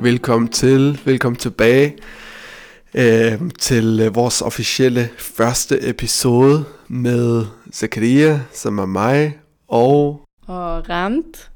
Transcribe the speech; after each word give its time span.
Velkommen 0.00 0.48
til, 0.48 1.00
velkommen 1.04 1.38
tilbage 1.38 1.96
øhm, 2.94 3.44
øh, 3.44 3.50
til 3.58 4.10
vores 4.14 4.42
officielle 4.42 5.08
første 5.18 5.88
episode 5.88 6.64
med 6.88 7.44
Zakaria, 7.72 8.40
som 8.52 8.78
er 8.78 8.86
mig, 8.86 9.38
og... 9.68 10.20
Og 10.46 10.88
Ramt. 10.88 11.50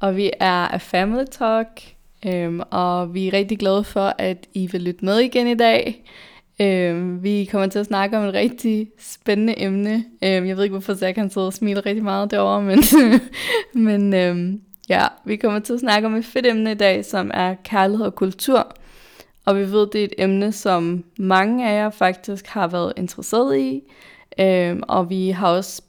Og 0.00 0.16
vi 0.16 0.30
er 0.40 0.68
af 0.68 0.82
Family 0.82 1.24
Talk, 1.32 1.68
øhm, 2.26 2.60
og 2.70 3.14
vi 3.14 3.28
er 3.28 3.32
rigtig 3.32 3.58
glade 3.58 3.84
for, 3.84 4.14
at 4.18 4.46
I 4.54 4.66
vil 4.66 4.80
lytte 4.80 5.04
med 5.04 5.18
igen 5.18 5.46
i 5.46 5.54
dag. 5.54 6.04
Øhm, 6.60 7.22
vi 7.22 7.44
kommer 7.44 7.68
til 7.68 7.78
at 7.78 7.86
snakke 7.86 8.18
om 8.18 8.24
et 8.24 8.34
rigtig 8.34 8.88
spændende 8.98 9.62
emne. 9.62 10.04
Øhm, 10.24 10.46
jeg 10.46 10.56
ved 10.56 10.64
ikke, 10.64 10.72
hvorfor 10.72 10.94
Zach 10.94 11.18
han 11.18 11.30
sidder 11.30 11.46
og 11.46 11.52
smiler 11.52 11.86
rigtig 11.86 12.04
meget 12.04 12.30
derovre, 12.30 12.62
men, 12.62 12.82
men 13.86 14.14
øhm, 14.14 14.60
Ja, 14.90 15.06
vi 15.24 15.36
kommer 15.36 15.58
til 15.58 15.72
at 15.72 15.80
snakke 15.80 16.06
om 16.06 16.14
et 16.14 16.24
fedt 16.24 16.46
emne 16.46 16.72
i 16.72 16.74
dag, 16.74 17.04
som 17.04 17.30
er 17.34 17.54
kærlighed 17.64 18.06
og 18.06 18.14
kultur. 18.14 18.76
Og 19.44 19.56
vi 19.56 19.72
ved, 19.72 19.86
det 19.92 20.00
er 20.00 20.04
et 20.04 20.14
emne, 20.18 20.52
som 20.52 21.04
mange 21.18 21.68
af 21.68 21.74
jer 21.74 21.90
faktisk 21.90 22.46
har 22.46 22.66
været 22.66 22.92
interesseret 22.96 23.58
i. 23.58 23.82
Øhm, 24.40 24.82
og 24.88 25.10
vi 25.10 25.30
har 25.30 25.48
også 25.48 25.82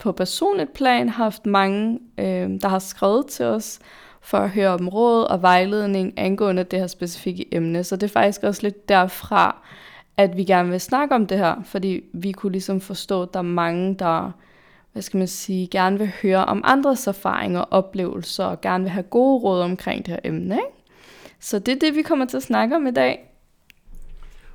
på 0.00 0.12
personligt 0.12 0.72
plan 0.72 1.08
haft 1.08 1.46
mange, 1.46 1.98
øhm, 2.18 2.60
der 2.60 2.68
har 2.68 2.78
skrevet 2.78 3.26
til 3.26 3.44
os 3.44 3.78
for 4.22 4.38
at 4.38 4.50
høre 4.50 4.68
om 4.68 4.88
råd 4.88 5.24
og 5.24 5.42
vejledning 5.42 6.12
angående 6.16 6.64
det 6.64 6.78
her 6.78 6.86
specifikke 6.86 7.54
emne. 7.54 7.84
Så 7.84 7.96
det 7.96 8.02
er 8.02 8.12
faktisk 8.12 8.42
også 8.42 8.62
lidt 8.62 8.88
derfra, 8.88 9.66
at 10.16 10.36
vi 10.36 10.44
gerne 10.44 10.70
vil 10.70 10.80
snakke 10.80 11.14
om 11.14 11.26
det 11.26 11.38
her, 11.38 11.54
fordi 11.64 12.00
vi 12.12 12.32
kunne 12.32 12.52
ligesom 12.52 12.80
forstå, 12.80 13.22
at 13.22 13.28
der 13.32 13.38
er 13.38 13.42
mange, 13.42 13.94
der 13.98 14.32
hvad 14.92 15.02
skal 15.02 15.18
man 15.18 15.28
sige, 15.28 15.66
gerne 15.66 15.98
vil 15.98 16.12
høre 16.22 16.44
om 16.44 16.60
andres 16.64 17.06
erfaringer 17.06 17.60
og 17.60 17.72
oplevelser, 17.72 18.44
og 18.44 18.60
gerne 18.60 18.84
vil 18.84 18.90
have 18.90 19.02
gode 19.02 19.40
råd 19.42 19.62
omkring 19.62 20.06
det 20.06 20.12
her 20.12 20.20
emne. 20.24 20.54
Ikke? 20.54 20.84
Så 21.40 21.58
det 21.58 21.74
er 21.74 21.78
det, 21.78 21.94
vi 21.94 22.02
kommer 22.02 22.26
til 22.26 22.36
at 22.36 22.42
snakke 22.42 22.76
om 22.76 22.86
i 22.86 22.90
dag. 22.90 23.30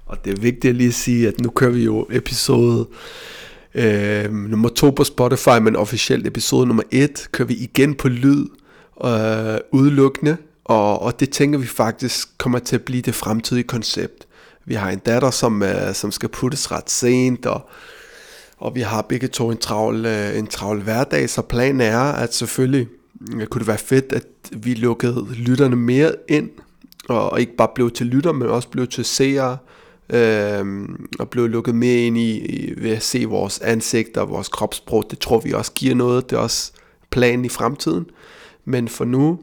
Og 0.06 0.26
det 0.26 0.38
er 0.38 0.42
vigtigt 0.42 0.70
at 0.70 0.76
lige 0.76 0.92
sige, 0.92 1.28
at 1.28 1.42
nu 1.42 1.50
kører 1.50 1.72
vi 1.72 1.84
jo 1.84 2.08
episode 2.12 2.88
øh, 3.76 4.32
nummer 4.32 4.70
to 4.70 4.90
på 4.90 5.04
Spotify, 5.04 5.60
men 5.62 5.76
officielt 5.76 6.28
episode 6.28 6.68
nummer 6.68 6.84
et 6.92 7.28
kører 7.32 7.48
vi 7.48 7.56
igen 7.56 7.96
på 7.96 8.08
lyd 8.08 8.46
øh, 9.04 9.58
udelukkende, 9.72 10.38
og, 10.66 11.02
og 11.02 11.20
det 11.20 11.30
tænker 11.30 11.60
vi 11.60 11.68
faktisk 11.68 12.38
kommer 12.38 12.60
til 12.60 12.76
at 12.76 12.82
blive 12.82 13.02
det 13.02 13.16
fremtidige 13.16 13.64
koncept. 13.64 14.28
Vi 14.66 14.74
har 14.74 14.90
en 14.90 15.00
datter, 15.00 15.32
som, 15.32 15.64
øh, 15.64 15.94
som 15.94 16.12
skal 16.12 16.30
puttes 16.30 16.72
ret 16.72 16.90
sent, 16.90 17.46
og 17.46 17.70
og 18.58 18.76
vi 18.76 18.82
har 18.82 19.02
begge 19.02 19.28
to 19.28 19.52
en 19.52 19.58
travl, 19.58 20.06
øh, 20.06 20.38
en 20.38 20.48
travl 20.48 20.82
hverdag, 20.82 21.30
så 21.30 21.42
planen 21.42 21.82
er, 21.82 22.00
at 22.00 22.34
selvfølgelig 22.34 22.88
øh, 23.36 23.48
kunne 23.48 23.60
det 23.60 23.68
være 23.68 23.78
fedt, 23.78 24.14
at 24.14 24.26
vi 24.52 24.74
lukkede 24.74 25.28
lytterne 25.34 25.76
mere 25.76 26.16
ind, 26.30 26.50
og 27.10 27.40
ikke 27.40 27.56
bare 27.56 27.70
blev 27.76 27.92
til 27.92 28.06
lytter, 28.06 28.32
men 28.32 28.48
også 28.48 28.68
blev 28.70 28.88
til 28.88 29.06
seere, 29.06 29.58
øh, 30.10 30.66
og 31.20 31.30
blev 31.30 31.48
lukket 31.48 31.76
mere 31.76 31.98
ind 31.98 32.18
i, 32.18 32.38
i 32.38 32.74
ved 32.78 32.92
at 32.92 33.04
se 33.04 33.26
vores 33.26 33.60
ansigter 33.60 34.22
og 34.22 34.30
vores 34.30 34.48
kropssprog. 34.48 35.06
Det 35.12 35.20
tror 35.20 35.40
vi 35.40 35.54
også 35.54 35.72
giver 35.72 35.96
noget. 35.96 36.30
Det 36.30 36.36
er 36.36 36.40
også 36.40 36.72
planen 37.10 37.46
i 37.46 37.50
fremtiden. 37.50 38.06
Men 38.66 38.88
for 38.88 39.06
nu, 39.06 39.40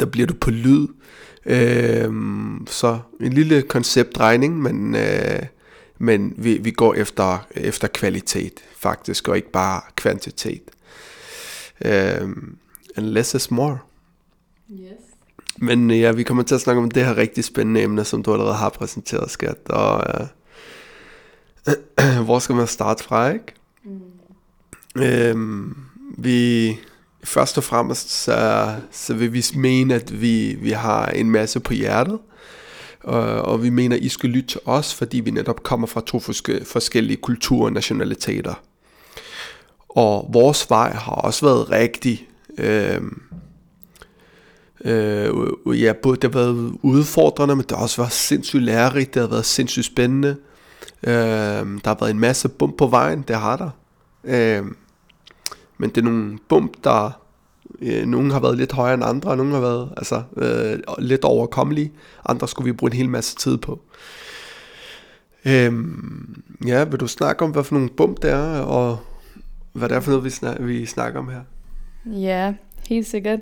der 0.00 0.06
bliver 0.06 0.26
du 0.26 0.34
på 0.34 0.50
lyd. 0.50 0.88
Øh, 1.46 2.12
så 2.66 2.98
en 3.20 3.32
lille 3.32 3.62
konceptregning, 3.62 4.62
men 4.62 4.94
øh, 4.94 5.42
men 5.98 6.34
vi, 6.36 6.58
vi 6.58 6.70
går 6.70 6.94
efter, 6.94 7.46
efter 7.50 7.88
kvalitet 7.88 8.64
faktisk, 8.76 9.28
og 9.28 9.36
ikke 9.36 9.50
bare 9.50 9.80
kvantitet. 9.96 10.62
Um, 11.84 12.58
and 12.96 13.06
less 13.06 13.34
is 13.34 13.50
more. 13.50 13.78
Yes. 14.70 14.80
Men 15.58 15.90
ja, 15.90 16.12
vi 16.12 16.22
kommer 16.22 16.42
til 16.42 16.54
at 16.54 16.60
snakke 16.60 16.82
om 16.82 16.90
det 16.90 17.04
her 17.04 17.16
rigtig 17.16 17.44
spændende 17.44 17.82
emne, 17.82 18.04
som 18.04 18.22
du 18.22 18.32
allerede 18.32 18.54
har 18.54 18.68
præsenteret, 18.68 19.30
skat. 19.30 19.58
Og 19.68 20.04
uh, 21.68 22.24
hvor 22.24 22.38
skal 22.38 22.54
man 22.54 22.66
starte 22.66 23.04
fra, 23.04 23.30
ikke? 23.30 23.54
Mm. 23.84 25.40
Um, 25.40 25.76
vi 26.18 26.78
først 27.26 27.58
og 27.58 27.64
fremmest 27.64 28.10
så, 28.10 28.70
så 28.90 29.14
vil 29.14 29.32
vi 29.32 29.44
mene, 29.54 29.94
at 29.94 30.20
vi, 30.20 30.56
vi 30.60 30.70
har 30.70 31.06
en 31.06 31.30
masse 31.30 31.60
på 31.60 31.72
hjertet 31.72 32.18
og, 33.06 33.42
og 33.42 33.62
vi 33.62 33.70
mener, 33.70 33.96
I 33.96 34.08
skal 34.08 34.30
lytte 34.30 34.48
til 34.48 34.60
os, 34.64 34.94
fordi 34.94 35.20
vi 35.20 35.30
netop 35.30 35.62
kommer 35.62 35.86
fra 35.86 36.02
to 36.06 36.20
forskellige 36.64 37.16
kulturer 37.16 37.64
og 37.64 37.72
nationaliteter. 37.72 38.54
Og 39.88 40.30
vores 40.32 40.70
vej 40.70 40.92
har 40.92 41.12
også 41.12 41.46
været 41.46 41.70
rigtig... 41.70 42.28
Øh, 42.58 43.00
øh, 44.84 45.82
ja, 45.82 45.92
både, 46.02 46.16
det 46.16 46.34
har 46.34 46.40
været 46.40 46.72
udfordrende, 46.82 47.56
men 47.56 47.64
det 47.68 47.76
har 47.76 47.82
også 47.82 48.02
været 48.02 48.12
sindssygt 48.12 48.62
lærerigt, 48.62 49.14
det 49.14 49.22
har 49.22 49.28
været 49.28 49.46
sindssygt 49.46 49.86
spændende. 49.86 50.36
Øh, 51.02 51.14
der 51.14 51.86
har 51.88 51.96
været 52.00 52.10
en 52.10 52.20
masse 52.20 52.48
bump 52.48 52.76
på 52.78 52.86
vejen, 52.86 53.24
det 53.28 53.36
har 53.36 53.56
der. 53.56 53.70
Øh, 54.24 54.64
men 55.78 55.90
det 55.90 55.98
er 55.98 56.04
nogle 56.04 56.38
bump, 56.48 56.84
der 56.84 57.26
Øh, 57.80 58.06
nogle 58.06 58.32
har 58.32 58.40
været 58.40 58.58
lidt 58.58 58.72
højere 58.72 58.94
end 58.94 59.04
andre, 59.04 59.30
og 59.30 59.36
nogle 59.36 59.52
har 59.52 59.60
været 59.60 59.92
altså, 59.96 60.22
øh, 60.36 60.78
lidt 60.98 61.24
overkommelige. 61.24 61.92
Andre 62.28 62.48
skulle 62.48 62.72
vi 62.72 62.72
bruge 62.72 62.92
en 62.92 62.96
hel 62.96 63.08
masse 63.08 63.36
tid 63.36 63.58
på. 63.58 63.80
Øhm, 65.44 66.42
ja, 66.66 66.84
vil 66.84 67.00
du 67.00 67.06
snakke 67.06 67.44
om, 67.44 67.50
hvad 67.50 67.64
for 67.64 67.74
nogle 67.74 67.88
bump 67.88 68.22
det 68.22 68.30
er, 68.30 68.60
og 68.60 68.98
hvad 69.72 69.88
det 69.88 69.96
er 69.96 70.00
for 70.00 70.10
noget, 70.10 70.24
vi, 70.24 70.30
snak, 70.30 70.56
vi 70.60 70.86
snakker 70.86 71.20
om 71.20 71.28
her? 71.28 71.40
Ja, 72.06 72.54
helt 72.88 73.06
sikkert. 73.06 73.40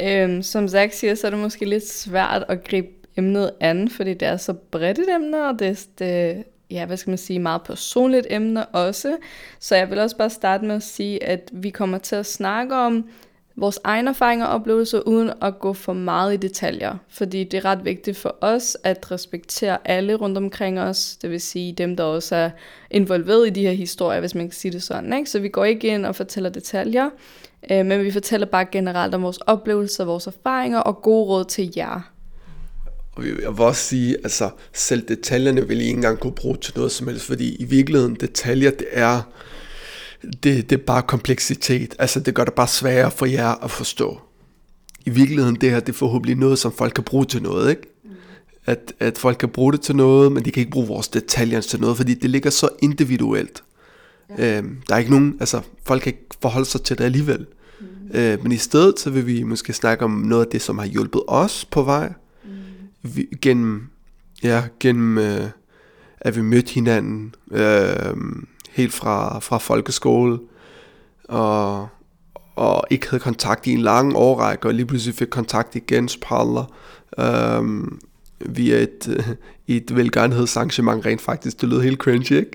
Øhm, 0.00 0.42
som 0.42 0.68
Zach 0.68 0.96
siger, 0.96 1.14
så 1.14 1.26
er 1.26 1.30
det 1.30 1.40
måske 1.40 1.64
lidt 1.64 1.88
svært 1.88 2.44
at 2.48 2.64
gribe 2.64 2.88
emnet 3.16 3.50
an, 3.60 3.88
fordi 3.88 4.14
det 4.14 4.28
er 4.28 4.36
så 4.36 4.52
bredt 4.52 4.98
et 4.98 5.14
emne, 5.14 5.48
og 5.48 5.58
det 5.58 5.86
det, 5.98 6.44
ja, 6.72 6.86
hvad 6.86 6.96
skal 6.96 7.10
man 7.10 7.18
sige, 7.18 7.38
meget 7.38 7.62
personligt 7.62 8.26
emne 8.30 8.66
også. 8.66 9.16
Så 9.60 9.76
jeg 9.76 9.90
vil 9.90 9.98
også 9.98 10.16
bare 10.16 10.30
starte 10.30 10.64
med 10.64 10.74
at 10.74 10.82
sige, 10.82 11.24
at 11.24 11.50
vi 11.52 11.70
kommer 11.70 11.98
til 11.98 12.16
at 12.16 12.26
snakke 12.26 12.74
om 12.74 13.08
vores 13.56 13.78
egne 13.84 14.10
erfaringer 14.10 14.46
og 14.46 14.54
oplevelser, 14.54 15.00
uden 15.00 15.30
at 15.42 15.58
gå 15.58 15.72
for 15.72 15.92
meget 15.92 16.34
i 16.34 16.36
detaljer. 16.36 16.96
Fordi 17.08 17.44
det 17.44 17.58
er 17.58 17.64
ret 17.64 17.84
vigtigt 17.84 18.16
for 18.16 18.36
os 18.40 18.76
at 18.84 19.10
respektere 19.10 19.78
alle 19.84 20.14
rundt 20.14 20.38
omkring 20.38 20.80
os, 20.80 21.16
det 21.22 21.30
vil 21.30 21.40
sige 21.40 21.72
dem, 21.72 21.96
der 21.96 22.04
også 22.04 22.36
er 22.36 22.50
involveret 22.90 23.46
i 23.46 23.50
de 23.50 23.62
her 23.62 23.72
historier, 23.72 24.20
hvis 24.20 24.34
man 24.34 24.44
kan 24.44 24.52
sige 24.52 24.72
det 24.72 24.82
sådan. 24.82 25.12
Ikke? 25.12 25.30
Så 25.30 25.38
vi 25.38 25.48
går 25.48 25.64
ikke 25.64 25.88
ind 25.88 26.06
og 26.06 26.16
fortæller 26.16 26.50
detaljer, 26.50 27.10
øh, 27.70 27.86
men 27.86 28.04
vi 28.04 28.10
fortæller 28.10 28.46
bare 28.46 28.64
generelt 28.64 29.14
om 29.14 29.22
vores 29.22 29.38
oplevelser, 29.38 30.04
vores 30.04 30.26
erfaringer 30.26 30.78
og 30.78 31.02
gode 31.02 31.24
råd 31.24 31.44
til 31.44 31.72
jer. 31.76 32.11
Og 33.12 33.26
jeg 33.26 33.34
vil 33.36 33.60
også 33.60 33.82
sige, 33.82 34.16
altså 34.16 34.50
selv 34.72 35.08
detaljerne 35.08 35.68
vil 35.68 35.80
I 35.80 35.84
ikke 35.84 35.96
engang 35.96 36.18
kunne 36.18 36.32
bruge 36.32 36.56
til 36.56 36.72
noget 36.76 36.92
som 36.92 37.08
helst, 37.08 37.24
fordi 37.24 37.54
i 37.54 37.64
virkeligheden 37.64 38.16
detaljer, 38.20 38.70
det 38.70 38.86
er 38.90 39.22
det, 40.22 40.70
det 40.70 40.72
er 40.72 40.84
bare 40.86 41.02
kompleksitet. 41.02 41.94
Altså 41.98 42.20
det 42.20 42.34
gør 42.34 42.44
det 42.44 42.54
bare 42.54 42.68
sværere 42.68 43.10
for 43.10 43.26
jer 43.26 43.64
at 43.64 43.70
forstå. 43.70 44.20
I 45.06 45.10
virkeligheden 45.10 45.56
det 45.56 45.70
her, 45.70 45.80
det 45.80 45.88
er 45.88 45.96
forhåbentlig 45.96 46.36
noget, 46.36 46.58
som 46.58 46.72
folk 46.72 46.94
kan 46.94 47.04
bruge 47.04 47.24
til 47.24 47.42
noget, 47.42 47.70
ikke? 47.70 47.82
At, 48.66 48.92
at 49.00 49.18
folk 49.18 49.38
kan 49.38 49.48
bruge 49.48 49.72
det 49.72 49.80
til 49.80 49.96
noget, 49.96 50.32
men 50.32 50.44
de 50.44 50.50
kan 50.50 50.60
ikke 50.60 50.70
bruge 50.70 50.86
vores 50.86 51.08
detaljer 51.08 51.60
til 51.60 51.80
noget, 51.80 51.96
fordi 51.96 52.14
det 52.14 52.30
ligger 52.30 52.50
så 52.50 52.68
individuelt. 52.82 53.62
Ja. 54.38 54.58
Øhm, 54.58 54.76
der 54.88 54.94
er 54.94 54.98
ikke 54.98 55.10
nogen, 55.10 55.36
altså 55.40 55.60
folk 55.84 56.02
kan 56.02 56.12
ikke 56.12 56.26
forholde 56.42 56.66
sig 56.66 56.82
til 56.82 56.98
det 56.98 57.04
alligevel. 57.04 57.46
Mm. 57.80 57.86
Øh, 58.18 58.42
men 58.42 58.52
i 58.52 58.56
stedet 58.56 59.00
så 59.00 59.10
vil 59.10 59.26
vi 59.26 59.42
måske 59.42 59.72
snakke 59.72 60.04
om 60.04 60.10
noget 60.10 60.44
af 60.44 60.50
det, 60.50 60.62
som 60.62 60.78
har 60.78 60.86
hjulpet 60.86 61.22
os 61.26 61.64
på 61.64 61.82
vej. 61.82 62.12
Vi, 63.02 63.26
gennem, 63.42 63.88
ja, 64.42 64.62
gennem 64.80 65.18
øh, 65.18 65.50
at 66.20 66.36
vi 66.36 66.42
mødte 66.42 66.72
hinanden. 66.74 67.34
Øh, 67.50 68.14
helt 68.70 68.92
fra, 68.92 69.38
fra 69.38 69.58
folkeskole, 69.58 70.38
og, 71.24 71.88
og 72.56 72.84
ikke 72.90 73.10
havde 73.10 73.22
kontakt 73.22 73.66
i 73.66 73.70
en 73.70 73.80
lang 73.80 74.16
årrække, 74.16 74.68
og 74.68 74.74
lige 74.74 74.86
pludselig 74.86 75.14
fik 75.14 75.28
kontakt 75.28 75.74
igen, 75.76 76.08
spralder, 76.08 76.64
øhm, 77.18 77.98
via 78.40 78.82
et, 78.82 79.08
øh, 79.08 79.28
et 79.76 79.96
velgørenhedsarrangement 79.96 81.06
rent 81.06 81.20
faktisk. 81.20 81.60
Det 81.60 81.68
lød 81.68 81.80
helt 81.80 81.98
cringy, 81.98 82.32
ikke? 82.32 82.50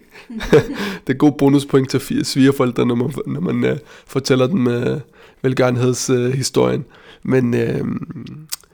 det 1.08 1.14
er 1.14 1.18
god 1.18 1.32
bonuspoint 1.32 1.90
til 1.90 2.26
svigerforældre, 2.26 2.86
når 2.86 2.96
man, 2.96 3.12
når 3.26 3.42
man 3.42 3.72
uh, 3.72 3.78
fortæller 4.08 4.48
dem 4.48 4.68
uh, 4.68 5.00
velgørenhedshistorien. 5.42 6.80
Uh, 6.80 6.86
Men 7.24 7.54
uh, 7.54 7.88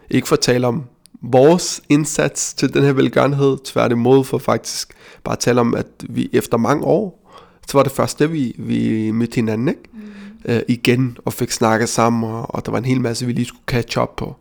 ikke 0.09 0.27
for 0.27 0.35
at 0.35 0.39
tale 0.39 0.67
om 0.67 0.83
vores 1.23 1.81
indsats 1.89 2.53
til 2.53 2.73
den 2.73 2.83
her 2.83 2.93
velgørenhed, 2.93 3.57
tværtimod 3.65 4.23
for 4.23 4.37
faktisk 4.37 4.93
bare 5.23 5.33
at 5.33 5.39
tale 5.39 5.61
om, 5.61 5.75
at 5.75 5.87
vi 6.09 6.29
efter 6.33 6.57
mange 6.57 6.83
år 6.83 7.23
så 7.67 7.77
var 7.77 7.83
det 7.83 7.91
første, 7.91 8.31
vi, 8.31 8.55
vi 8.57 9.11
mødte 9.11 9.35
hinanden, 9.35 9.67
ikke? 9.67 9.81
Mm. 9.93 9.99
Øh, 10.45 10.61
igen, 10.67 11.17
og 11.25 11.33
fik 11.33 11.51
snakket 11.51 11.89
sammen, 11.89 12.31
og, 12.31 12.55
og 12.55 12.65
der 12.65 12.71
var 12.71 12.77
en 12.77 12.85
hel 12.85 13.01
masse, 13.01 13.25
vi 13.25 13.31
lige 13.33 13.45
skulle 13.45 13.63
catch 13.67 13.99
up 13.99 14.15
på. 14.17 14.35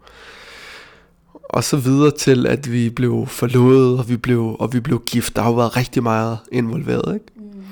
og 1.44 1.64
så 1.64 1.76
videre 1.76 2.10
til, 2.10 2.46
at 2.46 2.72
vi 2.72 2.90
blev 2.90 3.26
forlovet, 3.26 3.98
og 3.98 4.08
vi 4.08 4.16
blev, 4.16 4.56
og 4.58 4.72
vi 4.72 4.80
blev 4.80 5.02
gift. 5.06 5.36
Der 5.36 5.42
har 5.42 5.50
jo 5.50 5.56
været 5.56 5.76
rigtig 5.76 6.02
meget 6.02 6.38
involveret, 6.52 7.14
ikke? 7.14 7.26
Mm. 7.36 7.62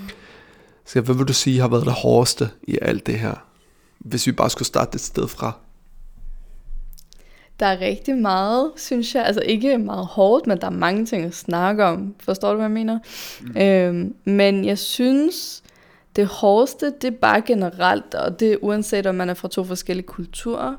Så 0.86 1.00
hvad 1.00 1.14
vil 1.14 1.28
du 1.28 1.32
sige 1.32 1.60
har 1.60 1.68
været 1.68 1.86
det 1.86 1.92
hårdeste 1.92 2.50
i 2.62 2.78
alt 2.82 3.06
det 3.06 3.18
her? 3.18 3.34
Hvis 3.98 4.26
vi 4.26 4.32
bare 4.32 4.50
skulle 4.50 4.66
starte 4.66 4.94
et 4.94 5.00
sted 5.00 5.28
fra. 5.28 5.52
Der 7.60 7.66
er 7.66 7.80
rigtig 7.80 8.16
meget, 8.16 8.70
synes 8.76 9.14
jeg. 9.14 9.24
Altså 9.24 9.42
ikke 9.42 9.78
meget 9.78 10.06
hårdt, 10.06 10.46
men 10.46 10.60
der 10.60 10.66
er 10.66 10.70
mange 10.70 11.06
ting 11.06 11.24
at 11.24 11.34
snakke 11.34 11.84
om. 11.84 12.14
Forstår 12.20 12.50
du, 12.50 12.54
hvad 12.56 12.64
jeg 12.64 12.70
mener? 12.70 12.98
Mm. 13.40 13.56
Øhm, 13.56 14.14
men 14.24 14.64
jeg 14.64 14.78
synes, 14.78 15.62
det 16.16 16.26
hårdeste, 16.26 16.86
det 16.86 17.04
er 17.04 17.18
bare 17.20 17.40
generelt, 17.40 18.14
og 18.14 18.40
det 18.40 18.52
er 18.52 18.56
uanset 18.62 19.06
om 19.06 19.14
man 19.14 19.30
er 19.30 19.34
fra 19.34 19.48
to 19.48 19.64
forskellige 19.64 20.06
kulturer, 20.06 20.74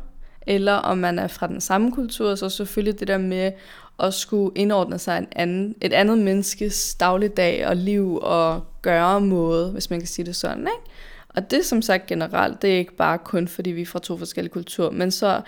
eller 0.47 0.73
om 0.73 0.97
man 0.97 1.19
er 1.19 1.27
fra 1.27 1.47
den 1.47 1.61
samme 1.61 1.91
kultur, 1.91 2.35
så 2.35 2.49
selvfølgelig 2.49 2.99
det 2.99 3.07
der 3.07 3.17
med 3.17 3.51
at 3.99 4.13
skulle 4.13 4.51
indordne 4.55 4.99
sig 4.99 5.17
en 5.17 5.27
anden, 5.35 5.75
et 5.81 5.93
andet 5.93 6.17
menneskes 6.17 6.95
dagligdag 6.95 7.67
og 7.67 7.75
liv 7.75 8.19
og 8.21 8.65
gøre 8.81 9.21
måde, 9.21 9.71
hvis 9.71 9.89
man 9.89 9.99
kan 9.99 10.07
sige 10.07 10.25
det 10.25 10.35
sådan. 10.35 10.61
Ikke? 10.61 10.91
Og 11.29 11.51
det 11.51 11.65
som 11.65 11.81
sagt 11.81 12.07
generelt, 12.07 12.61
det 12.61 12.73
er 12.73 12.77
ikke 12.77 12.95
bare 12.95 13.17
kun 13.17 13.47
fordi 13.47 13.69
vi 13.69 13.81
er 13.81 13.85
fra 13.85 13.99
to 13.99 14.17
forskellige 14.17 14.53
kulturer, 14.53 14.91
men 14.91 15.11
så 15.11 15.41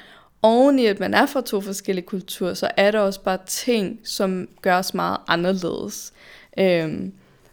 oven 0.43 0.79
i 0.79 0.85
at 0.85 0.99
man 0.99 1.13
er 1.13 1.25
fra 1.25 1.41
to 1.41 1.61
forskellige 1.61 2.05
kulturer, 2.05 2.53
så 2.53 2.71
er 2.77 2.91
der 2.91 2.99
også 2.99 3.21
bare 3.21 3.37
ting, 3.47 3.99
som 4.03 4.47
gør 4.61 4.77
os 4.77 4.93
meget 4.93 5.17
anderledes, 5.27 6.13
øh, 6.57 6.99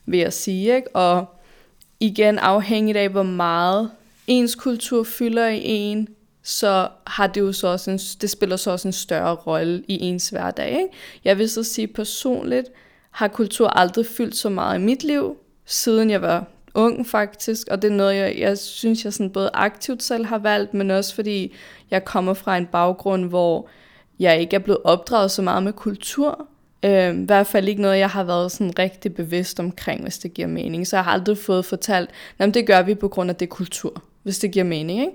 vil 0.07 0.21
jeg 0.21 0.33
sige. 0.33 0.77
Ikke? 0.77 0.97
Og 0.97 1.27
igen 2.01 2.39
afhængigt 2.39 2.99
af, 2.99 3.09
hvor 3.09 3.23
meget 3.23 3.91
ens 4.27 4.55
kultur 4.55 5.05
fylder 5.05 5.49
i 5.49 5.61
en, 5.65 6.09
så 6.43 6.89
har 7.07 7.27
det 7.27 7.41
jo 7.41 7.53
så 7.53 7.67
også 7.67 7.91
en, 7.91 7.99
det 7.99 8.31
spiller 8.31 8.57
så 8.57 8.71
også 8.71 8.89
en 8.89 8.93
større 8.93 9.35
rolle 9.35 9.85
i 9.89 10.01
ens 10.01 10.29
hverdag. 10.29 10.69
Ikke? 10.69 10.89
Jeg 11.25 11.39
vil 11.39 11.51
så 11.51 11.63
sige 11.63 11.87
personligt, 11.87 12.69
har 13.11 13.29
kultur 13.29 13.69
aldrig 13.69 14.07
fyldt 14.07 14.37
så 14.37 14.49
meget 14.49 14.79
i 14.79 14.83
mit 14.83 15.05
liv, 15.05 15.37
siden 15.67 16.11
jeg 16.11 16.23
var 16.23 16.47
ung 16.75 17.07
faktisk, 17.07 17.69
og 17.71 17.83
det 17.83 17.91
er 17.91 17.95
noget, 17.95 18.17
jeg, 18.17 18.39
jeg 18.39 18.59
synes, 18.59 19.05
jeg 19.05 19.13
sådan 19.13 19.31
både 19.31 19.51
aktivt 19.55 20.03
selv 20.03 20.27
har 20.27 20.39
valgt, 20.39 20.75
men 20.75 20.91
også 20.91 21.15
fordi 21.15 21.55
jeg 21.91 22.05
kommer 22.05 22.35
fra 22.35 22.57
en 22.57 22.67
baggrund, 22.67 23.25
hvor 23.25 23.69
jeg 24.19 24.41
ikke 24.41 24.57
er 24.57 24.61
blevet 24.61 24.81
opdraget 24.85 25.31
så 25.31 25.43
meget 25.43 25.63
med 25.63 25.73
kultur. 25.73 26.47
Øh, 26.83 27.15
I 27.15 27.25
hvert 27.25 27.47
fald 27.47 27.69
ikke 27.69 27.83
noget, 27.83 27.99
jeg 27.99 28.09
har 28.09 28.25
været 28.25 28.53
sådan 28.53 28.79
rigtig 28.79 29.15
bevidst 29.15 29.61
omkring, 29.61 30.03
hvis 30.03 30.19
det 30.19 30.35
giver 30.35 30.49
mening. 30.49 30.87
Så 30.87 30.97
jeg 30.97 31.05
har 31.05 31.13
aldrig 31.13 31.39
fået 31.39 31.65
fortalt, 31.65 32.11
at 32.39 32.55
det 32.55 32.67
gør 32.67 32.83
vi 32.83 32.95
på 32.95 33.09
grund 33.09 33.31
af 33.31 33.37
det 33.37 33.49
kultur, 33.49 34.03
hvis 34.23 34.39
det 34.39 34.53
giver 34.53 34.65
mening. 34.65 35.01
Ikke? 35.01 35.13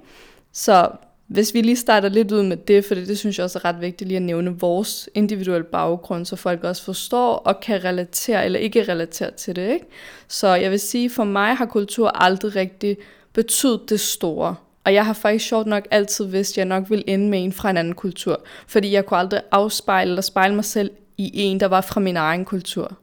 Så 0.52 0.90
hvis 1.28 1.54
vi 1.54 1.62
lige 1.62 1.76
starter 1.76 2.10
lidt 2.10 2.32
ud 2.32 2.44
med 2.44 2.58
det, 2.58 2.86
for 2.86 2.96
det 2.96 3.18
synes 3.18 3.38
jeg 3.38 3.44
også 3.44 3.60
er 3.60 3.66
ret 3.66 3.82
vigtigt 3.82 4.08
lige 4.08 4.18
at 4.18 4.24
nævne 4.24 4.60
vores 4.60 5.10
individuelle 5.14 5.64
baggrund, 5.64 6.26
så 6.26 6.36
folk 6.36 6.64
også 6.64 6.84
forstår 6.84 7.34
og 7.34 7.60
kan 7.60 7.84
relatere 7.84 8.46
eller 8.46 8.60
ikke 8.60 8.84
relatere 8.84 9.32
til 9.32 9.56
det. 9.56 9.74
Ikke? 9.74 9.86
Så 10.28 10.48
jeg 10.48 10.72
vil 10.72 10.80
sige, 10.80 11.10
for 11.10 11.24
mig 11.24 11.56
har 11.56 11.66
kultur 11.66 12.08
aldrig 12.08 12.56
rigtig 12.56 12.98
betydet 13.34 13.90
det 13.90 14.00
store. 14.00 14.56
Og 14.84 14.94
jeg 14.94 15.06
har 15.06 15.14
faktisk 15.14 15.46
sjovt 15.46 15.68
nok 15.68 15.88
altid 15.92 16.26
vidst, 16.26 16.54
at 16.54 16.58
jeg 16.58 16.66
nok 16.66 16.90
ville 16.90 17.10
ende 17.10 17.30
med 17.30 17.44
en 17.44 17.54
fra 17.54 17.70
en 17.70 17.78
anden 17.78 17.96
kultur. 17.96 18.42
Fordi 18.68 18.92
jeg 18.92 19.06
kunne 19.06 19.20
aldrig 19.20 19.42
afspejle 19.52 20.10
eller 20.10 20.22
spejle 20.22 20.56
mig 20.56 20.66
selv 20.66 20.92
i 21.18 21.32
en, 21.34 21.60
der 21.60 21.66
var 21.66 21.82
fra 21.82 22.00
min 22.00 22.18
egen 22.18 22.46
kultur. 22.46 22.98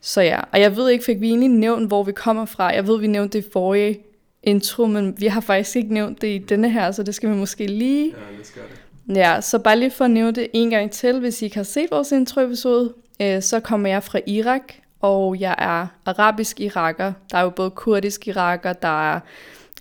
Så 0.00 0.20
ja, 0.20 0.40
og 0.52 0.60
jeg 0.60 0.76
ved 0.76 0.88
ikke, 0.88 1.04
fik 1.04 1.20
vi 1.20 1.28
egentlig 1.28 1.48
nævnt, 1.48 1.86
hvor 1.88 2.02
vi 2.02 2.12
kommer 2.12 2.44
fra. 2.44 2.64
Jeg 2.64 2.86
ved, 2.86 3.00
vi 3.00 3.06
nævnte 3.06 3.38
det 3.38 3.44
i 3.46 3.50
forrige 3.52 4.05
intro, 4.46 4.86
men 4.86 5.14
vi 5.18 5.26
har 5.26 5.40
faktisk 5.40 5.76
ikke 5.76 5.94
nævnt 5.94 6.22
det 6.22 6.28
i 6.28 6.38
denne 6.38 6.70
her, 6.70 6.90
så 6.90 7.02
det 7.02 7.14
skal 7.14 7.30
vi 7.30 7.34
måske 7.34 7.66
lige... 7.66 8.04
Ja, 8.04 8.38
det 8.38 8.46
skal 8.46 8.62
det. 8.62 9.16
Ja, 9.16 9.40
så 9.40 9.58
bare 9.58 9.78
lige 9.78 9.90
for 9.90 10.04
at 10.04 10.10
nævne 10.10 10.32
det 10.32 10.48
en 10.52 10.70
gang 10.70 10.90
til, 10.90 11.20
hvis 11.20 11.42
I 11.42 11.44
ikke 11.44 11.56
har 11.56 11.62
set 11.62 11.86
vores 11.90 12.12
intro-episode, 12.12 12.94
øh, 13.20 13.42
så 13.42 13.60
kommer 13.60 13.88
jeg 13.88 14.02
fra 14.02 14.20
Irak, 14.26 14.72
og 15.00 15.40
jeg 15.40 15.54
er 15.58 15.86
arabisk 16.06 16.60
iraker. 16.60 17.12
Der 17.30 17.38
er 17.38 17.42
jo 17.42 17.50
både 17.50 17.70
kurdisk 17.70 18.28
iraker, 18.28 18.72
der 18.72 19.12
er 19.12 19.20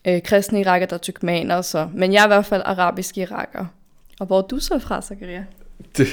øh, 0.07 0.21
kristne 0.21 0.59
iraker, 0.59 0.85
der 0.85 0.93
er 0.93 0.97
tyrkmaner, 0.97 1.61
så. 1.61 1.87
men 1.93 2.13
jeg 2.13 2.21
er 2.21 2.25
i 2.25 2.27
hvert 2.27 2.45
fald 2.45 2.61
arabisk 2.65 3.17
iraker. 3.17 3.65
Og 4.19 4.25
hvor 4.25 4.37
er 4.37 4.41
du 4.41 4.59
så 4.59 4.79
fra, 4.79 5.01
Zakaria? 5.01 5.45
Det, 5.97 6.07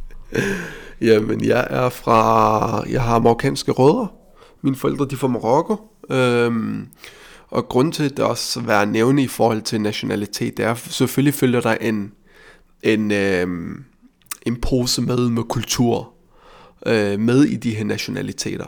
jamen, 1.00 1.44
jeg 1.44 1.66
er 1.70 1.88
fra... 1.88 2.84
Jeg 2.90 3.02
har 3.02 3.18
marokkanske 3.18 3.72
rødder. 3.72 4.06
Mine 4.62 4.76
forældre, 4.76 5.04
de 5.04 5.14
er 5.14 5.18
fra 5.18 5.28
Marokko. 5.28 5.76
Øhm, 6.10 6.88
og 7.50 7.68
grund 7.68 7.92
til, 7.92 8.04
at 8.04 8.16
det 8.16 8.24
også 8.24 8.60
være 8.60 8.86
nævne 8.86 9.22
i 9.22 9.28
forhold 9.28 9.62
til 9.62 9.80
nationalitet, 9.80 10.56
det 10.56 10.64
er, 10.64 10.74
selvfølgelig 10.74 11.34
følger 11.34 11.60
der 11.60 11.74
en, 11.74 12.12
en, 12.82 13.10
øh, 13.10 13.46
en 14.42 14.56
pose 14.60 15.02
med 15.02 15.28
med 15.28 15.42
kultur 15.42 16.12
øh, 16.86 17.20
med 17.20 17.44
i 17.44 17.56
de 17.56 17.74
her 17.74 17.84
nationaliteter. 17.84 18.66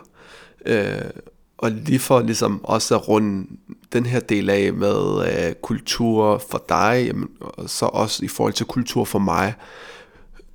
Øh, 0.67 1.11
og 1.59 1.71
lige 1.71 1.99
for 1.99 2.21
ligesom 2.21 2.65
også 2.65 2.95
at 2.95 3.09
runde 3.09 3.47
den 3.93 4.07
her 4.07 4.21
del 4.21 4.51
af 4.51 4.73
med 4.73 5.27
øh, 5.27 5.55
kultur 5.63 6.43
for 6.51 6.65
dig, 6.69 7.05
jamen, 7.07 7.29
og 7.41 7.71
så 7.71 7.87
også 7.87 8.25
i 8.25 8.29
forhold 8.29 8.53
til 8.53 8.67
kultur 8.67 9.05
for 9.05 9.19
mig, 9.19 9.55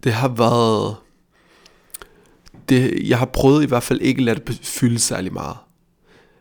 det 0.04 0.14
har 0.14 0.28
været, 0.28 0.96
det, 2.70 3.10
jeg 3.10 3.20
har 3.20 3.26
prøvet 3.26 3.64
i 3.64 3.68
hvert 3.68 3.84
fald 3.84 4.02
ikke 4.02 4.20
at 4.20 4.24
lade 4.24 4.40
det 4.48 4.60
fylde 4.64 5.00
særlig 5.00 5.34
meget. 5.34 5.58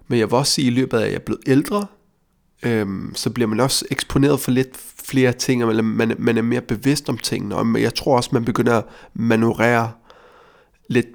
Men 0.08 0.18
jeg 0.18 0.30
vil 0.30 0.34
også 0.36 0.52
sige, 0.52 0.66
at 0.66 0.72
i 0.72 0.74
løbet 0.74 0.98
af, 0.98 1.02
at 1.02 1.08
jeg 1.08 1.14
er 1.14 1.24
blevet 1.24 1.42
ældre, 1.46 1.86
øhm, 2.62 3.12
så 3.14 3.30
bliver 3.30 3.48
man 3.48 3.60
også 3.60 3.84
eksponeret 3.90 4.40
for 4.40 4.50
lidt 4.50 4.76
flere 5.04 5.32
ting, 5.32 5.62
eller 5.62 5.82
man, 5.82 6.14
man 6.18 6.38
er 6.38 6.42
mere 6.42 6.60
bevidst 6.60 7.08
om 7.08 7.18
tingene, 7.18 7.56
og 7.56 7.82
jeg 7.82 7.94
tror 7.94 8.16
også, 8.16 8.30
man 8.32 8.44
begynder 8.44 8.78
at 8.78 8.84
manøvrere 9.14 9.92
lidt 10.88 11.06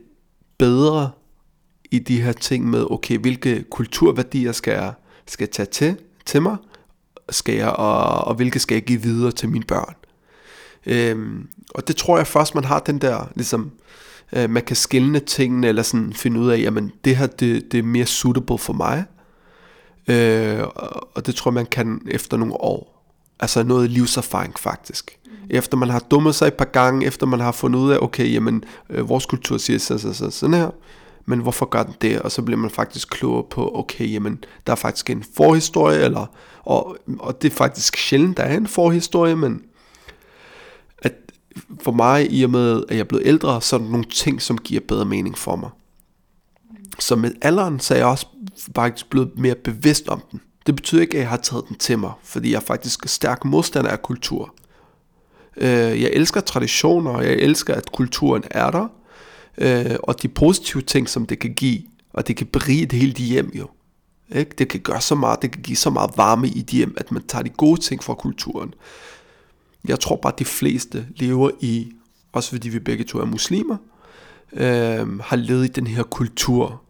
bedre 0.57 1.12
i 1.91 2.00
de 2.00 2.21
her 2.21 2.31
ting 2.31 2.69
med, 2.69 2.86
okay, 2.91 3.18
hvilke 3.18 3.65
kulturværdier 3.71 4.51
skal 4.51 4.71
jeg, 4.71 4.94
skal 5.27 5.44
jeg 5.44 5.51
tage 5.51 5.65
til, 5.65 5.97
til 6.25 6.41
mig, 6.41 6.57
skal 7.30 7.56
jeg, 7.56 7.69
og, 7.69 8.03
og 8.27 8.36
hvilke 8.36 8.59
skal 8.59 8.75
jeg 8.75 8.83
give 8.83 9.01
videre 9.01 9.31
til 9.31 9.50
mine 9.50 9.65
børn. 9.65 9.95
Øhm, 10.86 11.47
og 11.69 11.88
det 11.88 11.95
tror 11.95 12.18
jeg 12.18 12.27
først, 12.27 12.56
man 12.56 12.63
har 12.63 12.80
den 12.80 13.01
der, 13.01 13.31
ligesom, 13.36 13.62
øh, 13.62 13.71
man 14.34 14.64
kan 14.64 14.76
skille 14.76 15.20
tingene, 15.20 15.68
eller 15.68 15.81
sådan 15.81 16.14
finde 16.14 16.40
ud 16.40 16.50
af, 16.50 16.60
jamen 16.60 16.92
det 17.06 17.16
her, 17.16 17.28
det, 17.28 17.72
det 17.72 17.78
er 17.78 17.84
mere 17.84 18.06
suitable 18.06 18.58
for 18.58 18.74
mig. 18.74 19.06
Øh, 20.08 20.64
og 21.16 21.26
det 21.26 21.36
tror 21.36 21.52
jeg, 21.52 21.54
man 21.54 21.66
kan 21.66 22.02
efter 22.08 22.38
nogle 22.38 22.54
år. 22.54 22.96
Altså 23.40 23.64
noget 23.64 23.90
livserfaring 23.90 24.60
faktisk. 24.60 25.18
Mm. 25.26 25.31
Efter 25.50 25.78
man 25.78 25.90
har 25.90 26.00
dummet 26.00 26.36
sig 26.36 26.48
et 26.48 26.54
par 26.54 26.66
gange, 26.66 27.06
efter 27.06 27.26
man 27.26 27.40
har 27.40 27.52
fundet 27.52 27.80
ud 27.80 27.92
af, 27.92 27.98
okay, 28.02 28.34
jamen 28.34 28.64
øh, 28.90 29.10
vores 29.10 29.26
kultur 29.26 29.58
siger 29.58 29.80
så, 29.80 29.98
så, 29.98 30.14
så, 30.14 30.30
sådan 30.30 30.54
her, 30.54 30.70
men 31.25 31.40
hvorfor 31.40 31.66
gør 31.66 31.84
den 31.84 31.94
det? 32.02 32.22
Og 32.22 32.32
så 32.32 32.42
bliver 32.42 32.58
man 32.58 32.70
faktisk 32.70 33.10
klogere 33.10 33.44
på, 33.50 33.72
okay, 33.75 34.13
jamen 34.13 34.44
der 34.68 34.72
er 34.72 34.75
faktisk 34.77 35.10
en 35.10 35.24
forhistorie, 35.38 36.00
eller, 36.00 36.25
og, 36.63 36.98
og 37.20 37.42
det 37.42 37.51
er 37.51 37.56
faktisk 37.56 37.98
sjældent, 37.98 38.38
der 38.38 38.44
er 38.44 38.58
en 38.58 38.68
forhistorie, 38.68 39.36
men 39.36 39.62
for 41.82 41.92
mig, 41.92 42.32
i 42.32 42.44
og 42.44 42.50
med, 42.50 42.84
at 42.89 42.96
jeg 42.96 43.00
er 43.00 43.04
blevet 43.04 43.28
ældre, 43.28 43.62
så 43.62 43.75
er 43.75 43.80
der 43.80 43.89
nogle 43.89 44.06
ting, 44.06 44.42
som 44.42 44.58
giver 44.58 44.82
bedre 44.88 45.06
mening 45.06 45.38
for 45.38 45.56
mig. 45.56 45.70
Så 47.00 47.16
med 47.16 47.32
alderen, 47.42 47.80
så 47.80 47.94
er 47.94 47.98
jeg 47.98 48.08
også 48.08 48.25
faktisk 48.75 49.10
blevet 49.10 49.32
mere 49.38 49.56
bevidst 49.56 50.08
om 50.08 50.24
den. 50.32 50.42
Det 50.66 50.75
betyder 50.75 51.01
ikke, 51.01 51.13
at 51.13 51.20
jeg 51.20 51.30
har 51.30 51.38
taget 51.38 51.68
den 51.68 51.75
til 51.75 52.00
mig, 52.00 52.12
fordi 52.24 52.51
jeg 52.51 52.56
er 52.56 52.62
faktisk 52.62 53.08
stærk 53.08 53.46
modstander 53.46 53.89
af 53.89 54.01
kultur. 54.01 54.54
Øh, 55.58 56.01
jeg 56.01 56.10
elsker 56.13 56.42
traditioner, 56.42 57.12
og 57.12 57.25
jeg 57.25 57.34
elsker, 57.34 57.75
at 57.75 57.92
kulturen 57.92 58.44
er 58.51 58.72
der, 58.72 58.88
øh, 59.58 59.96
og 60.04 60.22
de 60.22 60.28
positive 60.28 60.82
ting, 60.82 61.10
som 61.10 61.25
det 61.25 61.39
kan 61.39 61.54
give, 61.54 61.82
og 62.13 62.28
det 62.28 62.36
kan 62.36 62.48
berige 62.48 62.86
det 62.86 63.00
hele 63.00 63.13
de 63.13 63.24
hjem 63.24 63.51
jo. 63.54 63.68
Ikke? 64.36 64.51
Det 64.58 64.68
kan 64.68 64.80
gøre 64.80 65.01
så 65.01 65.16
meget, 65.16 65.42
det 65.42 65.51
kan 65.51 65.62
give 65.62 65.78
så 65.78 65.89
meget 65.89 66.12
varme 66.16 66.48
i 66.48 66.62
de 66.62 66.78
hjem, 66.78 66.96
at 66.98 67.12
man 67.12 67.24
tager 67.28 67.44
de 67.44 67.50
gode 67.50 67.82
ting 67.82 68.04
fra 68.04 68.13
kulturen. 68.13 68.74
Jeg 69.88 70.00
tror 70.00 70.15
bare, 70.15 70.33
at 70.33 70.39
de 70.39 70.45
fleste 70.45 71.07
lever 71.15 71.51
i, 71.59 71.91
også 72.31 72.50
fordi 72.50 72.69
vi 72.69 72.79
begge 72.79 73.03
to 73.03 73.19
er 73.19 73.25
muslimer, 73.25 73.77
øh, 74.53 75.19
har 75.19 75.36
levet 75.36 75.65
i 75.65 75.71
den 75.71 75.88
her 75.88 76.03
kultur, 76.03 76.81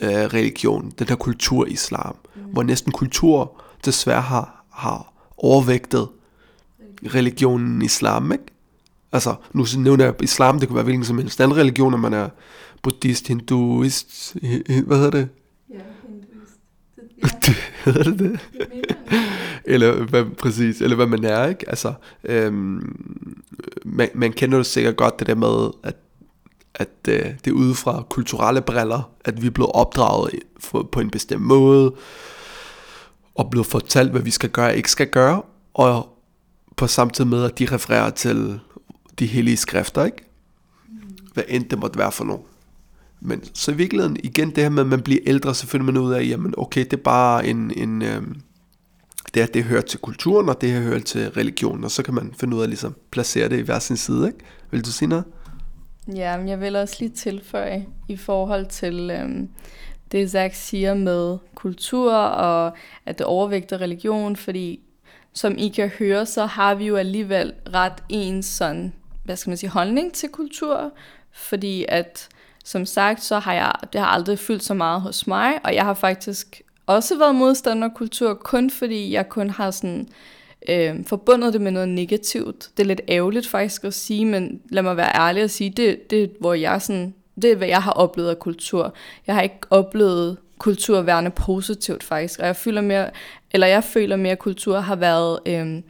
øh, 0.00 0.10
religion, 0.10 0.92
den 0.98 1.08
her 1.08 1.16
kultur 1.16 1.66
islam, 1.66 2.16
mm. 2.34 2.42
hvor 2.42 2.62
næsten 2.62 2.92
kultur 2.92 3.62
desværre 3.84 4.22
har, 4.22 4.64
har 4.72 5.12
overvægtet 5.36 6.08
religionen 7.14 7.82
islam, 7.82 8.32
ikke? 8.32 8.44
Altså, 9.12 9.34
nu 9.52 9.66
nævner 9.78 10.04
jeg 10.04 10.22
islam, 10.22 10.58
det 10.58 10.68
kunne 10.68 10.76
være 10.76 10.84
hvilken 10.84 11.04
som 11.04 11.18
helst 11.18 11.40
anden 11.40 11.56
religion, 11.56 11.90
når 11.90 11.98
man 11.98 12.12
er 12.12 12.28
buddhist, 12.82 13.28
hinduist, 13.28 14.36
hvad 14.86 14.96
hedder 14.96 15.10
det? 15.10 15.28
Ja, 15.70 15.74
hinduist. 16.08 16.58
Ja. 17.46 17.54
hedder 17.92 18.02
det 18.02 18.18
det? 18.18 18.40
Eller 19.64 20.04
hvad, 20.04 20.24
præcis, 20.24 20.80
eller 20.80 20.96
hvad 20.96 21.06
man 21.06 21.24
er, 21.24 21.46
ikke? 21.46 21.68
Altså, 21.68 21.92
øhm, 22.24 22.96
man, 23.84 24.08
man 24.14 24.32
kender 24.32 24.58
jo 24.58 24.64
sikkert 24.64 24.96
godt 24.96 25.18
det 25.18 25.26
der 25.26 25.34
med, 25.34 25.70
at, 25.82 25.96
at 26.74 26.88
øh, 27.08 27.24
det 27.44 27.46
er 27.46 27.54
ude 27.54 27.74
fra 27.74 28.02
kulturelle 28.10 28.60
briller, 28.60 29.10
at 29.24 29.42
vi 29.42 29.46
er 29.46 29.50
blevet 29.50 29.72
opdraget 29.74 30.30
for, 30.60 30.88
på 30.92 31.00
en 31.00 31.10
bestemt 31.10 31.42
måde, 31.42 31.94
og 33.34 33.50
blevet 33.50 33.66
fortalt, 33.66 34.10
hvad 34.10 34.22
vi 34.22 34.30
skal 34.30 34.50
gøre 34.50 34.70
og 34.70 34.76
ikke 34.76 34.90
skal 34.90 35.08
gøre, 35.08 35.42
og 35.74 36.16
på 36.76 36.86
samtidig 36.86 37.30
med, 37.30 37.44
at 37.44 37.58
de 37.58 37.66
refererer 37.72 38.10
til 38.10 38.60
de 39.18 39.26
hellige 39.26 39.56
skrifter, 39.56 40.04
ikke? 40.04 40.24
Hvad 41.34 41.44
end 41.48 41.64
det 41.64 41.78
måtte 41.78 41.98
være 41.98 42.12
for 42.12 42.24
nogen. 42.24 42.42
Men 43.20 43.42
så 43.54 43.70
i 43.70 43.74
virkeligheden, 43.74 44.16
igen 44.22 44.48
det 44.48 44.58
her 44.58 44.68
med, 44.68 44.82
at 44.82 44.88
man 44.88 45.02
bliver 45.02 45.20
ældre, 45.26 45.54
så 45.54 45.66
finder 45.66 45.86
man 45.86 45.96
ud 45.96 46.12
af, 46.12 46.24
jamen 46.24 46.54
okay, 46.56 46.84
det 46.84 46.92
er 46.92 46.96
bare 46.96 47.46
en, 47.46 47.72
en 47.76 48.02
øh, 48.02 48.22
det 49.34 49.40
at 49.40 49.54
det 49.54 49.64
hører 49.64 49.80
til 49.80 49.98
kulturen, 49.98 50.48
og 50.48 50.60
det 50.60 50.70
her 50.70 50.80
hører 50.80 51.00
til 51.00 51.30
religionen, 51.30 51.84
og 51.84 51.90
så 51.90 52.02
kan 52.02 52.14
man 52.14 52.34
finde 52.40 52.56
ud 52.56 52.60
af 52.60 52.64
at 52.64 52.68
ligesom 52.68 52.96
placere 53.10 53.48
det 53.48 53.58
i 53.58 53.62
hver 53.62 53.78
sin 53.78 53.96
side, 53.96 54.26
ikke? 54.26 54.38
Vil 54.70 54.84
du 54.84 54.92
sige 54.92 55.08
noget? 55.08 55.24
Ja, 56.14 56.36
men 56.36 56.48
jeg 56.48 56.60
vil 56.60 56.76
også 56.76 56.96
lige 56.98 57.10
tilføje 57.10 57.86
i 58.08 58.16
forhold 58.16 58.66
til 58.66 59.10
øhm, 59.10 59.48
det, 60.12 60.30
Zach 60.30 60.56
siger 60.56 60.94
med 60.94 61.38
kultur, 61.54 62.14
og 62.14 62.72
at 63.06 63.18
det 63.18 63.26
overvægter 63.26 63.80
religion, 63.80 64.36
fordi 64.36 64.80
som 65.32 65.54
I 65.58 65.68
kan 65.68 65.88
høre, 65.88 66.26
så 66.26 66.46
har 66.46 66.74
vi 66.74 66.86
jo 66.86 66.96
alligevel 66.96 67.52
ret 67.74 68.02
en 68.08 68.42
sådan, 68.42 68.92
hvad 69.24 69.36
skal 69.36 69.50
man 69.50 69.56
sige, 69.56 69.70
holdning 69.70 70.12
til 70.12 70.28
kultur, 70.28 70.90
fordi 71.32 71.84
at 71.88 72.28
som 72.64 72.86
sagt, 72.86 73.22
så 73.22 73.38
har 73.38 73.52
jeg, 73.52 73.72
det 73.92 74.00
har 74.00 74.08
aldrig 74.08 74.38
fyldt 74.38 74.64
så 74.64 74.74
meget 74.74 75.00
hos 75.00 75.26
mig, 75.26 75.52
og 75.64 75.74
jeg 75.74 75.84
har 75.84 75.94
faktisk 75.94 76.62
også 76.86 77.18
været 77.18 77.34
modstander 77.34 77.88
kultur, 77.88 78.34
kun 78.34 78.70
fordi 78.70 79.12
jeg 79.12 79.28
kun 79.28 79.50
har 79.50 79.70
sådan 79.70 80.08
øh, 80.68 81.06
forbundet 81.06 81.52
det 81.52 81.60
med 81.60 81.70
noget 81.70 81.88
negativt. 81.88 82.70
Det 82.76 82.82
er 82.82 82.86
lidt 82.86 83.00
ærgerligt 83.08 83.48
faktisk 83.48 83.84
at 83.84 83.94
sige, 83.94 84.24
men 84.24 84.60
lad 84.70 84.82
mig 84.82 84.96
være 84.96 85.16
ærlig 85.16 85.44
og 85.44 85.50
sige, 85.50 85.70
det, 85.70 86.10
det 86.10 86.32
hvor 86.40 86.54
jeg 86.54 86.82
sådan, 86.82 87.14
det 87.42 87.52
er, 87.52 87.56
hvad 87.56 87.68
jeg 87.68 87.82
har 87.82 87.92
oplevet 87.92 88.30
af 88.30 88.38
kultur. 88.38 88.94
Jeg 89.26 89.34
har 89.34 89.42
ikke 89.42 89.58
oplevet 89.70 90.36
kultur 90.58 91.02
værende 91.02 91.30
positivt 91.30 92.04
faktisk, 92.04 92.40
og 92.40 92.46
jeg 92.46 92.56
føler 92.56 92.80
mere, 92.80 93.10
eller 93.50 93.66
jeg 93.66 93.84
føler 93.84 94.16
mere, 94.16 94.32
at 94.32 94.38
kultur 94.38 94.80
har 94.80 94.96
været 94.96 95.38
øh, 95.46 95.82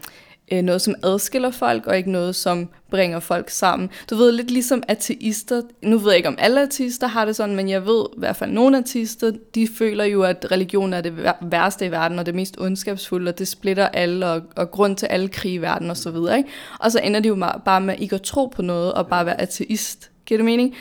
øh, 0.51 0.63
noget, 0.63 0.83
som 0.83 0.95
adskiller 1.03 1.51
folk, 1.51 1.87
og 1.87 1.97
ikke 1.97 2.11
noget, 2.11 2.37
som 2.37 2.69
bringer 2.91 3.21
folk 3.21 3.51
sammen. 3.51 3.91
Du 4.11 4.17
ved, 4.17 4.33
lidt 4.33 4.51
ligesom 4.51 4.83
ateister, 4.89 5.63
nu 5.83 5.99
ved 5.99 6.11
jeg 6.11 6.17
ikke, 6.17 6.29
om 6.29 6.37
alle 6.39 6.63
ateister 6.63 7.07
har 7.07 7.25
det 7.25 7.37
sådan, 7.37 7.57
men 7.57 7.69
jeg 7.69 7.87
ved 7.87 8.05
i 8.17 8.19
hvert 8.19 8.37
fald, 8.37 8.51
nogle 8.51 8.79
ateister, 8.79 9.33
de 9.55 9.69
føler 9.79 10.05
jo, 10.05 10.23
at 10.23 10.47
religion 10.51 10.93
er 10.93 11.01
det 11.01 11.15
værste 11.41 11.87
i 11.87 11.91
verden, 11.91 12.19
og 12.19 12.27
det 12.27 12.35
mest 12.35 12.57
ondskabsfulde, 12.59 13.29
og 13.29 13.39
det 13.39 13.49
splitter 13.49 13.89
alle, 13.89 14.27
og, 14.27 14.43
og 14.57 14.71
grund 14.71 14.97
til 14.97 15.07
alle 15.07 15.29
krige 15.29 15.55
i 15.55 15.63
verden, 15.63 15.91
og 15.91 15.97
så 15.97 16.11
videre. 16.11 16.39
Ikke? 16.39 16.51
Og 16.81 16.93
så 16.93 17.01
ender 17.01 17.21
det 17.21 17.29
jo 17.29 17.47
bare 17.65 17.81
med 17.81 17.95
ikke 17.99 18.15
at 18.15 18.23
tro 18.23 18.47
på 18.47 18.63
noget, 18.63 18.93
og 18.93 19.07
bare 19.07 19.27
være 19.27 19.41
ateist. 19.41 20.11
Giver 20.27 20.39
det 20.39 20.45
mening? 20.45 20.75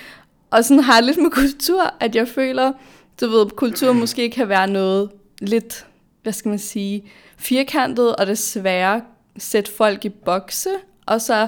Og 0.52 0.66
sådan 0.66 0.84
har 0.84 0.96
jeg 0.96 1.04
lidt 1.04 1.18
med 1.18 1.32
kultur, 1.32 1.94
at 2.00 2.16
jeg 2.16 2.28
føler, 2.28 2.72
du 3.22 3.28
ved, 3.30 3.50
kultur 3.50 3.94
måske 3.94 4.30
kan 4.30 4.50
være 4.50 4.68
noget 4.68 5.10
lidt, 5.42 5.86
hvad 6.24 6.34
skal 6.34 6.50
man 6.50 6.60
sige, 6.60 7.04
firkantet, 7.38 8.16
og 8.16 8.28
desværre 8.28 9.02
sætte 9.40 9.72
folk 9.72 10.06
i 10.06 10.10
bokse, 10.10 10.70
og 11.06 11.22
så 11.22 11.48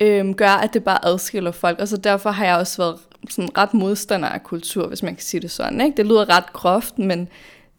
øhm, 0.00 0.34
gør, 0.34 0.48
at 0.48 0.74
det 0.74 0.84
bare 0.84 1.04
adskiller 1.04 1.52
folk. 1.52 1.80
Og 1.80 1.88
så 1.88 1.96
derfor 1.96 2.30
har 2.30 2.44
jeg 2.44 2.56
også 2.56 2.82
været 2.82 2.98
sådan 3.30 3.58
ret 3.58 3.74
modstander 3.74 4.28
af 4.28 4.42
kultur, 4.42 4.86
hvis 4.86 5.02
man 5.02 5.14
kan 5.14 5.22
sige 5.22 5.40
det 5.40 5.50
sådan. 5.50 5.80
Ikke? 5.80 5.96
Det 5.96 6.06
lyder 6.06 6.36
ret 6.36 6.52
groft, 6.52 6.98
men 6.98 7.28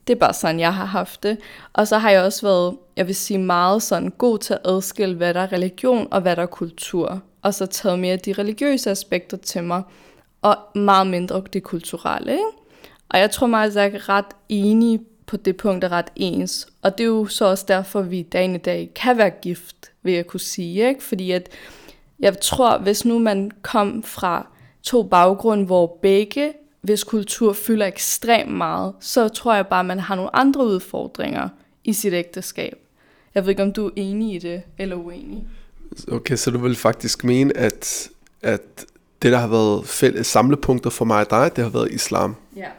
det 0.07 0.15
er 0.15 0.19
bare 0.19 0.33
sådan, 0.33 0.59
jeg 0.59 0.73
har 0.73 0.85
haft 0.85 1.23
det. 1.23 1.37
Og 1.73 1.87
så 1.87 1.97
har 1.97 2.09
jeg 2.09 2.23
også 2.23 2.41
været, 2.47 2.77
jeg 2.97 3.07
vil 3.07 3.15
sige, 3.15 3.37
meget 3.37 3.83
sådan 3.83 4.09
god 4.09 4.39
til 4.39 4.53
at 4.53 4.59
adskille, 4.65 5.15
hvad 5.15 5.33
der 5.33 5.41
er 5.41 5.51
religion 5.51 6.07
og 6.11 6.21
hvad 6.21 6.35
der 6.35 6.41
er 6.41 6.45
kultur. 6.45 7.21
Og 7.41 7.53
så 7.53 7.65
taget 7.65 7.99
mere 7.99 8.17
de 8.17 8.33
religiøse 8.33 8.91
aspekter 8.91 9.37
til 9.37 9.63
mig, 9.63 9.83
og 10.41 10.57
meget 10.75 11.07
mindre 11.07 11.43
det 11.53 11.63
kulturelle. 11.63 12.31
Ikke? 12.31 12.43
Og 13.09 13.19
jeg 13.19 13.31
tror 13.31 13.47
mig, 13.47 13.63
at 13.63 13.75
jeg 13.75 13.85
er 13.85 14.09
ret 14.09 14.25
enig 14.49 14.99
på 15.25 15.37
det 15.37 15.57
punkt 15.57 15.83
er 15.83 15.91
ret 15.91 16.11
ens. 16.15 16.67
Og 16.81 16.97
det 16.97 17.03
er 17.03 17.07
jo 17.07 17.25
så 17.25 17.45
også 17.45 17.65
derfor, 17.67 17.99
at 17.99 18.11
vi 18.11 18.21
dagen 18.21 18.55
i 18.55 18.57
dag 18.57 18.91
kan 18.95 19.17
være 19.17 19.29
gift, 19.29 19.91
vil 20.03 20.13
jeg 20.13 20.27
kunne 20.27 20.39
sige. 20.39 20.87
Ikke? 20.89 21.03
Fordi 21.03 21.31
at 21.31 21.49
jeg 22.19 22.39
tror, 22.39 22.77
hvis 22.77 23.05
nu 23.05 23.19
man 23.19 23.51
kom 23.61 24.03
fra 24.03 24.47
to 24.83 25.03
baggrunde, 25.03 25.65
hvor 25.65 25.97
begge, 26.01 26.53
hvis 26.81 27.03
kultur 27.03 27.53
fylder 27.53 27.85
ekstremt 27.85 28.51
meget, 28.51 28.93
så 28.99 29.27
tror 29.27 29.55
jeg 29.55 29.67
bare, 29.67 29.79
at 29.79 29.85
man 29.85 29.99
har 29.99 30.15
nogle 30.15 30.35
andre 30.35 30.65
udfordringer 30.65 31.49
i 31.83 31.93
sit 31.93 32.13
ægteskab. 32.13 32.77
Jeg 33.35 33.43
ved 33.43 33.49
ikke, 33.49 33.63
om 33.63 33.73
du 33.73 33.87
er 33.87 33.91
enig 33.95 34.35
i 34.35 34.39
det, 34.39 34.61
eller 34.77 34.95
uenig. 34.95 35.47
Okay, 36.11 36.35
så 36.35 36.51
du 36.51 36.59
vil 36.59 36.75
faktisk 36.75 37.23
mene, 37.23 37.57
at, 37.57 38.09
at 38.41 38.85
det, 39.21 39.31
der 39.31 39.37
har 39.37 39.47
været 39.47 39.87
fælles 39.87 40.27
samlepunkter 40.27 40.89
for 40.89 41.05
mig 41.05 41.19
og 41.19 41.29
dig, 41.29 41.55
det 41.55 41.63
har 41.63 41.71
været 41.71 41.91
islam. 41.91 42.35
Ja. 42.55 42.69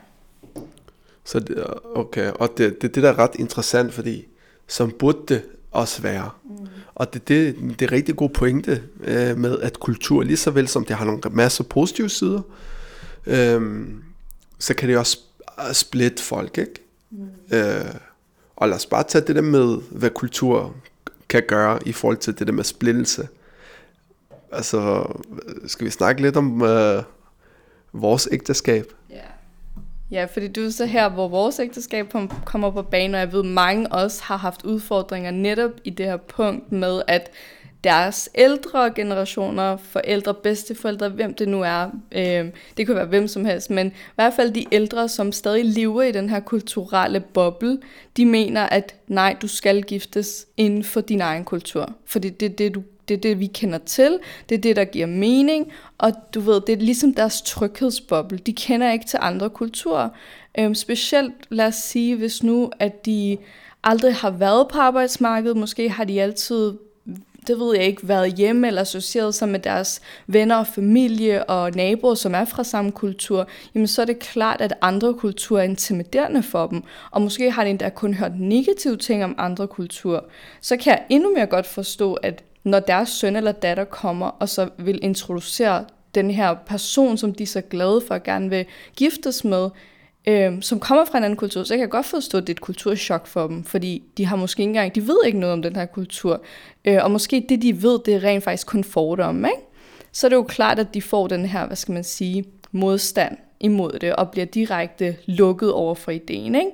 Så 1.26 1.40
det, 1.40 1.64
okay, 1.94 2.30
og 2.30 2.50
det, 2.56 2.82
det, 2.82 2.94
det 2.94 3.02
der 3.02 3.08
er 3.08 3.18
ret 3.18 3.30
interessant, 3.38 3.94
fordi 3.94 4.26
som 4.66 4.90
burde 4.90 5.18
det 5.28 5.42
også 5.70 6.02
være. 6.02 6.30
Mm. 6.44 6.66
Og 6.94 7.14
det, 7.14 7.28
det, 7.28 7.56
det 7.78 7.82
er 7.82 7.92
rigtig 7.92 8.16
god 8.16 8.30
pointe 8.30 8.82
øh, 9.04 9.38
med, 9.38 9.58
at 9.58 9.80
kultur, 9.80 10.22
lige 10.22 10.36
så 10.36 10.50
vel 10.50 10.68
som 10.68 10.84
det 10.84 10.96
har 10.96 11.04
nogle 11.04 11.20
masser 11.30 11.64
af 11.64 11.68
positive 11.68 12.08
sider, 12.08 12.40
øh, 13.26 13.86
så 14.58 14.74
kan 14.74 14.88
det 14.88 14.98
også 14.98 15.18
splitte 15.72 16.22
folk, 16.22 16.58
ikke? 16.58 16.74
Mm. 17.10 17.28
Øh, 17.50 17.94
og 18.56 18.68
lad 18.68 18.76
os 18.76 18.86
bare 18.86 19.02
tage 19.02 19.24
det 19.26 19.36
der 19.36 19.42
med, 19.42 19.78
hvad 19.90 20.10
kultur 20.10 20.74
kan 21.28 21.42
gøre 21.48 21.88
i 21.88 21.92
forhold 21.92 22.16
til 22.16 22.38
det 22.38 22.46
der 22.46 22.52
med 22.52 22.64
splittelse. 22.64 23.28
Altså, 24.52 25.12
skal 25.66 25.86
vi 25.86 25.90
snakke 25.90 26.22
lidt 26.22 26.36
om 26.36 26.62
øh, 26.62 27.02
vores 27.92 28.28
ægteskab? 28.32 28.92
Ja. 29.10 29.20
Ja, 30.10 30.24
fordi 30.24 30.48
du 30.48 30.60
er 30.60 30.70
så 30.70 30.86
her, 30.86 31.08
hvor 31.08 31.28
vores 31.28 31.60
ægteskab 31.60 32.14
kommer 32.44 32.70
på 32.70 32.82
banen, 32.82 33.14
og 33.14 33.20
jeg 33.20 33.32
ved, 33.32 33.42
mange 33.42 33.92
også 33.92 34.22
har 34.24 34.36
haft 34.36 34.64
udfordringer 34.64 35.30
netop 35.30 35.70
i 35.84 35.90
det 35.90 36.06
her 36.06 36.16
punkt 36.16 36.72
med, 36.72 37.02
at 37.06 37.30
deres 37.84 38.28
ældre 38.34 38.92
generationer, 38.94 39.76
forældre, 39.76 40.34
bedsteforældre, 40.34 41.08
hvem 41.08 41.34
det 41.34 41.48
nu 41.48 41.62
er, 41.62 41.90
øh, 42.12 42.46
det 42.76 42.86
kan 42.86 42.94
være 42.94 43.06
hvem 43.06 43.28
som 43.28 43.44
helst, 43.44 43.70
men 43.70 43.86
i 43.86 43.92
hvert 44.14 44.32
fald 44.34 44.50
de 44.50 44.66
ældre, 44.72 45.08
som 45.08 45.32
stadig 45.32 45.64
lever 45.64 46.02
i 46.02 46.12
den 46.12 46.30
her 46.30 46.40
kulturelle 46.40 47.20
boble, 47.20 47.78
de 48.16 48.26
mener, 48.26 48.62
at 48.62 48.94
nej, 49.08 49.36
du 49.42 49.48
skal 49.48 49.82
giftes 49.82 50.46
inden 50.56 50.84
for 50.84 51.00
din 51.00 51.20
egen 51.20 51.44
kultur, 51.44 51.92
fordi 52.04 52.30
det 52.30 52.46
er 52.46 52.56
det, 52.56 52.74
du 52.74 52.82
det 53.08 53.14
er 53.16 53.18
det, 53.18 53.40
vi 53.40 53.46
kender 53.46 53.78
til. 53.78 54.18
Det 54.48 54.54
er 54.54 54.60
det, 54.60 54.76
der 54.76 54.84
giver 54.84 55.06
mening. 55.06 55.72
Og 55.98 56.12
du 56.34 56.40
ved, 56.40 56.60
det 56.66 56.72
er 56.72 56.76
ligesom 56.76 57.14
deres 57.14 57.42
tryghedsboble. 57.42 58.38
De 58.38 58.52
kender 58.52 58.92
ikke 58.92 59.06
til 59.06 59.18
andre 59.22 59.50
kulturer. 59.50 60.08
Øhm, 60.58 60.74
specielt, 60.74 61.34
lad 61.48 61.66
os 61.66 61.74
sige, 61.74 62.16
hvis 62.16 62.42
nu, 62.42 62.70
at 62.78 63.06
de 63.06 63.38
aldrig 63.84 64.14
har 64.14 64.30
været 64.30 64.68
på 64.68 64.78
arbejdsmarkedet. 64.78 65.56
Måske 65.56 65.88
har 65.88 66.04
de 66.04 66.22
altid 66.22 66.72
det 67.46 67.58
ved 67.58 67.76
jeg 67.76 67.84
ikke, 67.84 68.08
været 68.08 68.34
hjemme 68.34 68.66
eller 68.66 68.80
associeret 68.80 69.34
sig 69.34 69.48
med 69.48 69.60
deres 69.60 70.00
venner 70.26 70.56
og 70.56 70.66
familie 70.66 71.44
og 71.50 71.72
naboer, 71.72 72.14
som 72.14 72.34
er 72.34 72.44
fra 72.44 72.64
samme 72.64 72.92
kultur, 72.92 73.48
jamen 73.74 73.86
så 73.86 74.02
er 74.02 74.06
det 74.06 74.18
klart, 74.18 74.60
at 74.60 74.74
andre 74.80 75.14
kulturer 75.14 75.60
er 75.60 75.64
intimiderende 75.64 76.42
for 76.42 76.66
dem. 76.66 76.82
Og 77.10 77.22
måske 77.22 77.50
har 77.50 77.64
de 77.64 77.70
endda 77.70 77.88
kun 77.88 78.14
hørt 78.14 78.32
negative 78.38 78.96
ting 78.96 79.24
om 79.24 79.34
andre 79.38 79.68
kulturer. 79.68 80.20
Så 80.60 80.76
kan 80.76 80.90
jeg 80.90 81.02
endnu 81.08 81.34
mere 81.34 81.46
godt 81.46 81.66
forstå, 81.66 82.14
at 82.14 82.44
når 82.66 82.80
deres 82.80 83.08
søn 83.08 83.36
eller 83.36 83.52
datter 83.52 83.84
kommer 83.84 84.26
og 84.26 84.48
så 84.48 84.68
vil 84.78 84.98
introducere 85.02 85.84
den 86.14 86.30
her 86.30 86.54
person, 86.66 87.16
som 87.18 87.34
de 87.34 87.42
er 87.42 87.46
så 87.46 87.60
glade 87.60 88.02
for 88.06 88.14
og 88.14 88.22
gerne 88.22 88.50
vil 88.50 88.66
giftes 88.96 89.44
med, 89.44 89.68
øh, 90.28 90.62
som 90.62 90.80
kommer 90.80 91.04
fra 91.04 91.18
en 91.18 91.24
anden 91.24 91.36
kultur, 91.36 91.64
så 91.64 91.74
jeg 91.74 91.78
kan 91.78 91.88
godt 91.88 92.06
forstå, 92.06 92.38
at 92.38 92.46
det 92.46 92.48
er 92.48 92.54
et 92.54 92.60
kulturschok 92.60 93.26
for 93.26 93.46
dem, 93.46 93.64
fordi 93.64 94.02
de 94.16 94.26
har 94.26 94.36
måske 94.36 94.60
ikke 94.60 94.68
engang, 94.68 94.94
de 94.94 95.06
ved 95.06 95.18
ikke 95.26 95.38
noget 95.38 95.52
om 95.52 95.62
den 95.62 95.76
her 95.76 95.86
kultur, 95.86 96.42
øh, 96.84 96.98
og 97.02 97.10
måske 97.10 97.46
det, 97.48 97.62
de 97.62 97.82
ved, 97.82 97.98
det 98.06 98.14
er 98.14 98.24
rent 98.24 98.44
faktisk 98.44 98.66
kun 98.66 98.84
fordomme, 98.84 99.48
ikke? 99.48 99.62
Så 100.12 100.26
er 100.26 100.28
det 100.28 100.36
jo 100.36 100.42
klart, 100.42 100.78
at 100.78 100.94
de 100.94 101.02
får 101.02 101.26
den 101.26 101.46
her, 101.46 101.66
hvad 101.66 101.76
skal 101.76 101.92
man 101.92 102.04
sige, 102.04 102.44
modstand 102.72 103.36
imod 103.60 103.92
det, 103.92 104.16
og 104.16 104.30
bliver 104.30 104.46
direkte 104.46 105.16
lukket 105.26 105.72
over 105.72 105.94
for 105.94 106.10
ideen, 106.10 106.54
ikke? 106.54 106.70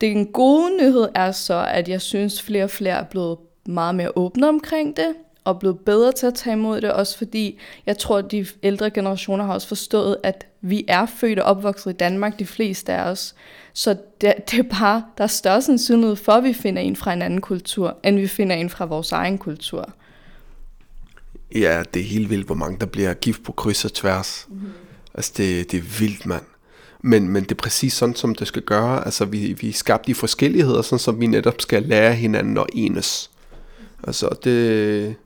Den 0.00 0.26
gode 0.26 0.76
nyhed 0.76 1.08
er 1.14 1.32
så, 1.32 1.66
at 1.70 1.88
jeg 1.88 2.00
synes, 2.00 2.42
flere 2.42 2.64
og 2.64 2.70
flere 2.70 2.98
er 2.98 3.04
blevet 3.04 3.38
meget 3.66 3.94
mere 3.94 4.10
åbne 4.16 4.48
omkring 4.48 4.96
det 4.96 5.14
og 5.46 5.58
blevet 5.58 5.78
bedre 5.78 6.12
til 6.12 6.26
at 6.26 6.34
tage 6.34 6.54
imod 6.54 6.80
det, 6.80 6.92
også 6.92 7.18
fordi 7.18 7.58
jeg 7.86 7.98
tror, 7.98 8.18
at 8.18 8.30
de 8.30 8.46
ældre 8.62 8.90
generationer 8.90 9.44
har 9.44 9.54
også 9.54 9.68
forstået, 9.68 10.16
at 10.22 10.46
vi 10.60 10.84
er 10.88 11.06
født 11.06 11.38
og 11.38 11.44
opvokset 11.44 11.90
i 11.90 11.96
Danmark, 11.96 12.38
de 12.38 12.46
fleste 12.46 12.92
af 12.92 13.10
os. 13.10 13.34
Så 13.72 13.96
det, 14.20 14.34
det 14.50 14.58
er 14.58 14.78
bare, 14.80 15.04
der 15.18 15.24
er 15.24 15.28
større 15.28 15.62
sandsynlighed 15.62 16.16
for, 16.16 16.32
at 16.32 16.44
vi 16.44 16.52
finder 16.52 16.82
en 16.82 16.96
fra 16.96 17.12
en 17.12 17.22
anden 17.22 17.40
kultur, 17.40 17.96
end 18.04 18.18
vi 18.18 18.26
finder 18.26 18.56
en 18.56 18.70
fra 18.70 18.84
vores 18.84 19.12
egen 19.12 19.38
kultur. 19.38 19.92
Ja, 21.54 21.82
det 21.94 22.00
er 22.00 22.06
helt 22.06 22.30
vildt, 22.30 22.46
hvor 22.46 22.54
mange 22.54 22.78
der 22.80 22.86
bliver 22.86 23.14
gift 23.14 23.42
på 23.42 23.52
kryds 23.52 23.84
og 23.84 23.92
tværs. 23.92 24.46
Mm-hmm. 24.48 24.68
Altså, 25.14 25.32
det, 25.36 25.72
det 25.72 25.78
er 25.78 25.98
vildt, 26.00 26.26
mand. 26.26 26.42
Men, 27.02 27.28
men 27.28 27.42
det 27.42 27.50
er 27.50 27.62
præcis 27.62 27.92
sådan, 27.92 28.14
som 28.14 28.34
det 28.34 28.46
skal 28.46 28.62
gøre. 28.62 29.04
Altså, 29.04 29.24
vi, 29.24 29.52
vi 29.60 29.72
skabte 29.72 30.06
de 30.06 30.14
forskelligheder, 30.14 30.82
sådan 30.82 30.98
som 30.98 31.20
vi 31.20 31.26
netop 31.26 31.60
skal 31.60 31.82
lære 31.82 32.14
hinanden 32.14 32.58
og 32.58 32.66
enes. 32.72 33.30
Altså, 34.04 34.28
det, 34.44 35.16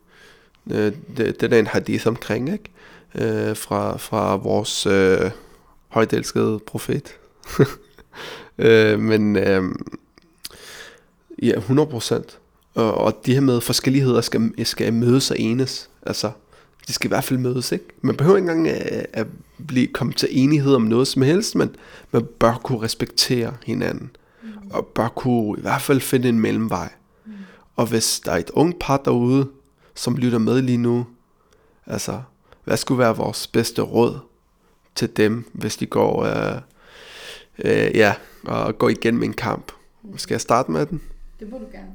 Øh, 0.71 0.93
det, 1.17 1.41
det 1.41 1.53
er 1.53 1.59
en 1.59 1.67
hadith 1.67 2.09
omkring, 2.09 2.53
ikke? 2.53 2.71
Øh, 3.15 3.57
fra, 3.57 3.97
fra 3.97 4.37
vores 4.37 4.87
øh, 4.87 5.31
højt 5.89 6.13
elskede 6.13 6.59
profet. 6.67 7.17
øh, 8.59 9.01
men 9.01 9.37
øh, 9.37 9.63
ja, 11.43 11.57
100 11.57 11.89
procent. 11.89 12.39
Og, 12.75 12.95
og 12.95 13.21
de 13.27 13.35
her 13.35 13.41
med 13.41 13.61
forskelligheder 13.61 14.21
skal, 14.21 14.67
skal 14.67 14.93
mødes 14.93 15.31
og 15.31 15.41
enes. 15.41 15.91
Altså, 16.03 16.31
de 16.89 16.93
skal 16.93 17.09
i 17.09 17.13
hvert 17.13 17.25
fald 17.25 17.39
mødes, 17.39 17.73
ikke? 17.73 17.85
Man 18.01 18.17
behøver 18.17 18.37
ikke 18.37 18.51
engang 18.53 18.69
at, 18.69 19.07
at 19.13 19.27
blive, 19.67 19.87
komme 19.87 20.13
til 20.13 20.29
enighed 20.33 20.75
om 20.75 20.83
noget 20.83 21.09
som 21.09 21.23
helst, 21.23 21.55
men 21.55 21.77
man 22.13 22.27
bør 22.39 22.61
kunne 22.63 22.83
respektere 22.83 23.57
hinanden, 23.67 24.11
mm. 24.43 24.49
og 24.71 24.87
bør 24.87 25.09
kunne 25.09 25.59
i 25.59 25.61
hvert 25.61 25.83
fald 25.83 26.01
finde 26.01 26.29
en 26.29 26.41
mellemvej. 26.41 26.89
Mm. 27.27 27.33
Og 27.77 27.87
hvis 27.87 28.21
der 28.21 28.33
er 28.33 28.37
et 28.37 28.51
ung 28.51 28.79
par 28.81 28.97
derude, 28.97 29.47
som 30.01 30.17
lytter 30.17 30.39
med 30.39 30.63
lige 30.63 30.79
nu, 30.79 31.07
altså, 31.87 32.23
hvad 32.65 32.77
skulle 32.77 32.99
være 32.99 33.17
vores 33.17 33.47
bedste 33.47 33.83
råd 33.83 34.19
til 34.95 35.17
dem, 35.17 35.51
hvis 35.53 35.77
de 35.77 35.87
går, 35.87 36.25
øh, 36.25 36.61
øh, 37.59 37.97
ja, 37.97 38.15
og 38.45 38.79
går 38.79 38.89
igennem 38.89 39.23
en 39.23 39.33
kamp? 39.33 39.73
Skal 40.17 40.35
jeg 40.35 40.41
starte 40.41 40.71
med 40.71 40.87
den? 40.87 41.01
Det 41.41 41.51
må 41.51 41.59
du 41.59 41.65
gerne. 41.73 41.91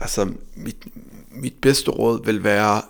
Altså, 0.00 0.32
mit, 0.56 0.86
mit 1.30 1.54
bedste 1.60 1.90
råd 1.90 2.24
vil 2.24 2.44
være, 2.44 2.82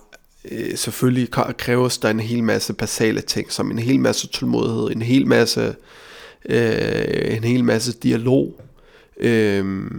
øh, 0.51 0.77
selvfølgelig 0.77 1.31
kræves 1.59 1.99
der 1.99 2.11
en 2.11 2.21
hel 2.21 2.45
masse 2.45 2.75
basale 2.75 3.21
ting, 3.21 3.53
som 3.53 3.71
en 3.71 3.79
hel 3.79 4.01
masse 4.01 4.27
tålmodighed, 4.27 4.91
en 4.91 5.03
hel 5.03 5.27
masse, 5.27 5.75
øh, 6.45 7.37
en 7.37 7.45
hel 7.45 7.65
masse 7.65 7.93
dialog. 7.93 8.61
Øh, 9.17 9.91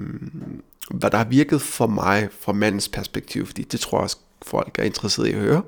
hvad 0.90 1.12
der 1.12 1.18
har 1.18 1.26
virket 1.26 1.62
for 1.62 1.88
mig 1.88 2.30
fra 2.40 2.52
mandens 2.52 2.90
perspektiv, 2.90 3.46
fordi 3.46 3.64
det 3.64 3.80
tror 3.80 3.98
jeg 3.98 4.04
også 4.04 4.18
folk 4.42 4.80
er 4.80 4.84
interesseret 4.84 5.28
i 5.28 5.32
at 5.32 5.40
høre, 5.40 5.62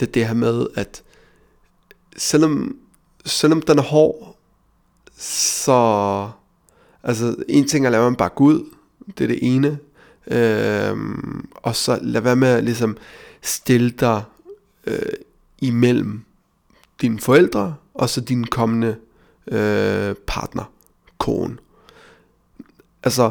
det 0.00 0.08
er 0.08 0.12
det 0.12 0.26
her 0.26 0.34
med, 0.34 0.66
at 0.74 1.02
selvom, 2.16 2.76
selvom 3.24 3.62
den 3.62 3.78
er 3.78 3.82
hård, 3.82 4.36
så 5.18 6.30
altså 7.02 7.36
en 7.48 7.68
ting 7.68 7.84
er 7.84 7.88
at 7.88 7.92
lade 7.92 8.02
man 8.02 8.16
bare 8.16 8.28
gå 8.28 8.44
ud, 8.44 8.64
det 9.18 9.24
er 9.24 9.28
det 9.28 9.38
ene, 9.42 9.78
øhm, 10.26 11.48
og 11.54 11.76
så 11.76 11.98
lad 12.02 12.20
være 12.20 12.36
med 12.36 12.48
at 12.48 12.64
ligesom 12.64 12.96
stille 13.42 13.90
dig 13.90 14.22
øh, 14.86 15.12
imellem 15.58 16.24
dine 17.00 17.20
forældre 17.20 17.74
og 17.94 18.10
så 18.10 18.20
din 18.20 18.44
kommende 18.44 18.96
øh, 19.46 20.14
partner, 20.26 20.64
kone. 21.18 21.56
Altså, 23.02 23.30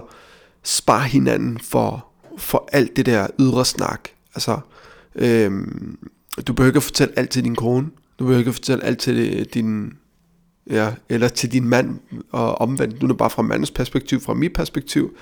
spar 0.63 0.99
hinanden 0.99 1.59
for, 1.59 2.05
for 2.37 2.69
alt 2.71 2.95
det 2.95 3.05
der 3.05 3.27
ydre 3.39 3.65
snak. 3.65 4.09
Altså, 4.35 4.59
øhm, 5.15 5.97
du 6.47 6.53
behøver 6.53 6.69
ikke 6.69 6.77
at 6.77 6.83
fortælle 6.83 7.19
alt 7.19 7.29
til 7.29 7.43
din 7.43 7.55
kone. 7.55 7.87
Du 8.19 8.23
behøver 8.23 8.39
ikke 8.39 8.49
at 8.49 8.55
fortælle 8.55 8.83
alt 8.83 8.99
til 8.99 9.37
øh, 9.39 9.45
din, 9.53 9.93
ja, 10.69 10.93
eller 11.09 11.27
til 11.27 11.51
din 11.51 11.67
mand, 11.67 11.99
og 12.31 12.61
omvendt. 12.61 13.01
Nu 13.01 13.05
er 13.05 13.07
det 13.07 13.17
bare 13.17 13.29
fra 13.29 13.41
mandens 13.41 13.71
perspektiv, 13.71 14.21
fra 14.21 14.33
mit 14.33 14.53
perspektiv. 14.53 15.15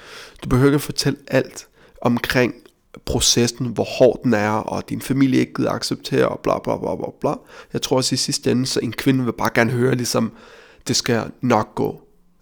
Du 0.43 0.49
behøver 0.49 0.67
ikke 0.67 0.75
at 0.75 0.81
fortælle 0.81 1.19
alt 1.27 1.67
omkring 2.01 2.53
processen, 3.05 3.67
hvor 3.67 3.83
hård 3.83 4.19
den 4.23 4.33
er, 4.33 4.51
og 4.51 4.89
din 4.89 5.01
familie 5.01 5.39
ikke 5.39 5.53
gider 5.53 5.71
acceptere, 5.71 6.27
og 6.27 6.39
bla 6.39 6.59
bla 6.59 6.77
bla 6.77 6.95
bla 6.95 7.05
bla. 7.21 7.33
Jeg 7.73 7.81
tror 7.81 7.97
også 7.97 8.13
i 8.13 8.17
sidste 8.17 8.51
ende, 8.51 8.65
så 8.65 8.79
en 8.79 8.91
kvinde 8.91 9.23
vil 9.23 9.31
bare 9.31 9.49
gerne 9.55 9.71
høre, 9.71 9.95
ligesom, 9.95 10.31
det 10.87 10.95
skal 10.95 11.31
nok 11.41 11.75
gå. 11.75 12.00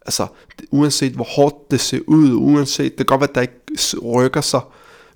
Altså, 0.09 0.27
uanset 0.71 1.13
hvor 1.13 1.23
hårdt 1.23 1.71
det 1.71 1.79
ser 1.79 1.99
ud, 2.07 2.33
uanset, 2.33 2.91
det 2.91 2.97
kan 2.97 3.05
godt 3.05 3.21
være, 3.21 3.29
at 3.29 3.35
der 3.35 3.41
ikke 3.41 4.07
rykker 4.07 4.41
sig 4.41 4.61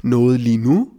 noget 0.03 0.39
lige 0.39 0.57
nu, 0.57 0.89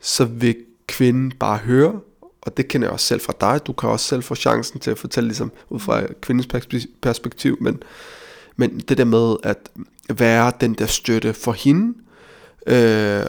så 0.00 0.24
vil 0.24 0.56
kvinden 0.86 1.32
bare 1.40 1.58
høre, 1.58 2.00
og 2.42 2.56
det 2.56 2.68
kender 2.68 2.86
jeg 2.86 2.92
også 2.92 3.06
selv 3.06 3.20
fra 3.20 3.32
dig, 3.40 3.66
du 3.66 3.72
kan 3.72 3.88
også 3.88 4.06
selv 4.06 4.22
få 4.22 4.34
chancen 4.34 4.80
til 4.80 4.90
at 4.90 4.98
fortælle 4.98 5.28
ligesom 5.28 5.52
ud 5.68 5.80
fra 5.80 6.02
kvindens 6.20 6.48
perspektiv, 7.02 7.56
men, 7.60 7.82
men 8.56 8.80
det 8.80 8.98
der 8.98 9.04
med 9.04 9.36
at 9.42 9.70
være 10.18 10.52
den 10.60 10.74
der 10.74 10.86
støtte 10.86 11.34
for 11.34 11.52
hende, 11.52 11.94
øh, 12.66 13.26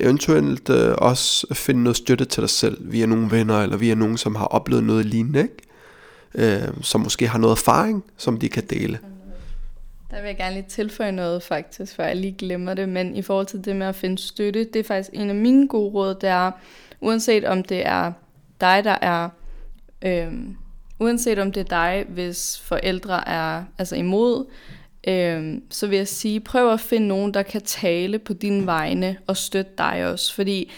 eventuelt 0.00 0.70
øh, 0.70 0.94
også 0.98 1.46
finde 1.54 1.82
noget 1.82 1.96
støtte 1.96 2.24
til 2.24 2.40
dig 2.40 2.50
selv 2.50 2.78
via 2.80 3.06
nogle 3.06 3.30
venner, 3.30 3.62
eller 3.62 3.76
via 3.76 3.94
nogen, 3.94 4.16
som 4.16 4.34
har 4.34 4.46
oplevet 4.46 4.84
noget 4.84 5.06
lignende, 5.06 5.42
ikke? 5.42 5.71
Øh, 6.34 6.82
som 6.82 7.00
måske 7.00 7.28
har 7.28 7.38
noget 7.38 7.52
erfaring, 7.52 8.04
som 8.16 8.38
de 8.38 8.48
kan 8.48 8.64
dele. 8.70 8.98
Der 10.10 10.20
vil 10.20 10.26
jeg 10.26 10.36
gerne 10.36 10.54
lige 10.54 10.66
tilføje 10.68 11.12
noget 11.12 11.42
faktisk, 11.42 11.94
for 11.94 12.02
jeg 12.02 12.16
lige 12.16 12.34
glemmer 12.38 12.74
det, 12.74 12.88
men 12.88 13.16
i 13.16 13.22
forhold 13.22 13.46
til 13.46 13.64
det 13.64 13.76
med 13.76 13.86
at 13.86 13.94
finde 13.94 14.18
støtte, 14.18 14.64
det 14.64 14.76
er 14.76 14.84
faktisk 14.84 15.10
en 15.12 15.28
af 15.28 15.36
mine 15.36 15.68
gode 15.68 15.90
råd, 15.90 16.14
det 16.14 16.28
er, 16.28 16.50
uanset 17.00 17.44
om 17.44 17.62
det 17.62 17.86
er 17.86 18.12
dig, 18.60 18.84
der 18.84 18.96
er, 19.02 19.28
øh, 20.02 20.32
uanset 21.00 21.38
om 21.38 21.52
det 21.52 21.60
er 21.60 21.64
dig, 21.64 22.04
hvis 22.08 22.60
forældre 22.64 23.28
er 23.28 23.64
altså 23.78 23.96
imod, 23.96 24.44
øh, 25.08 25.58
så 25.70 25.86
vil 25.86 25.96
jeg 25.96 26.08
sige, 26.08 26.40
prøv 26.40 26.72
at 26.72 26.80
finde 26.80 27.08
nogen, 27.08 27.34
der 27.34 27.42
kan 27.42 27.62
tale 27.62 28.18
på 28.18 28.32
dine 28.32 28.66
vegne 28.66 29.16
og 29.26 29.36
støtte 29.36 29.72
dig 29.78 30.06
også, 30.06 30.34
fordi 30.34 30.70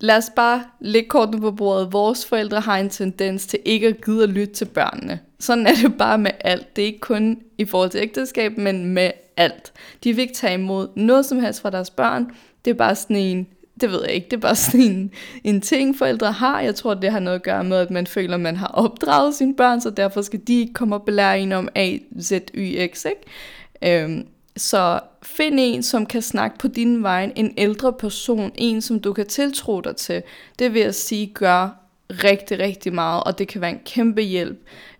lad 0.00 0.16
os 0.16 0.30
bare 0.36 0.64
lægge 0.80 1.08
kortene 1.08 1.40
på 1.40 1.50
bordet. 1.50 1.92
Vores 1.92 2.26
forældre 2.26 2.60
har 2.60 2.78
en 2.78 2.90
tendens 2.90 3.46
til 3.46 3.58
ikke 3.64 3.86
at 3.86 4.04
gide 4.04 4.22
at 4.22 4.28
lytte 4.28 4.54
til 4.54 4.64
børnene. 4.64 5.20
Sådan 5.40 5.66
er 5.66 5.74
det 5.82 5.98
bare 5.98 6.18
med 6.18 6.30
alt. 6.40 6.76
Det 6.76 6.82
er 6.82 6.86
ikke 6.86 7.00
kun 7.00 7.38
i 7.58 7.64
forhold 7.64 7.90
til 7.90 8.00
ægteskab, 8.00 8.58
men 8.58 8.84
med 8.84 9.10
alt. 9.36 9.72
De 10.04 10.12
vil 10.12 10.22
ikke 10.22 10.34
tage 10.34 10.54
imod 10.54 10.88
noget 10.96 11.26
som 11.26 11.40
helst 11.40 11.60
fra 11.60 11.70
deres 11.70 11.90
børn. 11.90 12.30
Det 12.64 12.70
er 12.70 12.74
bare 12.74 12.94
sådan 12.94 13.16
en, 13.16 13.46
det 13.80 13.90
ved 13.90 14.00
jeg 14.04 14.12
ikke, 14.12 14.24
det 14.24 14.36
er 14.36 14.40
bare 14.40 14.56
sådan 14.66 14.80
en, 14.80 15.10
en 15.44 15.60
ting, 15.60 15.98
forældre 15.98 16.32
har. 16.32 16.60
Jeg 16.60 16.74
tror, 16.74 16.94
det 16.94 17.10
har 17.10 17.20
noget 17.20 17.36
at 17.36 17.42
gøre 17.42 17.64
med, 17.64 17.76
at 17.76 17.90
man 17.90 18.06
føler, 18.06 18.34
at 18.34 18.40
man 18.40 18.56
har 18.56 18.68
opdraget 18.68 19.34
sine 19.34 19.54
børn, 19.54 19.80
så 19.80 19.90
derfor 19.90 20.22
skal 20.22 20.40
de 20.46 20.60
ikke 20.60 20.72
komme 20.72 20.94
og 20.94 21.02
belære 21.02 21.40
en 21.40 21.52
om 21.52 21.68
A, 21.74 21.96
Z, 22.20 22.32
Y, 22.54 22.86
X, 22.94 23.04
ikke? 23.04 24.02
Øhm, 24.04 24.26
så 24.56 25.00
find 25.22 25.54
en, 25.58 25.82
som 25.82 26.06
kan 26.06 26.22
snakke 26.22 26.58
på 26.58 26.68
din 26.68 27.02
vej, 27.02 27.32
en 27.36 27.54
ældre 27.56 27.92
person, 27.92 28.52
en, 28.54 28.82
som 28.82 29.00
du 29.00 29.12
kan 29.12 29.26
tiltro 29.26 29.80
dig 29.80 29.96
til. 29.96 30.22
Det 30.58 30.74
vil 30.74 30.82
jeg 30.82 30.94
sige 30.94 31.26
gør 31.26 31.68
rigtig, 32.10 32.58
rigtig 32.58 32.94
meget, 32.94 33.24
og 33.24 33.38
det 33.38 33.48
kan 33.48 33.60
være 33.60 33.70
en 33.70 33.80
kæmpe 33.86 34.22
hjælp. 34.22 34.58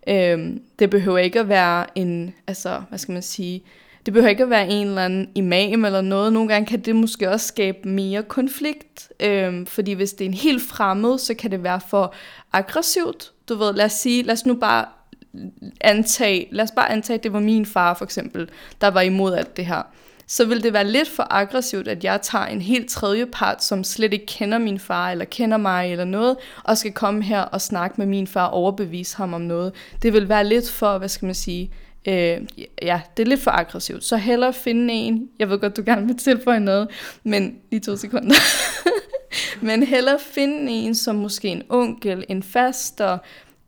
Øhm, 0.09 0.63
det 0.79 0.91
behøver 0.91 1.19
ikke 1.19 1.41
at 1.41 1.49
være 1.49 1.87
en, 1.99 2.35
altså, 2.47 2.83
hvad 2.89 2.99
skal 2.99 3.13
man 3.13 3.23
sige, 3.23 3.63
det 4.07 4.15
behøver 4.15 4.31
ikke 4.31 4.43
at 4.43 4.51
være 4.51 4.69
en 4.69 4.87
eller 4.87 5.05
anden 5.05 5.29
imam 5.35 5.85
eller 5.85 6.01
noget. 6.01 6.33
Nogle 6.33 6.49
gange 6.49 6.67
kan 6.67 6.81
det 6.81 6.97
måske 6.97 7.31
også 7.31 7.47
skabe 7.47 7.89
mere 7.89 8.23
konflikt, 8.23 9.13
øhm, 9.21 9.67
fordi 9.67 9.93
hvis 9.93 10.13
det 10.13 10.25
er 10.25 10.29
en 10.29 10.35
helt 10.35 10.63
fremmed, 10.63 11.19
så 11.19 11.35
kan 11.35 11.51
det 11.51 11.63
være 11.63 11.81
for 11.89 12.15
aggressivt. 12.53 13.33
Du 13.49 13.55
ved, 13.55 13.75
lad 13.75 13.85
os 13.85 13.93
sige, 13.93 14.23
lad 14.23 14.33
os 14.33 14.47
nu 14.47 14.55
bare 14.55 14.85
antage, 15.81 16.49
lad 16.51 16.65
os 16.65 16.71
bare 16.71 16.91
antage, 16.91 17.17
at 17.19 17.25
det 17.25 17.33
var 17.33 17.41
min 17.41 17.67
far 17.67 17.95
for 17.95 18.05
eksempel, 18.05 18.51
der 18.81 18.89
var 18.89 19.01
imod 19.01 19.35
alt 19.35 19.57
det 19.57 19.67
her, 19.67 19.83
så 20.27 20.45
vil 20.45 20.63
det 20.63 20.73
være 20.73 20.85
lidt 20.85 21.09
for 21.09 21.27
aggressivt, 21.31 21.89
at 21.89 22.05
jeg 22.05 22.23
tager 22.23 22.45
en 22.47 22.63
helt 22.63 22.91
tredje 22.91 23.27
part, 23.27 23.65
som 23.65 23.85
slet 23.85 24.13
ikke 24.13 24.27
kender 24.27 24.59
min 24.59 24.79
far, 24.79 25.11
eller 25.11 25.25
kender 25.25 25.57
mig, 25.57 25.93
eller 25.93 26.05
noget, 26.05 26.37
og 26.65 26.79
skal 26.79 26.93
komme 26.93 27.23
her 27.23 27.41
og 27.41 27.61
snakke 27.61 27.95
med 27.99 28.07
min 28.07 28.27
far 28.27 28.47
og 28.47 28.53
overbevise 28.53 29.17
ham 29.17 29.35
om 29.35 29.41
noget. 29.41 29.73
Det 30.03 30.13
vil 30.13 30.29
være 30.29 30.45
lidt 30.45 30.71
for, 30.71 30.99
hvad 30.99 31.09
skal 31.09 31.27
man 31.27 31.35
sige, 31.35 31.71
øh, 32.09 32.41
ja, 32.83 33.01
det 33.17 33.23
er 33.23 33.27
lidt 33.27 33.41
for 33.41 33.51
aggressivt. 33.51 34.05
Så 34.05 34.17
hellere 34.17 34.53
finde 34.53 34.95
en, 34.95 35.29
jeg 35.39 35.51
ved 35.51 35.59
godt, 35.59 35.77
du 35.77 35.83
gerne 35.87 36.07
vil 36.07 36.17
tilføje 36.17 36.61
noget, 36.61 36.89
men 37.25 37.57
lige 37.71 37.81
to 37.81 37.97
sekunder. 37.97 38.35
men 39.67 39.83
hellere 39.83 40.19
finde 40.19 40.73
en, 40.73 40.95
som 40.95 41.17
måske 41.17 41.49
en 41.49 41.63
onkel, 41.69 42.25
en 42.29 42.43
faster, 42.43 43.19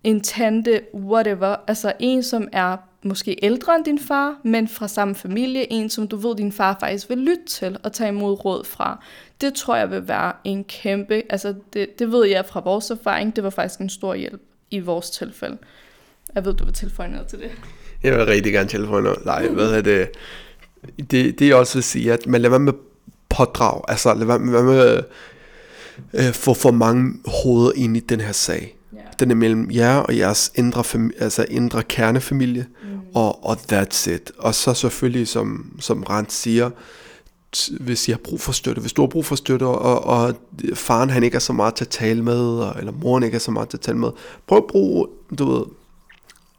en 0.04 0.20
tante, 0.20 0.80
whatever. 0.94 1.56
Altså 1.66 1.92
en, 1.98 2.22
som 2.22 2.48
er 2.52 2.76
måske 3.02 3.38
ældre 3.42 3.76
end 3.76 3.84
din 3.84 3.98
far, 3.98 4.36
men 4.44 4.68
fra 4.68 4.88
samme 4.88 5.14
familie. 5.14 5.72
En, 5.72 5.90
som 5.90 6.08
du 6.08 6.16
ved, 6.16 6.36
din 6.36 6.52
far 6.52 6.76
faktisk 6.80 7.10
vil 7.10 7.18
lytte 7.18 7.44
til 7.46 7.76
og 7.82 7.92
tage 7.92 8.08
imod 8.08 8.44
råd 8.44 8.64
fra. 8.64 9.04
Det 9.40 9.54
tror 9.54 9.76
jeg 9.76 9.90
vil 9.90 10.08
være 10.08 10.32
en 10.44 10.64
kæmpe, 10.64 11.22
altså 11.30 11.54
det, 11.72 11.98
det 11.98 12.12
ved 12.12 12.26
jeg 12.26 12.44
fra 12.46 12.60
vores 12.60 12.90
erfaring, 12.90 13.36
det 13.36 13.44
var 13.44 13.50
faktisk 13.50 13.80
en 13.80 13.90
stor 13.90 14.14
hjælp 14.14 14.42
i 14.70 14.78
vores 14.78 15.10
tilfælde. 15.10 15.58
Jeg 16.34 16.44
ved, 16.44 16.54
du 16.54 16.64
vil 16.64 16.74
tilføje 16.74 17.08
noget 17.08 17.26
til 17.26 17.38
det. 17.38 17.50
Jeg 18.02 18.12
vil 18.12 18.26
rigtig 18.26 18.52
gerne 18.52 18.68
tilføje 18.68 19.02
noget. 19.02 19.24
Nej, 19.24 19.48
hvad 19.48 19.72
er 19.72 19.80
det? 19.80 20.10
Det, 21.10 21.38
det 21.38 21.50
er 21.50 21.54
også 21.54 21.78
at 21.78 21.84
sige, 21.84 22.12
at 22.12 22.26
man 22.26 22.40
lader 22.40 22.50
være 22.50 22.60
med 22.60 22.72
pådrag. 23.28 23.82
Altså 23.88 24.14
lad 24.14 24.26
være 24.26 24.38
med, 24.38 24.62
med 24.62 25.02
øh, 26.14 26.32
få 26.32 26.54
for 26.54 26.70
mange 26.70 27.14
hoveder 27.42 27.72
ind 27.76 27.96
i 27.96 28.00
den 28.00 28.20
her 28.20 28.32
sag 28.32 28.77
den 29.18 29.30
er 29.30 29.34
mellem 29.34 29.70
jer 29.70 29.96
og 29.96 30.16
jeres 30.16 30.52
indre, 30.54 30.80
fami- 30.80 31.22
altså 31.22 31.46
indre 31.50 31.82
kernefamilie, 31.82 32.66
mm. 32.82 32.88
og, 33.14 33.44
og 33.44 33.56
that's 33.72 34.10
it. 34.10 34.32
Og 34.38 34.54
så 34.54 34.74
selvfølgelig, 34.74 35.28
som, 35.28 35.76
som 35.80 36.02
Rand 36.02 36.26
siger, 36.28 36.70
hvis 37.80 38.08
I 38.08 38.10
har 38.10 38.18
brug 38.18 38.40
for 38.40 38.52
støtte, 38.52 38.80
hvis 38.80 38.92
du 38.92 39.02
har 39.02 39.08
brug 39.08 39.24
for 39.24 39.36
støtte, 39.36 39.64
og, 39.64 40.04
og 40.04 40.34
faren 40.74 41.10
han 41.10 41.22
ikke 41.22 41.34
er 41.34 41.40
så 41.40 41.52
meget 41.52 41.74
til 41.74 41.84
at 41.84 41.88
tale 41.88 42.22
med, 42.22 42.72
eller 42.78 42.92
moren 42.92 43.22
ikke 43.22 43.34
er 43.34 43.38
så 43.38 43.50
meget 43.50 43.68
til 43.68 43.76
at 43.76 43.80
tale 43.80 43.98
med, 43.98 44.10
prøv 44.46 44.58
at 44.58 44.66
bruge, 44.66 45.06
du 45.38 45.52
ved, 45.52 45.64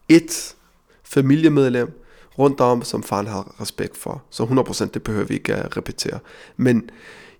et 0.09 0.55
familiemedlem 1.03 2.03
rundt 2.39 2.61
om, 2.61 2.83
som 2.83 3.03
faren 3.03 3.27
har 3.27 3.55
respekt 3.61 3.97
for. 3.97 4.23
Så 4.29 4.43
100% 4.43 4.89
det 4.93 5.03
behøver 5.03 5.25
vi 5.25 5.33
ikke 5.33 5.55
at 5.55 5.77
repetere. 5.77 6.19
Men 6.57 6.89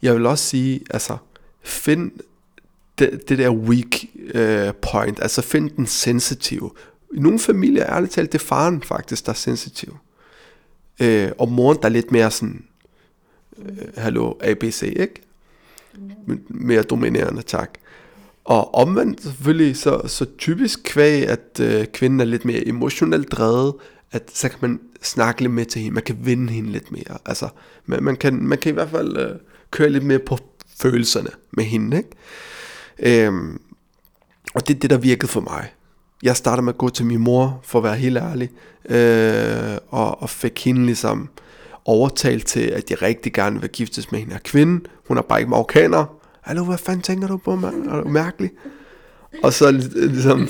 jeg 0.02 0.16
vil 0.16 0.26
også 0.26 0.46
sige, 0.46 0.82
altså, 0.90 1.18
find 1.64 2.12
det, 3.00 3.30
det 3.30 3.38
der 3.38 3.50
weak 3.50 4.06
uh, 4.36 4.76
point, 4.82 5.20
altså 5.22 5.42
find 5.42 5.70
den 5.70 5.88
sensitive. 5.88 6.72
I 7.16 7.20
nogle 7.20 7.40
familier, 7.40 7.86
ærligt 7.86 8.14
talt, 8.14 8.32
det 8.32 8.42
er 8.42 8.46
faren 8.46 8.84
faktisk, 8.84 9.26
der 9.26 9.32
er 9.32 9.36
sensitiv. 9.36 9.98
Uh, 11.04 11.30
og 11.38 11.52
moren, 11.52 11.78
der 11.78 11.86
er 11.86 11.90
lidt 11.90 12.12
mere 12.12 12.32
sådan, 12.32 12.64
uh, 13.58 13.66
hallo, 13.96 14.34
ABC, 14.42 14.94
ikke? 14.96 15.22
Mere 16.48 16.84
dominerende, 16.84 17.42
tak. 17.42 17.70
Og 18.50 18.76
omvendt 18.76 19.24
selvfølgelig, 19.24 19.78
så, 19.78 20.02
så 20.08 20.26
typisk 20.38 20.80
kvæg, 20.84 21.28
at 21.28 21.60
øh, 21.62 21.86
kvinden 21.86 22.20
er 22.20 22.26
lidt 22.26 22.46
mere 22.46 22.68
emotionelt 22.68 23.32
drevet, 23.32 23.74
at 24.12 24.32
så 24.34 24.50
kan 24.50 24.58
man 24.62 24.80
snakke 25.02 25.42
lidt 25.42 25.54
mere 25.54 25.66
til 25.66 25.82
hende, 25.82 25.94
man 25.94 26.04
kan 26.04 26.18
vinde 26.22 26.54
hende 26.54 26.72
lidt 26.72 26.92
mere. 26.92 27.18
Altså, 27.26 27.50
man, 27.86 28.04
man, 28.04 28.16
kan, 28.16 28.44
man 28.44 28.58
kan 28.58 28.70
i 28.70 28.74
hvert 28.74 28.90
fald 28.90 29.18
øh, 29.18 29.36
køre 29.72 29.90
lidt 29.90 30.04
mere 30.04 30.20
på 30.20 30.38
følelserne 30.82 31.30
med 31.52 31.64
hende, 31.64 31.98
ikke? 31.98 32.10
Øhm, 33.00 33.62
og 34.54 34.68
det 34.68 34.76
er 34.76 34.80
det, 34.80 34.90
der 34.90 34.98
virkede 34.98 35.32
for 35.32 35.42
mig. 35.42 35.74
Jeg 36.24 36.36
startede 36.36 36.62
med 36.62 36.74
at 36.74 36.78
gå 36.78 36.90
til 36.90 37.06
min 37.06 37.20
mor, 37.20 37.60
for 37.64 37.80
at 37.80 37.84
være 37.84 37.96
helt 37.96 38.18
ærlig, 38.18 38.50
øh, 38.90 39.78
og, 39.90 40.22
og 40.22 40.30
fik 40.30 40.66
hende 40.66 40.86
ligesom 40.86 41.30
overtalt 41.86 42.48
til, 42.48 42.60
at 42.60 42.90
jeg 42.90 43.02
rigtig 43.02 43.34
gerne 43.34 43.62
vil 43.62 43.70
giftes 43.70 44.12
med 44.12 44.20
hende 44.20 44.34
her 44.34 44.40
kvinde. 44.44 44.86
Hun 45.08 45.18
er 45.18 45.22
bare 45.22 45.40
ikke 45.40 45.50
marokkaner. 45.50 46.06
Hallo, 46.42 46.64
hvad 46.64 46.78
fanden 46.78 47.02
tænker 47.02 47.28
du 47.28 47.38
på, 47.38 47.56
mand? 47.56 47.88
Er 47.88 48.02
du 48.02 48.10
mærkelig? 48.10 48.52
Og 49.44 49.54
så 49.54 49.72
ligesom... 49.96 50.50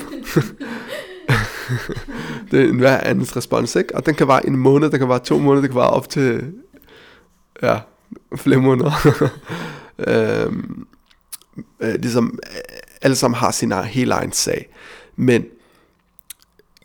det 2.50 2.60
er 2.60 2.68
en 2.68 2.78
hver 2.78 3.00
andens 3.00 3.36
respons, 3.36 3.76
ikke? 3.76 3.96
Og 3.96 4.06
den 4.06 4.14
kan 4.14 4.28
være 4.28 4.46
en 4.46 4.56
måned, 4.56 4.90
den 4.90 4.98
kan 4.98 5.08
være 5.08 5.18
to 5.18 5.38
måneder, 5.38 5.60
det 5.60 5.70
kan 5.70 5.80
være 5.80 5.90
op 5.90 6.08
til... 6.08 6.52
Ja, 7.62 7.78
flere 8.36 8.60
måneder. 8.60 9.20
øhm, 10.08 10.86
øh, 11.80 11.94
ligesom 11.94 12.38
øh, 12.42 12.78
alle 13.02 13.16
sammen 13.16 13.38
har 13.38 13.50
sin 13.50 13.72
helt 13.72 14.12
egen 14.12 14.32
sag. 14.32 14.68
Men 15.16 15.44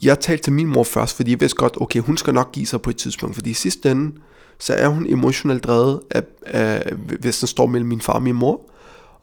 jeg 0.03 0.19
talte 0.19 0.43
til 0.43 0.53
min 0.53 0.67
mor 0.67 0.83
først, 0.83 1.15
fordi 1.15 1.31
jeg 1.31 1.41
vidste 1.41 1.57
godt, 1.57 1.81
okay, 1.81 1.99
hun 1.99 2.17
skal 2.17 2.33
nok 2.33 2.51
give 2.51 2.65
sig 2.65 2.81
på 2.81 2.89
et 2.89 2.97
tidspunkt, 2.97 3.35
fordi 3.35 3.49
i 3.49 3.53
sidste 3.53 3.91
ende, 3.91 4.15
så 4.59 4.73
er 4.73 4.88
hun 4.88 5.05
emotionelt 5.07 5.63
drevet, 5.63 6.01
af, 6.11 6.23
af, 6.45 6.93
hvis 7.19 7.39
den 7.39 7.47
står 7.47 7.65
mellem 7.65 7.89
min 7.89 8.01
far 8.01 8.13
og 8.13 8.23
min 8.23 8.35
mor, 8.35 8.61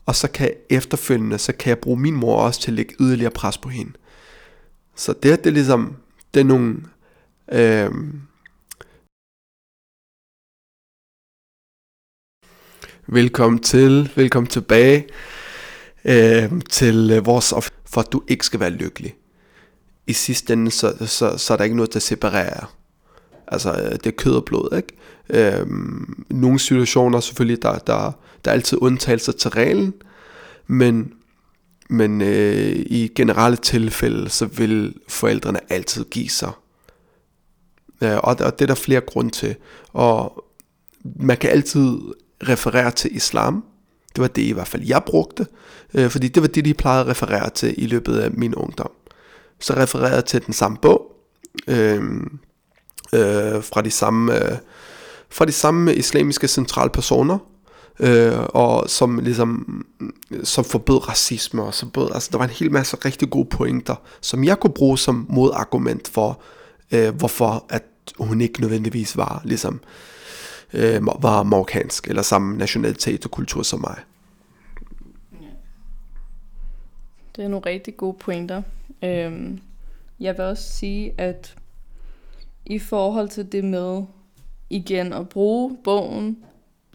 og 0.06 0.14
så 0.14 0.28
kan 0.28 0.46
jeg 0.46 0.56
efterfølgende, 0.70 1.38
så 1.38 1.52
kan 1.52 1.68
jeg 1.68 1.78
bruge 1.78 2.00
min 2.00 2.14
mor 2.14 2.36
også 2.36 2.60
til 2.60 2.70
at 2.70 2.74
lægge 2.74 2.94
yderligere 3.00 3.30
pres 3.30 3.58
på 3.58 3.68
hende. 3.68 3.92
Så 4.96 5.12
det, 5.12 5.44
det 5.44 5.46
er 5.46 5.54
ligesom, 5.54 5.96
det 6.34 6.40
er 6.40 6.44
nogle, 6.44 6.76
øh, 7.52 7.90
Velkommen 13.06 13.58
til, 13.58 14.12
velkommen 14.16 14.50
tilbage 14.50 15.06
øh, 16.04 16.52
til 16.70 17.10
øh, 17.10 17.26
vores 17.26 17.52
of- 17.52 17.70
for 17.86 18.00
at 18.00 18.12
du 18.12 18.22
ikke 18.28 18.46
skal 18.46 18.60
være 18.60 18.70
lykkelig. 18.70 19.14
I 20.06 20.12
sidste 20.12 20.52
ende, 20.52 20.70
så, 20.70 21.06
så, 21.06 21.38
så 21.38 21.52
er 21.52 21.56
der 21.56 21.64
ikke 21.64 21.76
noget, 21.76 21.94
der 21.94 22.00
separerer. 22.00 22.74
Altså, 23.46 23.72
øh, 23.72 23.92
det 23.92 24.06
er 24.06 24.10
kød 24.10 24.34
og 24.34 24.44
blod, 24.44 24.76
ikke? 24.76 24.92
Øh, 25.30 25.66
nogle 26.30 26.58
situationer 26.58 27.20
selvfølgelig, 27.20 27.62
der, 27.62 27.78
der, 27.78 28.12
der 28.44 28.50
er 28.50 28.54
altid 28.54 28.78
undtagelser 28.80 29.32
til 29.32 29.50
reglen, 29.50 29.94
men, 30.66 31.12
men 31.90 32.20
øh, 32.20 32.72
i 32.86 33.12
generelle 33.14 33.56
tilfælde, 33.56 34.28
så 34.28 34.46
vil 34.46 34.94
forældrene 35.08 35.72
altid 35.72 36.04
give 36.04 36.28
sig. 36.28 36.52
Øh, 38.02 38.16
og, 38.16 38.36
og 38.40 38.58
det 38.58 38.60
er 38.60 38.66
der 38.66 38.74
flere 38.74 39.00
grunde 39.00 39.30
til. 39.30 39.56
Og 39.92 40.44
man 41.04 41.36
kan 41.36 41.50
altid 41.50 41.98
referere 42.48 42.90
til 42.90 43.16
islam. 43.16 43.64
Det 44.16 44.22
var 44.22 44.28
det 44.28 44.42
i 44.42 44.52
hvert 44.52 44.68
fald, 44.68 44.82
jeg 44.86 45.02
brugte, 45.06 45.46
øh, 45.94 46.10
fordi 46.10 46.28
det 46.28 46.42
var 46.42 46.48
det, 46.48 46.64
de 46.64 46.74
plejede 46.74 47.00
at 47.00 47.06
referere 47.06 47.50
til 47.50 47.74
i 47.78 47.86
løbet 47.86 48.18
af 48.18 48.30
min 48.30 48.54
ungdom. 48.54 48.90
Så 49.60 49.74
refererede 49.76 50.14
jeg 50.14 50.24
til 50.24 50.46
den 50.46 50.54
samme 50.54 50.76
bog, 50.82 51.16
øh, 51.68 52.02
øh, 53.14 53.62
fra 53.62 53.82
de 53.82 53.90
samme... 53.90 54.44
Øh, 54.44 54.58
fra 55.32 55.44
de 55.44 55.52
samme 55.52 55.94
islamiske 55.94 56.48
centralpersoner, 56.48 57.38
øh, 58.00 58.32
og 58.48 58.90
som 58.90 59.18
ligesom 59.18 59.84
som 60.44 60.64
forbød 60.64 61.08
racisme 61.08 61.62
og 61.62 61.74
så 61.74 61.86
bød, 61.86 62.08
altså 62.14 62.28
der 62.32 62.38
var 62.38 62.44
en 62.44 62.50
hel 62.50 62.72
masse 62.72 62.96
rigtig 63.04 63.30
gode 63.30 63.48
pointer, 63.50 63.94
som 64.20 64.44
jeg 64.44 64.60
kunne 64.60 64.72
bruge 64.72 64.98
som 64.98 65.26
modargument 65.28 66.08
for, 66.08 66.42
øh, 66.92 67.14
hvorfor 67.14 67.66
at 67.68 67.84
hun 68.18 68.40
ikke 68.40 68.60
nødvendigvis 68.60 69.16
var 69.16 69.42
ligesom 69.44 69.80
øh, 70.74 71.06
var 71.06 71.42
marokkansk, 71.42 72.08
eller 72.08 72.22
samme 72.22 72.58
nationalitet 72.58 73.24
og 73.24 73.30
kultur 73.30 73.62
som 73.62 73.80
mig. 73.80 73.96
Det 77.36 77.44
er 77.44 77.48
nogle 77.48 77.66
rigtig 77.66 77.96
gode 77.96 78.16
pointer. 78.20 78.62
Øhm, 79.04 79.60
jeg 80.20 80.38
vil 80.38 80.44
også 80.44 80.72
sige, 80.72 81.14
at 81.18 81.56
i 82.66 82.78
forhold 82.78 83.28
til 83.28 83.52
det 83.52 83.64
med 83.64 84.02
igen 84.70 85.12
at 85.12 85.28
bruge 85.28 85.76
bogen, 85.84 86.38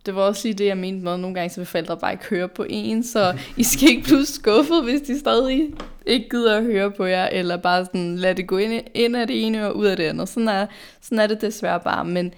det 0.05 0.15
var 0.15 0.21
også 0.21 0.47
lige 0.47 0.57
det, 0.57 0.65
jeg 0.65 0.77
mente 0.77 1.03
med, 1.03 1.13
at 1.13 1.19
nogle 1.19 1.35
gange 1.35 1.49
så 1.49 1.59
vil 1.59 1.65
forældre 1.65 1.97
bare 1.97 2.11
ikke 2.11 2.25
høre 2.25 2.47
på 2.47 2.65
en, 2.69 3.03
så 3.03 3.39
I 3.57 3.63
skal 3.63 3.89
ikke 3.89 4.03
blive 4.03 4.25
skuffet, 4.25 4.83
hvis 4.83 5.01
de 5.01 5.19
stadig 5.19 5.73
ikke 6.07 6.29
gider 6.29 6.57
at 6.57 6.63
høre 6.63 6.91
på 6.91 7.05
jer, 7.05 7.25
eller 7.31 7.57
bare 7.57 7.85
sådan 7.85 8.15
lade 8.15 8.33
det 8.33 8.47
gå 8.47 8.57
ind, 8.57 8.83
ind 8.93 9.15
af 9.15 9.27
det 9.27 9.45
ene 9.45 9.67
og 9.67 9.77
ud 9.77 9.85
af 9.85 9.97
det 9.97 10.03
andet. 10.03 10.29
Sådan 10.29 10.47
er, 10.47 10.65
sådan 11.01 11.19
er 11.19 11.27
det 11.27 11.41
desværre 11.41 11.79
bare, 11.79 12.05
men 12.05 12.33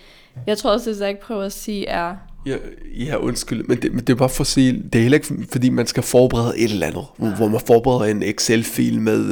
jeg 0.47 0.58
tror 0.58 0.71
også, 0.71 0.89
det 0.89 0.99
jeg 0.99 1.10
ikke 1.10 1.21
prøver 1.21 1.43
at 1.43 1.51
sige 1.51 1.88
er... 1.88 2.15
Ja, 2.45 2.55
ja 2.99 3.15
undskyld, 3.15 3.63
men 3.63 3.82
det, 3.82 3.93
men 3.93 3.99
det 3.99 4.10
er 4.10 4.17
bare 4.17 4.29
for 4.29 4.41
at 4.41 4.47
sige, 4.47 4.84
det 4.93 4.99
er 4.99 5.01
heller 5.01 5.17
ikke 5.17 5.47
fordi 5.51 5.69
man 5.69 5.88
skal 5.88 6.03
forberede 6.03 6.58
et 6.58 6.71
eller 6.71 6.88
andet, 6.88 7.05
ja. 7.21 7.36
hvor 7.36 7.47
man 7.47 7.62
forbereder 7.67 8.12
en 8.12 8.23
Excel-fil 8.23 9.01
med 9.01 9.25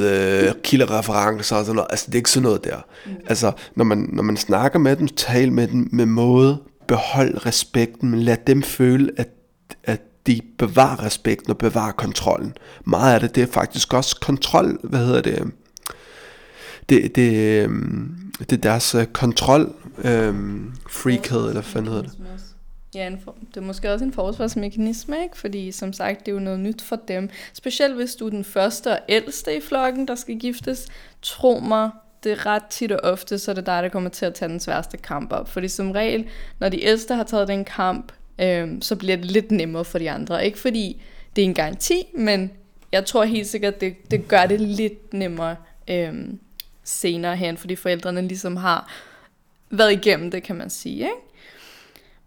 øh, 0.46 0.54
kildereferencer 0.62 1.56
og 1.56 1.64
sådan 1.64 1.76
noget. 1.76 1.88
Altså 1.90 2.06
det 2.06 2.14
er 2.14 2.18
ikke 2.18 2.30
sådan 2.30 2.42
noget 2.42 2.64
der. 2.64 2.76
Mm. 3.06 3.12
Altså 3.26 3.52
når 3.74 3.84
man, 3.84 4.08
når 4.12 4.22
man 4.22 4.36
snakker 4.36 4.78
med 4.78 4.96
dem, 4.96 5.08
tal 5.08 5.52
med 5.52 5.68
dem 5.68 5.88
med 5.92 6.06
måde, 6.06 6.58
behold 6.88 7.46
respekten, 7.46 8.20
lad 8.20 8.36
dem 8.46 8.62
føle, 8.62 9.10
at, 9.16 9.28
at 9.84 10.00
de 10.28 10.40
bevarer 10.58 11.04
respekten 11.04 11.50
og 11.50 11.58
bevarer 11.58 11.92
kontrollen. 11.92 12.56
Meget 12.84 13.14
af 13.14 13.20
det, 13.20 13.34
det 13.34 13.42
er 13.42 13.46
faktisk 13.46 13.94
også 13.94 14.20
kontrol, 14.20 14.78
hvad 14.82 15.06
hedder 15.06 15.22
det, 15.22 15.52
det, 16.88 17.16
det, 17.16 17.62
øhm, 17.64 18.32
det 18.38 18.52
er 18.52 18.56
deres 18.56 18.94
øh, 18.94 19.06
kontrol 19.06 19.74
øhm, 20.04 20.72
freakhed, 20.90 21.48
eller 21.48 21.62
hvad 21.72 21.82
hedder 21.82 22.02
det? 22.02 22.12
Ja, 22.94 23.06
en 23.06 23.20
for, 23.24 23.36
det 23.54 23.56
er 23.56 23.66
måske 23.66 23.92
også 23.92 24.04
en 24.04 24.12
forsvarsmekanisme, 24.12 25.22
ikke? 25.22 25.38
fordi 25.38 25.72
som 25.72 25.92
sagt, 25.92 26.20
det 26.20 26.28
er 26.28 26.32
jo 26.32 26.40
noget 26.40 26.60
nyt 26.60 26.82
for 26.82 26.96
dem. 26.96 27.30
Specielt 27.52 27.94
hvis 27.94 28.14
du 28.14 28.26
er 28.26 28.30
den 28.30 28.44
første 28.44 28.92
og 28.92 28.98
ældste 29.08 29.56
i 29.56 29.60
flokken, 29.60 30.08
der 30.08 30.14
skal 30.14 30.38
giftes. 30.38 30.86
Tro 31.22 31.60
mig, 31.60 31.90
det 32.24 32.32
er 32.32 32.46
ret 32.46 32.64
tit 32.70 32.92
og 32.92 33.00
ofte, 33.12 33.38
så 33.38 33.50
er 33.50 33.54
det 33.54 33.66
dig, 33.66 33.82
der 33.82 33.88
kommer 33.88 34.10
til 34.10 34.26
at 34.26 34.34
tage 34.34 34.48
den 34.48 34.60
sværeste 34.60 34.96
kamp 34.96 35.32
op. 35.32 35.48
Fordi 35.48 35.68
som 35.68 35.90
regel, 35.90 36.26
når 36.58 36.68
de 36.68 36.84
ældste 36.84 37.14
har 37.14 37.24
taget 37.24 37.48
den 37.48 37.64
kamp, 37.64 38.12
øh, 38.38 38.68
så 38.80 38.96
bliver 38.96 39.16
det 39.16 39.30
lidt 39.30 39.50
nemmere 39.50 39.84
for 39.84 39.98
de 39.98 40.10
andre. 40.10 40.46
Ikke 40.46 40.58
fordi 40.58 41.02
det 41.36 41.42
er 41.42 41.46
en 41.46 41.54
garanti, 41.54 42.02
men 42.14 42.50
jeg 42.92 43.04
tror 43.04 43.24
helt 43.24 43.46
sikkert, 43.46 43.80
det, 43.80 44.10
det 44.10 44.28
gør 44.28 44.46
det 44.46 44.60
lidt 44.60 45.14
nemmere 45.14 45.56
øh, 45.90 46.14
senere 46.84 47.36
hen, 47.36 47.56
fordi 47.56 47.76
forældrene 47.76 48.22
ligesom 48.22 48.56
har 48.56 48.92
været 49.70 49.92
igennem 49.92 50.30
det, 50.30 50.42
kan 50.42 50.56
man 50.56 50.70
sige. 50.70 50.96
Ikke? 50.96 51.10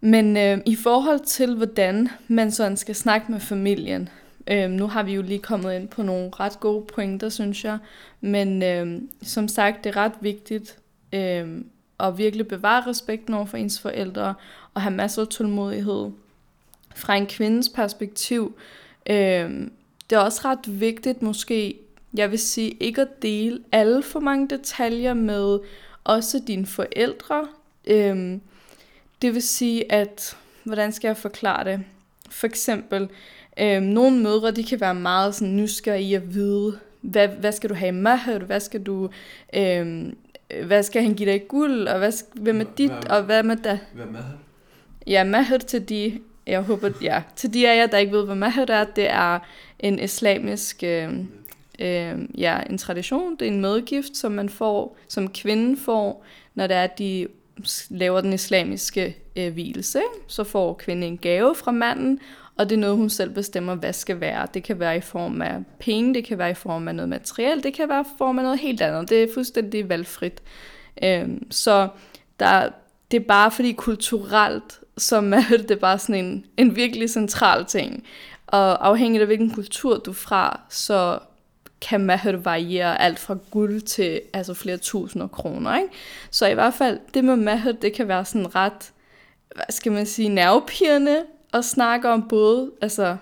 Men 0.00 0.36
øh, 0.36 0.58
i 0.66 0.76
forhold 0.76 1.20
til, 1.20 1.54
hvordan 1.56 2.08
man 2.28 2.50
sådan 2.50 2.76
skal 2.76 2.94
snakke 2.94 3.32
med 3.32 3.40
familien, 3.40 4.08
øh, 4.46 4.70
nu 4.70 4.86
har 4.86 5.02
vi 5.02 5.14
jo 5.14 5.22
lige 5.22 5.38
kommet 5.38 5.74
ind 5.74 5.88
på 5.88 6.02
nogle 6.02 6.30
ret 6.40 6.60
gode 6.60 6.86
pointer, 6.94 7.28
synes 7.28 7.64
jeg, 7.64 7.78
men 8.20 8.62
øh, 8.62 9.02
som 9.22 9.48
sagt, 9.48 9.84
det 9.84 9.90
er 9.90 9.96
ret 9.96 10.12
vigtigt 10.20 10.78
øh, 11.12 11.60
at 12.02 12.18
virkelig 12.18 12.48
bevare 12.48 12.86
respekten 12.86 13.34
over 13.34 13.46
for 13.46 13.56
ens 13.56 13.80
forældre, 13.80 14.34
og 14.74 14.82
have 14.82 14.94
masser 14.94 15.22
af 15.22 15.28
tålmodighed. 15.28 16.10
Fra 16.94 17.16
en 17.16 17.26
kvindes 17.26 17.68
perspektiv, 17.68 18.56
øh, 19.10 19.50
det 20.10 20.16
er 20.16 20.18
også 20.18 20.40
ret 20.44 20.80
vigtigt 20.80 21.22
måske, 21.22 21.78
jeg 22.14 22.30
vil 22.30 22.38
sige, 22.38 22.70
ikke 22.70 23.00
at 23.00 23.22
dele 23.22 23.58
alle 23.72 24.02
for 24.02 24.20
mange 24.20 24.48
detaljer 24.48 25.14
med 25.14 25.58
også 26.04 26.42
dine 26.46 26.66
forældre. 26.66 27.48
Øh, 27.86 28.38
det 29.22 29.34
vil 29.34 29.42
sige, 29.42 29.92
at, 29.92 30.36
hvordan 30.64 30.92
skal 30.92 31.08
jeg 31.08 31.16
forklare 31.16 31.64
det? 31.64 31.84
For 32.30 32.46
eksempel, 32.46 33.08
øh, 33.60 33.82
nogle 33.82 34.18
mødre, 34.18 34.50
de 34.50 34.64
kan 34.64 34.80
være 34.80 34.94
meget 34.94 35.34
sådan 35.34 35.56
nysgerrige 35.56 36.08
i 36.08 36.14
at 36.14 36.34
vide, 36.34 36.78
hvad, 37.00 37.28
hvad 37.28 37.52
skal 37.52 37.70
du 37.70 37.74
have 37.74 37.88
i 37.88 38.00
mahad, 38.00 38.40
hvad 38.40 38.60
skal 38.60 38.82
du, 38.82 39.10
øh, 39.54 40.12
hvad 40.64 40.82
skal 40.82 41.02
han 41.02 41.14
give 41.14 41.32
dig 41.32 41.48
guld, 41.48 41.88
og 41.88 41.98
hvad, 41.98 42.12
hvad 42.34 42.52
med 42.52 42.66
dit, 42.78 42.90
hvad, 42.90 43.10
og 43.10 43.22
hvad 43.22 43.42
med 43.42 43.56
da? 43.56 43.78
Hvad 43.92 44.06
mahad? 44.06 44.34
Ja, 45.06 45.24
mahad 45.24 45.58
til 45.58 45.88
de, 45.88 46.20
jeg 46.46 46.60
håber, 46.60 46.90
ja, 47.02 47.22
til 47.36 47.54
de 47.54 47.68
af 47.68 47.76
jer, 47.76 47.86
der 47.86 47.98
ikke 47.98 48.12
ved, 48.12 48.24
hvad 48.24 48.34
mahad 48.34 48.68
er, 48.68 48.84
det 48.84 49.10
er 49.10 49.38
en 49.78 49.98
islamisk, 49.98 50.82
øh, 50.82 51.14
øh, 51.78 52.18
ja, 52.38 52.60
en 52.70 52.78
tradition, 52.78 53.36
det 53.36 53.48
er 53.48 53.52
en 53.52 53.60
medgift, 53.60 54.16
som 54.16 54.32
man 54.32 54.48
får, 54.48 54.96
som 55.08 55.28
kvinden 55.28 55.76
får, 55.76 56.24
når 56.54 56.66
det 56.66 56.76
er, 56.76 56.84
at 56.84 56.98
de 56.98 57.26
laver 57.90 58.20
den 58.20 58.32
islamiske 58.32 59.16
øh, 59.36 59.52
hvilelse, 59.52 60.00
så 60.26 60.44
får 60.44 60.74
kvinden 60.74 61.12
en 61.12 61.18
gave 61.18 61.54
fra 61.54 61.70
manden, 61.70 62.20
og 62.56 62.70
det 62.70 62.76
er 62.76 62.80
noget, 62.80 62.96
hun 62.96 63.10
selv 63.10 63.30
bestemmer, 63.30 63.74
hvad 63.74 63.92
skal 63.92 64.20
være. 64.20 64.46
Det 64.54 64.62
kan 64.62 64.80
være 64.80 64.96
i 64.96 65.00
form 65.00 65.42
af 65.42 65.62
penge, 65.78 66.14
det 66.14 66.24
kan 66.24 66.38
være 66.38 66.50
i 66.50 66.54
form 66.54 66.88
af 66.88 66.94
noget 66.94 67.08
materiel, 67.08 67.62
det 67.62 67.74
kan 67.74 67.88
være 67.88 68.00
i 68.00 68.14
form 68.18 68.38
af 68.38 68.44
noget 68.44 68.58
helt 68.58 68.80
andet. 68.80 69.10
Det 69.10 69.22
er 69.22 69.28
fuldstændig 69.34 69.88
valgfrit. 69.88 70.42
Øhm, 71.02 71.50
så 71.50 71.88
der, 72.40 72.68
det 73.10 73.20
er 73.22 73.24
bare 73.24 73.50
fordi 73.50 73.72
kulturelt, 73.72 74.80
så 74.98 75.16
er 75.52 75.56
det 75.56 75.70
er 75.70 75.76
bare 75.76 75.98
sådan 75.98 76.24
en, 76.24 76.44
en 76.56 76.76
virkelig 76.76 77.10
central 77.10 77.64
ting. 77.64 78.04
Og 78.46 78.88
afhængigt 78.88 79.20
af 79.20 79.26
hvilken 79.26 79.50
kultur 79.50 79.98
du 79.98 80.10
er 80.10 80.14
fra, 80.14 80.60
så 80.68 81.18
kan 81.80 82.00
maher 82.00 82.36
variere 82.36 83.00
alt 83.00 83.18
fra 83.18 83.36
guld 83.50 83.80
til 83.80 84.20
altså 84.32 84.54
flere 84.54 84.76
tusinder 84.76 85.28
kroner. 85.28 85.76
Ikke? 85.76 85.88
Så 86.30 86.46
i 86.46 86.54
hvert 86.54 86.74
fald, 86.74 86.98
det 87.14 87.24
med 87.24 87.36
maher, 87.36 87.72
det 87.72 87.92
kan 87.92 88.08
være 88.08 88.24
sådan 88.24 88.54
ret, 88.54 88.92
hvad 89.54 89.64
skal 89.70 89.92
man 89.92 90.06
sige, 90.06 90.28
nervepirrende 90.28 91.22
at 91.52 91.64
snakke 91.64 92.08
om 92.08 92.28
både 92.28 92.70
altså, 92.80 93.16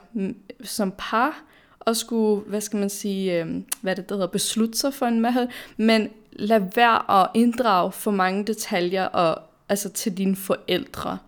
som 0.64 0.92
par, 0.98 1.42
og 1.80 1.96
skulle, 1.96 2.42
hvad 2.46 2.60
skal 2.60 2.78
man 2.78 2.90
sige, 2.90 3.42
øh, 3.42 3.54
hvad 3.80 3.96
det 3.96 4.08
der 4.08 4.14
hedder, 4.14 4.26
beslutte 4.26 4.78
sig 4.78 4.94
for 4.94 5.06
en 5.06 5.20
maher, 5.20 5.46
men 5.76 6.08
lad 6.32 6.62
være 6.74 7.20
at 7.20 7.28
inddrage 7.34 7.92
for 7.92 8.10
mange 8.10 8.44
detaljer 8.44 9.04
og, 9.04 9.42
altså 9.68 9.88
til 9.88 10.18
dine 10.18 10.36
forældre. 10.36 11.18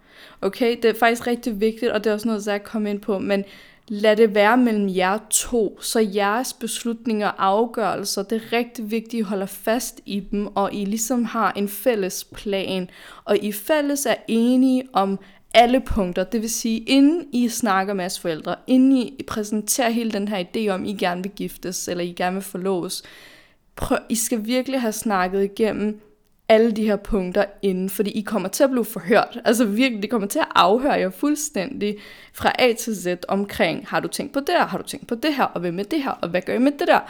Okay, 0.43 0.77
det 0.83 0.85
er 0.85 0.99
faktisk 0.99 1.27
rigtig 1.27 1.61
vigtigt, 1.61 1.93
og 1.93 2.05
det 2.05 2.11
er 2.11 2.15
også 2.15 2.29
noget, 2.29 2.47
jeg 2.47 2.65
kommer 2.65 2.91
ind 2.91 3.01
på, 3.01 3.19
men 3.19 3.45
lad 3.89 4.17
det 4.17 4.35
være 4.35 4.57
mellem 4.57 4.89
jer 4.89 5.19
to, 5.31 5.79
så 5.81 6.01
jeres 6.01 6.53
beslutninger 6.53 7.29
og 7.29 7.47
afgørelser, 7.47 8.23
det 8.23 8.43
er 8.43 8.53
rigtig 8.53 8.91
vigtigt, 8.91 9.21
at 9.21 9.27
I 9.27 9.29
holder 9.29 9.47
fast 9.47 10.01
i 10.07 10.21
dem, 10.21 10.47
og 10.47 10.75
I 10.75 10.85
ligesom 10.85 11.25
har 11.25 11.53
en 11.53 11.69
fælles 11.69 12.25
plan, 12.25 12.91
og 13.25 13.37
I 13.39 13.53
fælles 13.53 14.07
er 14.07 14.15
enige 14.29 14.83
om 14.93 15.19
alle 15.55 15.81
punkter. 15.81 16.25
Det 16.25 16.41
vil 16.43 16.51
sige, 16.51 16.79
inden 16.79 17.27
I 17.33 17.49
snakker 17.49 17.95
med 17.95 18.05
jeres 18.05 18.21
forældre, 18.21 18.57
inden 18.67 18.93
I 18.93 19.23
præsenterer 19.27 19.91
hele 19.91 20.11
den 20.11 20.29
her 20.29 20.45
idé 20.45 20.69
om, 20.69 20.85
I 20.85 20.93
gerne 20.93 21.23
vil 21.23 21.33
giftes, 21.33 21.89
eller 21.89 22.05
I 22.05 22.13
gerne 22.13 22.35
vil 22.35 22.43
forlås, 22.43 23.03
prøv, 23.77 23.99
I 24.09 24.15
skal 24.15 24.47
virkelig 24.47 24.81
have 24.81 24.93
snakket 24.93 25.45
igennem 25.45 26.01
alle 26.49 26.73
de 26.73 26.85
her 26.85 26.97
punkter 26.97 27.45
inden, 27.63 27.91
fordi 27.91 28.11
I 28.11 28.21
kommer 28.21 28.49
til 28.49 28.65
at 28.65 28.71
blive 28.71 28.85
forhørt. 28.85 29.39
Altså 29.45 29.65
virkelig, 29.65 30.03
det 30.03 30.11
kommer 30.11 30.29
til 30.29 30.39
at 30.39 30.49
afhøre 30.55 30.93
jer 30.93 31.11
fuldstændig 31.11 31.97
fra 32.35 32.53
A 32.59 32.73
til 32.73 32.97
Z 32.97 33.07
omkring, 33.29 33.89
har 33.89 34.01
du 34.01 34.09
tænkt 34.09 34.33
på 34.33 34.41
det 34.41 34.49
her, 34.49 34.67
har 34.67 34.79
du 34.79 34.85
tænkt 34.85 35.07
på 35.07 35.15
det 35.15 35.35
her, 35.35 35.45
og 35.45 35.61
hvad 35.61 35.73
med 35.73 35.85
det 35.85 36.03
her, 36.03 36.11
og 36.11 36.29
hvad 36.29 36.41
gør 36.43 36.55
I 36.55 36.59
med 36.59 36.73
det 36.73 36.89
der? 36.89 37.01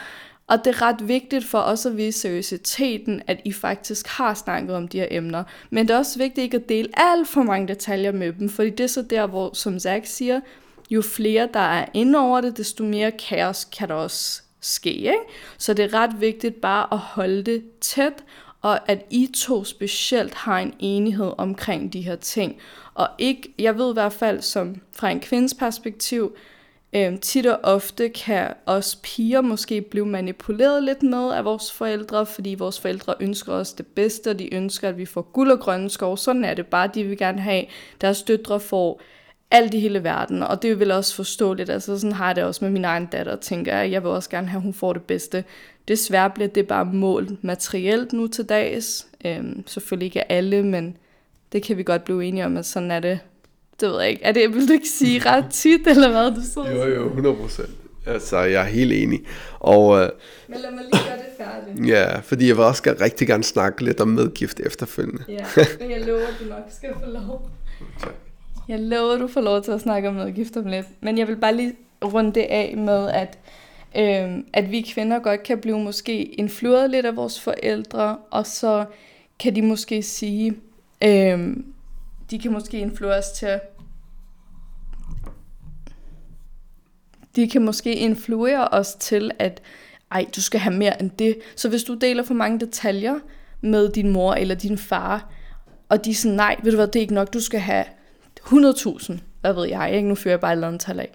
Og 0.47 0.65
det 0.65 0.67
er 0.67 0.81
ret 0.81 1.07
vigtigt 1.07 1.45
for 1.45 1.59
os 1.59 1.85
at 1.85 1.97
vise 1.97 2.19
seriøsiteten, 2.19 3.21
at 3.27 3.41
I 3.45 3.51
faktisk 3.51 4.07
har 4.07 4.33
snakket 4.33 4.75
om 4.75 4.87
de 4.87 4.99
her 4.99 5.07
emner. 5.11 5.43
Men 5.69 5.87
det 5.87 5.93
er 5.93 5.97
også 5.97 6.19
vigtigt 6.19 6.43
ikke 6.43 6.57
at 6.57 6.69
dele 6.69 6.89
alt 6.93 7.27
for 7.27 7.43
mange 7.43 7.67
detaljer 7.67 8.11
med 8.11 8.33
dem, 8.33 8.49
fordi 8.49 8.69
det 8.69 8.79
er 8.79 8.87
så 8.87 9.01
der, 9.01 9.27
hvor, 9.27 9.53
som 9.53 9.79
Zach 9.79 10.11
siger, 10.11 10.39
jo 10.89 11.01
flere 11.01 11.49
der 11.53 11.59
er 11.59 11.85
inde 11.93 12.19
over 12.19 12.41
det, 12.41 12.57
desto 12.57 12.83
mere 12.83 13.11
kaos 13.11 13.65
kan 13.65 13.89
der 13.89 13.95
også 13.95 14.41
ske. 14.61 14.93
Ikke? 14.93 15.15
Så 15.57 15.73
det 15.73 15.85
er 15.85 15.93
ret 15.93 16.21
vigtigt 16.21 16.61
bare 16.61 16.87
at 16.91 16.97
holde 16.97 17.43
det 17.43 17.63
tæt, 17.81 18.23
og 18.61 18.89
at 18.89 19.05
I 19.09 19.29
to 19.35 19.63
specielt 19.63 20.33
har 20.33 20.59
en 20.59 20.73
enighed 20.79 21.31
omkring 21.37 21.93
de 21.93 22.01
her 22.01 22.15
ting. 22.15 22.57
Og 22.93 23.07
ikke, 23.17 23.53
jeg 23.59 23.77
ved 23.77 23.89
i 23.89 23.93
hvert 23.93 24.13
fald 24.13 24.41
som 24.41 24.75
fra 24.91 25.09
en 25.09 25.19
kvindes 25.19 25.53
perspektiv, 25.53 26.35
Øhm, 26.95 27.17
tit 27.17 27.45
og 27.45 27.59
ofte 27.63 28.09
kan 28.09 28.53
os 28.65 28.99
piger 29.03 29.41
måske 29.41 29.81
blive 29.81 30.05
manipuleret 30.05 30.83
lidt 30.83 31.03
med 31.03 31.31
af 31.31 31.45
vores 31.45 31.71
forældre, 31.71 32.25
fordi 32.25 32.55
vores 32.55 32.79
forældre 32.79 33.15
ønsker 33.19 33.53
os 33.53 33.73
det 33.73 33.87
bedste, 33.87 34.29
og 34.29 34.39
de 34.39 34.53
ønsker, 34.53 34.89
at 34.89 34.97
vi 34.97 35.05
får 35.05 35.21
guld 35.21 35.51
og 35.51 35.59
grønne 35.59 35.89
skov. 35.89 36.17
Sådan 36.17 36.45
er 36.45 36.53
det 36.53 36.67
bare, 36.67 36.89
de 36.93 37.03
vil 37.03 37.17
gerne 37.17 37.41
have, 37.41 37.65
deres 38.01 38.23
døtre 38.23 38.59
får 38.59 39.01
alt 39.51 39.73
i 39.73 39.79
hele 39.79 40.03
verden, 40.03 40.43
og 40.43 40.61
det 40.61 40.79
vil 40.79 40.91
også 40.91 41.15
forståeligt. 41.15 41.69
Altså 41.69 41.99
sådan 41.99 42.11
har 42.11 42.27
jeg 42.27 42.35
det 42.35 42.43
også 42.43 42.65
med 42.65 42.71
min 42.71 42.85
egen 42.85 43.05
datter, 43.05 43.35
tænker 43.35 43.77
jeg. 43.77 43.91
Jeg 43.91 44.03
vil 44.03 44.11
også 44.11 44.29
gerne 44.29 44.47
have, 44.47 44.57
at 44.57 44.63
hun 44.63 44.73
får 44.73 44.93
det 44.93 45.03
bedste. 45.03 45.43
Desværre 45.87 46.29
bliver 46.29 46.47
det 46.47 46.67
bare 46.67 46.85
målt 46.85 47.43
materielt 47.43 48.13
nu 48.13 48.27
til 48.27 48.45
dags. 48.45 49.07
Øhm, 49.25 49.63
selvfølgelig 49.67 50.05
ikke 50.05 50.31
alle, 50.31 50.63
men 50.63 50.97
det 51.51 51.63
kan 51.63 51.77
vi 51.77 51.83
godt 51.83 52.03
blive 52.03 52.25
enige 52.25 52.45
om, 52.45 52.57
at 52.57 52.65
sådan 52.65 52.91
er 52.91 52.99
det. 52.99 53.19
Det 53.79 53.89
ved 53.89 54.01
jeg 54.01 54.09
ikke. 54.09 54.23
Er 54.23 54.31
det, 54.31 54.53
vil 54.53 54.67
du 54.67 54.73
ikke 54.73 54.89
sige 54.89 55.19
ret 55.19 55.45
tit, 55.49 55.87
eller 55.87 56.11
hvad 56.11 56.31
du 56.31 56.41
så? 56.53 56.69
Jo, 56.71 56.95
jo, 56.95 57.07
100 57.07 57.35
procent. 57.35 57.69
Altså, 58.05 58.39
jeg 58.39 58.61
er 58.61 58.67
helt 58.67 58.93
enig. 58.93 59.21
Og, 59.59 60.01
øh, 60.01 60.09
Men 60.47 60.59
lad 60.61 60.71
mig 60.71 60.83
lige 60.91 61.03
gøre 61.09 61.17
det 61.17 61.25
færdigt. 61.37 61.87
Ja, 61.87 62.19
fordi 62.19 62.47
jeg 62.47 62.55
vil 62.57 62.63
også 62.63 62.95
rigtig 63.01 63.27
gerne 63.27 63.43
snakke 63.43 63.83
lidt 63.83 63.99
om 64.01 64.07
medgift 64.07 64.59
efterfølgende. 64.59 65.23
Ja, 65.29 65.45
men 65.79 65.91
jeg 65.91 66.05
lover, 66.05 66.19
at 66.19 66.35
du 66.39 66.45
nok 66.49 66.63
skal 66.77 66.89
få 67.03 67.11
lov. 67.11 67.49
Tak. 67.99 68.13
Jeg 68.67 68.79
lover, 68.79 69.13
at 69.13 69.19
du 69.19 69.27
får 69.27 69.41
lov 69.41 69.63
til 69.63 69.71
at 69.71 69.81
snakke 69.81 70.09
om 70.09 70.15
medgift 70.15 70.57
om 70.57 70.65
lidt. 70.65 70.85
Men 71.01 71.17
jeg 71.17 71.27
vil 71.27 71.35
bare 71.35 71.55
lige 71.55 71.73
runde 72.03 72.33
det 72.33 72.41
af 72.49 72.73
med, 72.77 73.09
at 73.09 73.37
øh, 73.97 74.37
at 74.53 74.71
vi 74.71 74.81
kvinder 74.81 75.19
godt 75.19 75.43
kan 75.43 75.59
blive 75.59 75.79
måske 75.79 76.23
influeret 76.23 76.89
lidt 76.89 77.05
af 77.05 77.15
vores 77.15 77.39
forældre, 77.41 78.17
og 78.31 78.47
så 78.47 78.85
kan 79.39 79.55
de 79.55 79.61
måske 79.61 80.03
sige, 80.03 80.55
øh, 81.03 81.55
de 82.33 82.39
kan 82.39 82.51
måske 82.51 82.79
influere 82.79 83.17
os 83.17 83.31
til 83.31 83.59
de 87.35 87.49
kan 87.49 87.61
måske 87.61 87.95
influere 87.95 88.67
os 88.67 88.93
til, 88.93 89.31
at 89.39 89.61
ej, 90.11 90.25
du 90.35 90.41
skal 90.41 90.59
have 90.59 90.75
mere 90.75 91.01
end 91.01 91.11
det. 91.19 91.37
Så 91.55 91.69
hvis 91.69 91.83
du 91.83 91.93
deler 91.93 92.23
for 92.23 92.33
mange 92.33 92.59
detaljer 92.59 93.15
med 93.61 93.89
din 93.89 94.09
mor 94.09 94.33
eller 94.33 94.55
din 94.55 94.77
far, 94.77 95.31
og 95.89 96.05
de 96.05 96.09
er 96.09 96.15
sådan, 96.15 96.35
nej, 96.35 96.55
ved 96.63 96.71
du 96.71 96.77
hvad, 96.77 96.87
det 96.87 96.95
er 96.95 97.01
ikke 97.01 97.13
nok, 97.13 97.33
du 97.33 97.39
skal 97.39 97.59
have 97.59 97.85
100.000, 98.39 99.17
hvad 99.41 99.53
ved 99.53 99.67
jeg, 99.67 99.95
ikke? 99.95 100.07
nu 100.07 100.15
fører 100.15 100.33
jeg 100.33 100.39
bare 100.39 100.51
et 100.51 100.55
eller 100.55 100.67
andet 100.67 100.81
tal 100.81 100.99
af 100.99 101.11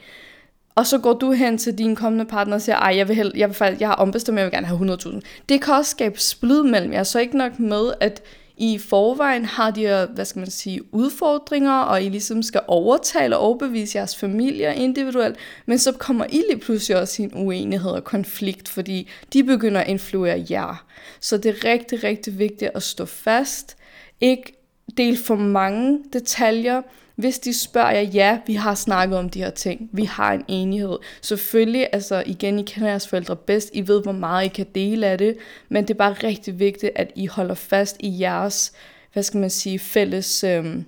og 0.74 0.86
så 0.86 0.98
går 0.98 1.12
du 1.12 1.32
hen 1.32 1.58
til 1.58 1.78
din 1.78 1.96
kommende 1.96 2.24
partner 2.24 2.54
og 2.54 2.62
siger, 2.62 2.76
ej, 2.76 2.96
jeg 2.96 3.08
vil, 3.08 3.16
held, 3.16 3.32
jeg, 3.36 3.48
vil 3.48 3.54
faktisk, 3.54 3.80
jeg 3.80 3.88
har 3.88 3.94
ombestemt, 3.94 4.38
jeg 4.38 4.44
vil 4.44 4.52
gerne 4.52 4.66
have 4.66 4.94
100.000. 4.94 5.20
Det 5.48 5.62
kan 5.62 5.74
også 5.74 5.90
skabe 5.90 6.20
splid 6.20 6.62
mellem 6.62 6.92
jer, 6.92 7.02
så 7.02 7.18
ikke 7.18 7.36
nok 7.36 7.58
med, 7.58 7.92
at 8.00 8.22
i 8.60 8.78
forvejen 8.78 9.44
har 9.44 9.70
de 9.70 9.80
her, 9.80 10.06
hvad 10.06 10.24
skal 10.24 10.40
man 10.40 10.50
sige, 10.50 10.94
udfordringer, 10.94 11.72
og 11.72 12.02
I 12.02 12.08
ligesom 12.08 12.42
skal 12.42 12.60
overtale 12.66 13.36
og 13.36 13.42
overbevise 13.42 13.98
jeres 13.98 14.16
familie 14.16 14.74
individuelt, 14.76 15.36
men 15.66 15.78
så 15.78 15.92
kommer 15.92 16.24
I 16.24 16.42
lige 16.50 16.60
pludselig 16.60 17.00
også 17.00 17.22
i 17.22 17.24
en 17.24 17.30
uenighed 17.34 17.90
og 17.90 18.04
konflikt, 18.04 18.68
fordi 18.68 19.08
de 19.32 19.44
begynder 19.44 19.80
at 19.80 19.88
influere 19.88 20.44
jer. 20.50 20.86
Så 21.20 21.36
det 21.38 21.48
er 21.48 21.64
rigtig, 21.64 22.04
rigtig 22.04 22.38
vigtigt 22.38 22.70
at 22.74 22.82
stå 22.82 23.04
fast, 23.04 23.76
ikke 24.20 24.52
del 24.96 25.16
for 25.16 25.36
mange 25.36 26.00
detaljer, 26.12 26.82
hvis 27.18 27.38
de 27.38 27.54
spørger 27.54 27.90
jer, 27.90 28.00
ja, 28.00 28.38
vi 28.46 28.54
har 28.54 28.74
snakket 28.74 29.18
om 29.18 29.28
de 29.28 29.38
her 29.38 29.50
ting, 29.50 29.88
vi 29.92 30.04
har 30.04 30.32
en 30.32 30.44
enighed. 30.48 30.98
Selvfølgelig, 31.22 31.88
altså 31.92 32.22
igen, 32.26 32.58
I 32.58 32.62
kender 32.62 32.88
jeres 32.88 33.08
forældre 33.08 33.36
bedst, 33.36 33.70
I 33.72 33.88
ved, 33.88 34.02
hvor 34.02 34.12
meget 34.12 34.44
I 34.44 34.48
kan 34.48 34.66
dele 34.74 35.06
af 35.06 35.18
det, 35.18 35.36
men 35.68 35.82
det 35.82 35.90
er 35.90 35.98
bare 35.98 36.12
rigtig 36.12 36.58
vigtigt, 36.58 36.92
at 36.96 37.10
I 37.14 37.26
holder 37.26 37.54
fast 37.54 37.96
i 38.00 38.20
jeres, 38.20 38.72
hvad 39.12 39.22
skal 39.22 39.40
man 39.40 39.50
sige, 39.50 39.78
fælles 39.78 40.44
øhm, 40.44 40.84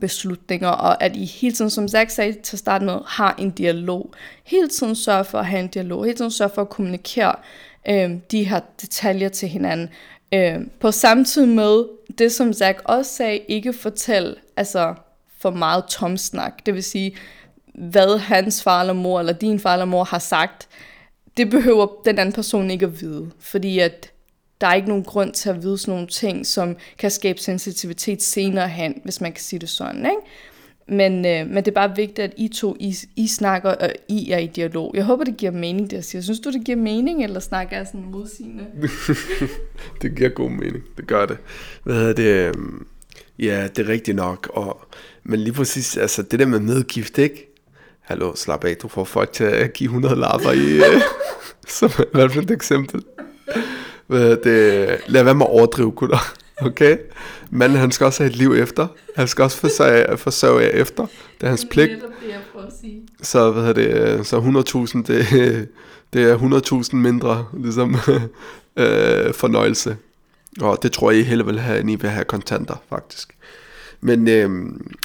beslutninger, 0.00 0.68
og 0.68 1.02
at 1.02 1.16
I 1.16 1.24
hele 1.24 1.54
tiden, 1.54 1.70
som 1.70 1.88
Zach 1.88 2.14
sagde 2.14 2.32
til 2.32 2.56
at 2.56 2.60
starte 2.60 2.84
med, 2.84 2.98
har 3.06 3.34
en 3.38 3.50
dialog. 3.50 4.10
Hele 4.44 4.68
tiden 4.68 4.94
sørge 4.94 5.24
for 5.24 5.38
at 5.38 5.46
have 5.46 5.60
en 5.60 5.68
dialog, 5.68 6.04
hele 6.04 6.16
tiden 6.16 6.30
sørge 6.30 6.50
for 6.54 6.62
at 6.62 6.68
kommunikere 6.68 7.34
øhm, 7.88 8.20
de 8.20 8.44
her 8.44 8.60
detaljer 8.80 9.28
til 9.28 9.48
hinanden. 9.48 9.88
Øhm, 10.34 10.70
på 10.80 10.90
samtidig 10.90 11.48
med 11.48 11.84
det, 12.18 12.32
som 12.32 12.52
Zach 12.52 12.78
også 12.84 13.14
sagde, 13.14 13.38
ikke 13.48 13.72
fortæl, 13.72 14.36
altså 14.56 14.94
for 15.38 15.50
meget 15.50 15.84
tomsnak. 15.84 16.66
Det 16.66 16.74
vil 16.74 16.82
sige, 16.82 17.16
hvad 17.74 18.18
hans 18.18 18.62
far 18.62 18.80
eller 18.80 18.92
mor, 18.92 19.20
eller 19.20 19.32
din 19.32 19.60
far 19.60 19.72
eller 19.72 19.84
mor 19.84 20.04
har 20.04 20.18
sagt, 20.18 20.68
det 21.36 21.50
behøver 21.50 21.86
den 22.04 22.18
anden 22.18 22.32
person 22.32 22.70
ikke 22.70 22.86
at 22.86 23.00
vide. 23.00 23.30
Fordi 23.40 23.78
at 23.78 24.12
der 24.60 24.66
er 24.66 24.74
ikke 24.74 24.88
nogen 24.88 25.04
grund 25.04 25.32
til 25.32 25.50
at 25.50 25.62
vide 25.62 25.78
sådan 25.78 25.92
nogle 25.92 26.06
ting, 26.06 26.46
som 26.46 26.76
kan 26.98 27.10
skabe 27.10 27.38
sensitivitet 27.38 28.22
senere 28.22 28.68
hen, 28.68 29.00
hvis 29.04 29.20
man 29.20 29.32
kan 29.32 29.42
sige 29.42 29.60
det 29.60 29.68
sådan. 29.68 30.06
Ikke? 30.06 30.20
Men, 30.88 31.26
øh, 31.26 31.46
men 31.46 31.56
det 31.56 31.68
er 31.68 31.72
bare 31.74 31.96
vigtigt, 31.96 32.18
at 32.18 32.34
I 32.36 32.48
to, 32.48 32.76
I, 32.80 32.96
I 33.16 33.28
snakker, 33.28 33.70
og 33.70 33.92
I 34.08 34.30
er 34.30 34.38
i 34.38 34.46
dialog. 34.46 34.92
Jeg 34.94 35.04
håber, 35.04 35.24
det 35.24 35.36
giver 35.36 35.52
mening, 35.52 35.90
det 35.90 35.96
jeg 35.96 36.04
siger. 36.04 36.22
Synes 36.22 36.40
du, 36.40 36.52
det 36.52 36.64
giver 36.64 36.78
mening, 36.78 37.24
eller 37.24 37.40
snakker 37.40 37.76
jeg 37.76 37.86
sådan 37.86 38.10
modsigende? 38.10 38.66
det 40.02 40.16
giver 40.16 40.28
god 40.28 40.50
mening, 40.50 40.84
det 40.96 41.06
gør 41.06 41.26
det. 41.26 41.38
Hvad 41.84 41.94
hedder 41.94 42.12
det? 42.12 42.56
Øhm, 42.56 42.86
ja, 43.38 43.68
det 43.76 43.86
er 43.86 43.88
rigtigt 43.88 44.16
nok, 44.16 44.50
og 44.52 44.88
men 45.28 45.40
lige 45.40 45.52
præcis, 45.52 45.96
altså 45.96 46.22
det 46.22 46.38
der 46.38 46.46
med 46.46 46.60
medgift, 46.60 47.18
ikke? 47.18 47.52
Hallo, 48.00 48.34
slap 48.34 48.64
af, 48.64 48.76
du 48.76 48.88
får 48.88 49.04
folk 49.04 49.32
til 49.32 49.44
at 49.44 49.72
give 49.72 49.86
100 49.86 50.16
lapper 50.16 50.52
i, 50.52 50.76
øh, 50.76 51.00
som 51.68 51.90
i 51.98 52.04
hvert 52.12 52.32
fald 52.32 52.44
et 52.44 52.50
eksempel. 52.50 53.04
Det, 54.10 55.00
lad 55.06 55.22
være 55.22 55.34
med 55.34 55.46
at 55.46 55.50
overdrive, 55.50 55.92
gutter. 55.92 56.18
Okay? 56.60 56.98
Men 57.50 57.70
han 57.70 57.92
skal 57.92 58.04
også 58.04 58.22
have 58.22 58.30
et 58.30 58.36
liv 58.36 58.52
efter. 58.52 58.86
Han 59.16 59.28
skal 59.28 59.42
også 59.42 59.56
forsørge, 59.56 60.16
forsørge 60.16 60.62
jer 60.62 60.68
efter. 60.68 61.06
Det 61.40 61.46
er 61.46 61.48
hans 61.48 61.66
pligt. 61.70 62.04
Så, 63.22 63.50
hvad 63.50 63.74
det, 63.74 64.26
så 64.26 64.38
100.000, 64.38 65.02
det, 65.06 65.68
det 66.12 66.22
er 66.22 66.38
100.000 66.88 66.96
mindre 66.96 67.46
ligesom, 67.52 67.94
øh, 68.76 69.34
fornøjelse. 69.34 69.96
Og 70.60 70.78
det 70.82 70.92
tror 70.92 71.10
jeg, 71.10 71.20
I 71.20 71.22
heller 71.22 71.44
vil 71.44 71.58
have, 71.60 71.80
end 71.80 71.90
I 71.90 71.94
vil 71.96 72.10
have 72.10 72.24
kontanter, 72.24 72.82
faktisk. 72.88 73.35
Men 74.06 74.28
øh, 74.28 74.50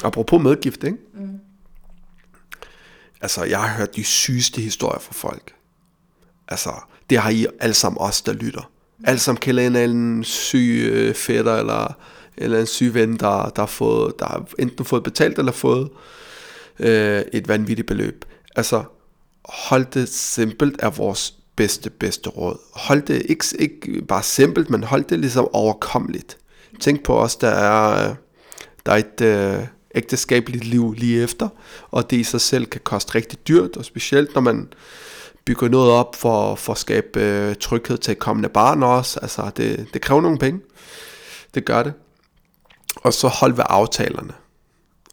apropos 0.04 0.42
medgift, 0.42 0.84
ikke? 0.84 0.98
Mm. 1.14 1.38
Altså, 3.20 3.44
jeg 3.44 3.60
har 3.60 3.78
hørt 3.78 3.96
de 3.96 4.04
sygeste 4.04 4.60
historier 4.60 5.00
fra 5.00 5.12
folk. 5.12 5.54
Altså, 6.48 6.70
det 7.10 7.18
har 7.18 7.30
I 7.30 7.46
alle 7.60 7.74
sammen 7.74 8.00
os, 8.00 8.22
der 8.22 8.32
lytter. 8.32 8.70
Mm. 8.98 9.04
Alle 9.06 9.18
sammen 9.18 9.40
kender 9.40 9.62
en 9.62 9.66
eller 9.66 9.82
anden 9.82 10.24
syg 10.24 10.88
øh, 10.92 11.14
fætter, 11.14 11.56
eller 11.56 11.98
eller 12.36 12.60
en 12.60 12.66
syg 12.66 12.94
ven, 12.94 13.16
der, 13.16 13.48
der, 13.48 13.62
har 13.62 13.66
fået, 13.66 14.18
der 14.18 14.26
har 14.26 14.46
enten 14.58 14.84
fået 14.84 15.02
betalt 15.02 15.38
eller 15.38 15.52
fået 15.52 15.90
øh, 16.78 17.22
et 17.32 17.48
vanvittigt 17.48 17.88
beløb. 17.88 18.24
Altså, 18.56 18.84
hold 19.44 19.86
det 19.86 20.08
simpelt 20.08 20.76
er 20.78 20.90
vores 20.90 21.34
bedste, 21.56 21.90
bedste 21.90 22.30
råd. 22.30 22.58
Hold 22.72 23.02
det 23.02 23.22
ikke, 23.28 23.44
ikke 23.58 24.02
bare 24.02 24.22
simpelt, 24.22 24.70
men 24.70 24.82
hold 24.82 25.04
det 25.04 25.18
ligesom 25.18 25.48
overkommeligt. 25.52 26.38
Tænk 26.80 27.02
på 27.02 27.18
os, 27.18 27.36
der 27.36 27.48
er, 27.48 28.14
der 28.86 28.92
er 28.92 28.96
et 28.96 29.20
øh, 29.20 29.66
ægteskabeligt 29.94 30.64
liv 30.64 30.92
lige 30.92 31.22
efter, 31.22 31.48
og 31.90 32.10
det 32.10 32.16
i 32.16 32.24
sig 32.24 32.40
selv 32.40 32.66
kan 32.66 32.80
koste 32.84 33.14
rigtig 33.14 33.48
dyrt, 33.48 33.76
og 33.76 33.84
specielt 33.84 34.34
når 34.34 34.42
man 34.42 34.68
bygger 35.44 35.68
noget 35.68 35.90
op 35.90 36.16
for, 36.16 36.54
for 36.54 36.72
at 36.72 36.78
skabe 36.78 37.20
øh, 37.20 37.54
tryghed 37.60 37.98
til 37.98 38.16
kommende 38.16 38.48
barn 38.48 38.82
også. 38.82 39.20
Altså, 39.22 39.50
det, 39.56 39.86
det 39.92 40.02
kræver 40.02 40.20
nogle 40.20 40.38
penge. 40.38 40.60
Det 41.54 41.64
gør 41.64 41.82
det. 41.82 41.92
Og 42.96 43.12
så 43.12 43.28
hold 43.28 43.52
ved 43.54 43.64
aftalerne. 43.68 44.32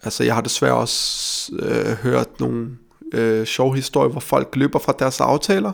Altså, 0.03 0.23
jeg 0.23 0.33
har 0.33 0.41
desværre 0.41 0.75
også 0.75 1.51
øh, 1.59 1.91
hørt 1.91 2.39
nogle 2.39 2.77
øh, 3.13 3.45
sjove 3.45 3.75
historier, 3.75 4.09
hvor 4.09 4.19
folk 4.19 4.55
løber 4.55 4.79
fra 4.79 4.93
deres 4.99 5.21
aftaler. 5.21 5.71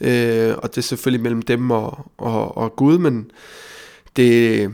Øh, 0.00 0.54
og 0.58 0.70
det 0.70 0.78
er 0.78 0.82
selvfølgelig 0.82 1.22
mellem 1.22 1.42
dem 1.42 1.70
og, 1.70 2.10
og, 2.18 2.56
og 2.56 2.76
Gud, 2.76 2.98
men 2.98 3.30
det... 4.16 4.70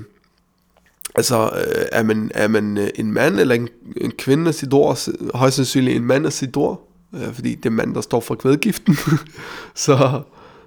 Altså, 1.19 1.51
øh, 1.55 1.87
er, 1.93 2.03
man, 2.03 2.31
er 2.35 2.49
man 2.49 2.79
øh, 2.79 2.89
en 2.95 3.13
mand 3.13 3.41
eller 3.41 3.55
en, 3.55 3.69
en 3.97 4.11
kvinde 4.11 4.49
af 4.49 4.55
sit 4.55 4.73
ord, 4.73 4.99
højst 5.35 5.57
sandsynligt 5.57 5.97
en 5.97 6.05
mand 6.05 6.27
af 6.27 6.33
sit 6.33 6.57
ord, 6.57 6.89
øh, 7.15 7.33
fordi 7.33 7.55
det 7.55 7.67
er 7.67 7.71
mand, 7.71 7.95
der 7.95 8.01
står 8.01 8.21
for 8.21 8.35
kvædgiften, 8.35 8.95
så, 9.75 10.23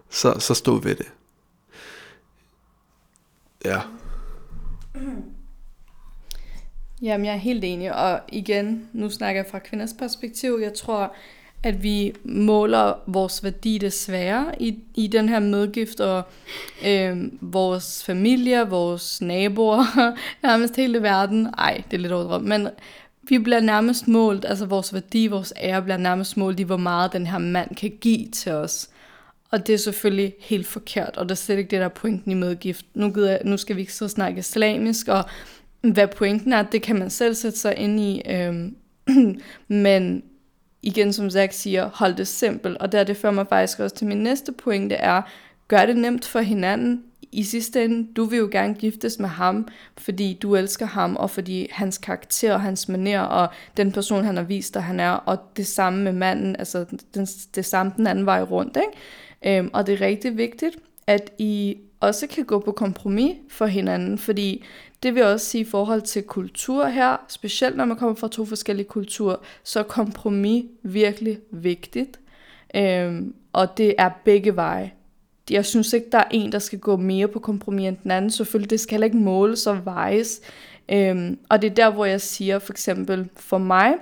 så, 0.09 0.39
så 0.39 0.53
stå 0.53 0.79
ved 0.79 0.95
det. 0.95 1.05
Ja. 3.65 3.81
Jamen, 7.01 7.25
jeg 7.25 7.33
er 7.33 7.37
helt 7.37 7.63
enig, 7.63 7.95
og 7.95 8.19
igen, 8.29 8.89
nu 8.93 9.09
snakker 9.09 9.41
jeg 9.41 9.51
fra 9.51 9.59
kvinders 9.59 9.93
perspektiv. 9.99 10.59
Jeg 10.61 10.73
tror, 10.73 11.15
at 11.63 11.83
vi 11.83 12.13
måler 12.23 12.93
vores 13.07 13.43
værdi 13.43 13.77
desværre 13.77 14.45
i, 14.59 14.79
i 14.95 15.07
den 15.07 15.29
her 15.29 15.39
medgift, 15.39 15.99
og 15.99 16.23
øh, 16.87 17.17
vores 17.41 18.03
familie, 18.05 18.69
vores 18.69 19.21
naboer, 19.21 20.15
nærmest 20.47 20.75
hele 20.75 21.01
verden. 21.01 21.47
Ej, 21.57 21.83
det 21.91 21.97
er 21.97 22.01
lidt 22.01 22.13
overdrevet, 22.13 22.43
men 22.43 22.67
vi 23.23 23.37
bliver 23.37 23.59
nærmest 23.59 24.07
målt, 24.07 24.45
altså 24.45 24.65
vores 24.65 24.93
værdi, 24.93 25.27
vores 25.27 25.53
ære 25.61 25.81
bliver 25.81 25.97
nærmest 25.97 26.37
målt 26.37 26.59
i, 26.59 26.63
hvor 26.63 26.77
meget 26.77 27.13
den 27.13 27.27
her 27.27 27.37
mand 27.37 27.75
kan 27.75 27.91
give 28.01 28.27
til 28.27 28.51
os. 28.51 28.89
Og 29.51 29.67
det 29.67 29.73
er 29.73 29.77
selvfølgelig 29.77 30.33
helt 30.39 30.67
forkert, 30.67 31.17
og 31.17 31.25
det 31.25 31.31
er 31.31 31.35
slet 31.35 31.57
ikke 31.57 31.71
det, 31.71 31.79
der 31.79 31.85
er 31.85 31.89
pointen 31.89 32.31
i 32.31 32.35
medgift. 32.35 32.85
Nu, 32.93 33.09
gider, 33.09 33.37
nu 33.45 33.57
skal 33.57 33.75
vi 33.75 33.81
ikke 33.81 33.93
så 33.93 34.07
snakke 34.07 34.39
islamisk, 34.39 35.07
og 35.07 35.23
hvad 35.81 36.07
pointen 36.07 36.53
er, 36.53 36.63
det 36.63 36.81
kan 36.81 36.99
man 36.99 37.09
selv 37.09 37.35
sætte 37.35 37.59
sig 37.59 37.75
ind 37.77 37.99
i. 37.99 38.21
Øhm, 38.29 38.75
men 39.67 40.23
igen, 40.81 41.13
som 41.13 41.29
Zach 41.29 41.53
siger, 41.53 41.89
hold 41.93 42.15
det 42.15 42.27
simpelt. 42.27 42.77
Og 42.77 42.91
der 42.91 43.03
det 43.03 43.17
fører 43.17 43.33
mig 43.33 43.47
faktisk 43.47 43.79
også 43.79 43.95
til 43.95 44.07
min 44.07 44.17
næste 44.17 44.51
pointe 44.51 44.95
er, 44.95 45.21
gør 45.67 45.85
det 45.85 45.97
nemt 45.97 46.25
for 46.25 46.39
hinanden. 46.39 47.03
I 47.31 47.43
sidste 47.43 47.83
ende, 47.83 48.13
du 48.13 48.25
vil 48.25 48.39
jo 48.39 48.49
gerne 48.51 48.73
giftes 48.73 49.19
med 49.19 49.29
ham, 49.29 49.67
fordi 49.97 50.37
du 50.41 50.55
elsker 50.55 50.85
ham, 50.85 51.15
og 51.15 51.29
fordi 51.29 51.67
hans 51.71 51.97
karakter 51.97 52.53
og 52.53 52.61
hans 52.61 52.89
maner, 52.89 53.19
og 53.19 53.47
den 53.77 53.91
person, 53.91 54.23
han 54.23 54.37
har 54.37 54.43
vist 54.43 54.73
dig, 54.73 54.83
han 54.83 54.99
er, 54.99 55.11
og 55.11 55.37
det 55.57 55.67
samme 55.67 56.03
med 56.03 56.13
manden, 56.13 56.55
altså 56.55 56.85
den, 57.13 57.25
det 57.55 57.65
samme 57.65 57.91
den 57.97 58.07
anden 58.07 58.25
vej 58.25 58.41
rundt. 58.41 58.77
Ikke? 58.77 59.59
Øhm, 59.59 59.69
og 59.73 59.87
det 59.87 59.93
er 59.93 60.05
rigtig 60.05 60.37
vigtigt, 60.37 60.77
at 61.07 61.31
I 61.37 61.77
også 61.99 62.27
kan 62.27 62.45
gå 62.45 62.59
på 62.59 62.71
kompromis 62.71 63.35
for 63.49 63.65
hinanden, 63.65 64.17
fordi 64.17 64.65
det 65.03 65.15
vil 65.15 65.23
også 65.23 65.45
sige 65.45 65.61
i 65.61 65.69
forhold 65.69 66.01
til 66.01 66.23
kultur 66.23 66.85
her, 66.85 67.17
specielt 67.27 67.77
når 67.77 67.85
man 67.85 67.97
kommer 67.97 68.15
fra 68.15 68.27
to 68.27 68.45
forskellige 68.45 68.87
kulturer, 68.87 69.35
så 69.63 69.79
er 69.79 69.83
kompromis 69.83 70.65
virkelig 70.83 71.39
vigtigt. 71.51 72.19
Øhm, 72.75 73.33
og 73.53 73.77
det 73.77 73.95
er 73.97 74.09
begge 74.25 74.55
veje. 74.55 74.91
Jeg 75.49 75.65
synes 75.65 75.93
ikke, 75.93 76.07
der 76.11 76.17
er 76.17 76.27
en, 76.31 76.51
der 76.51 76.59
skal 76.59 76.79
gå 76.79 76.97
mere 76.97 77.27
på 77.27 77.39
kompromis 77.39 77.87
end 77.87 77.97
den 78.03 78.11
anden. 78.11 78.31
Selvfølgelig, 78.31 78.69
det 78.69 78.79
skal 78.79 78.93
heller 78.93 79.05
ikke 79.05 79.17
måles 79.17 79.67
og 79.67 79.85
vejes. 79.85 80.41
Øhm, 80.91 81.39
og 81.49 81.61
det 81.61 81.71
er 81.71 81.75
der, 81.75 81.89
hvor 81.89 82.05
jeg 82.05 82.21
siger, 82.21 82.59
for 82.59 82.73
eksempel 82.73 83.29
for 83.35 83.57
mig, 83.57 83.95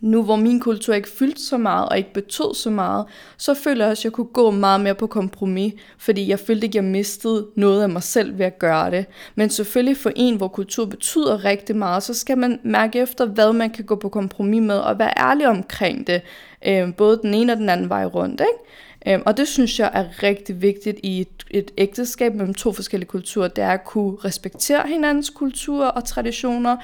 nu 0.00 0.22
hvor 0.22 0.36
min 0.36 0.60
kultur 0.60 0.94
ikke 0.94 1.08
fyldte 1.08 1.42
så 1.42 1.58
meget 1.58 1.88
og 1.88 1.98
ikke 1.98 2.12
betød 2.12 2.54
så 2.54 2.70
meget, 2.70 3.06
så 3.36 3.54
føler 3.54 3.84
jeg 3.84 3.90
også, 3.90 4.00
at 4.00 4.04
jeg 4.04 4.12
kunne 4.12 4.26
gå 4.26 4.50
meget 4.50 4.80
mere 4.80 4.94
på 4.94 5.06
kompromis, 5.06 5.74
fordi 5.98 6.28
jeg 6.28 6.38
følte 6.38 6.66
ikke, 6.66 6.78
at 6.78 6.84
jeg 6.84 6.92
mistede 6.92 7.46
noget 7.56 7.82
af 7.82 7.88
mig 7.88 8.02
selv 8.02 8.38
ved 8.38 8.46
at 8.46 8.58
gøre 8.58 8.90
det. 8.90 9.06
Men 9.34 9.50
selvfølgelig 9.50 9.96
for 9.96 10.12
en, 10.16 10.36
hvor 10.36 10.48
kultur 10.48 10.84
betyder 10.84 11.44
rigtig 11.44 11.76
meget, 11.76 12.02
så 12.02 12.14
skal 12.14 12.38
man 12.38 12.60
mærke 12.62 12.98
efter, 12.98 13.26
hvad 13.26 13.52
man 13.52 13.70
kan 13.70 13.84
gå 13.84 13.94
på 13.94 14.08
kompromis 14.08 14.62
med, 14.62 14.78
og 14.78 14.98
være 14.98 15.12
ærlig 15.18 15.48
omkring 15.48 16.06
det, 16.06 16.22
øh, 16.66 16.94
både 16.94 17.20
den 17.22 17.34
ene 17.34 17.52
og 17.52 17.58
den 17.58 17.68
anden 17.68 17.88
vej 17.88 18.04
rundt. 18.04 18.40
Ikke? 18.40 18.66
Øh, 19.06 19.20
og 19.26 19.36
det 19.36 19.48
synes 19.48 19.80
jeg 19.80 19.90
er 19.94 20.22
rigtig 20.22 20.62
vigtigt 20.62 21.00
i 21.02 21.20
et, 21.20 21.46
et 21.50 21.70
ægteskab 21.78 22.34
mellem 22.34 22.54
to 22.54 22.72
forskellige 22.72 23.08
kulturer, 23.08 23.48
det 23.48 23.64
er 23.64 23.70
at 23.70 23.84
kunne 23.84 24.16
respektere 24.24 24.82
hinandens 24.88 25.30
kultur 25.30 25.84
og 25.84 26.04
traditioner, 26.04 26.76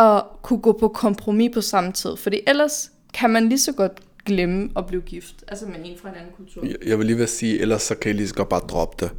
at 0.00 0.22
kunne 0.42 0.60
gå 0.60 0.72
på 0.72 0.88
kompromis 0.88 1.50
på 1.54 1.60
samme 1.60 1.92
tid. 1.92 2.16
Fordi 2.16 2.40
ellers 2.46 2.90
kan 3.14 3.30
man 3.30 3.48
lige 3.48 3.58
så 3.58 3.72
godt 3.72 3.92
glemme 4.26 4.70
at 4.76 4.86
blive 4.86 5.02
gift, 5.02 5.34
altså 5.48 5.66
med 5.66 5.74
en 5.84 5.98
fra 6.02 6.08
en 6.08 6.14
anden 6.14 6.32
kultur. 6.36 6.64
Jeg 6.86 6.98
vil 6.98 7.06
lige 7.06 7.16
vil 7.16 7.28
sige, 7.28 7.60
ellers 7.60 7.82
så 7.82 7.94
kan 7.94 8.10
I 8.10 8.14
lige 8.14 8.28
så 8.28 8.34
godt 8.34 8.48
bare 8.48 8.60
droppe 8.60 9.04
det. 9.04 9.12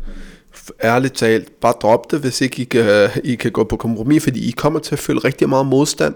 Ærligt 0.83 1.13
talt, 1.13 1.59
bare 1.59 1.73
drop 1.81 2.11
det, 2.11 2.19
hvis 2.19 2.41
ikke 2.41 2.61
I 2.61 2.65
kan, 2.65 3.09
I 3.23 3.35
kan 3.35 3.51
gå 3.51 3.63
på 3.63 3.77
kompromis, 3.77 4.23
fordi 4.23 4.47
I 4.47 4.51
kommer 4.51 4.79
til 4.79 4.95
at 4.95 4.99
føle 4.99 5.19
rigtig 5.19 5.49
meget 5.49 5.65
modstand. 5.65 6.15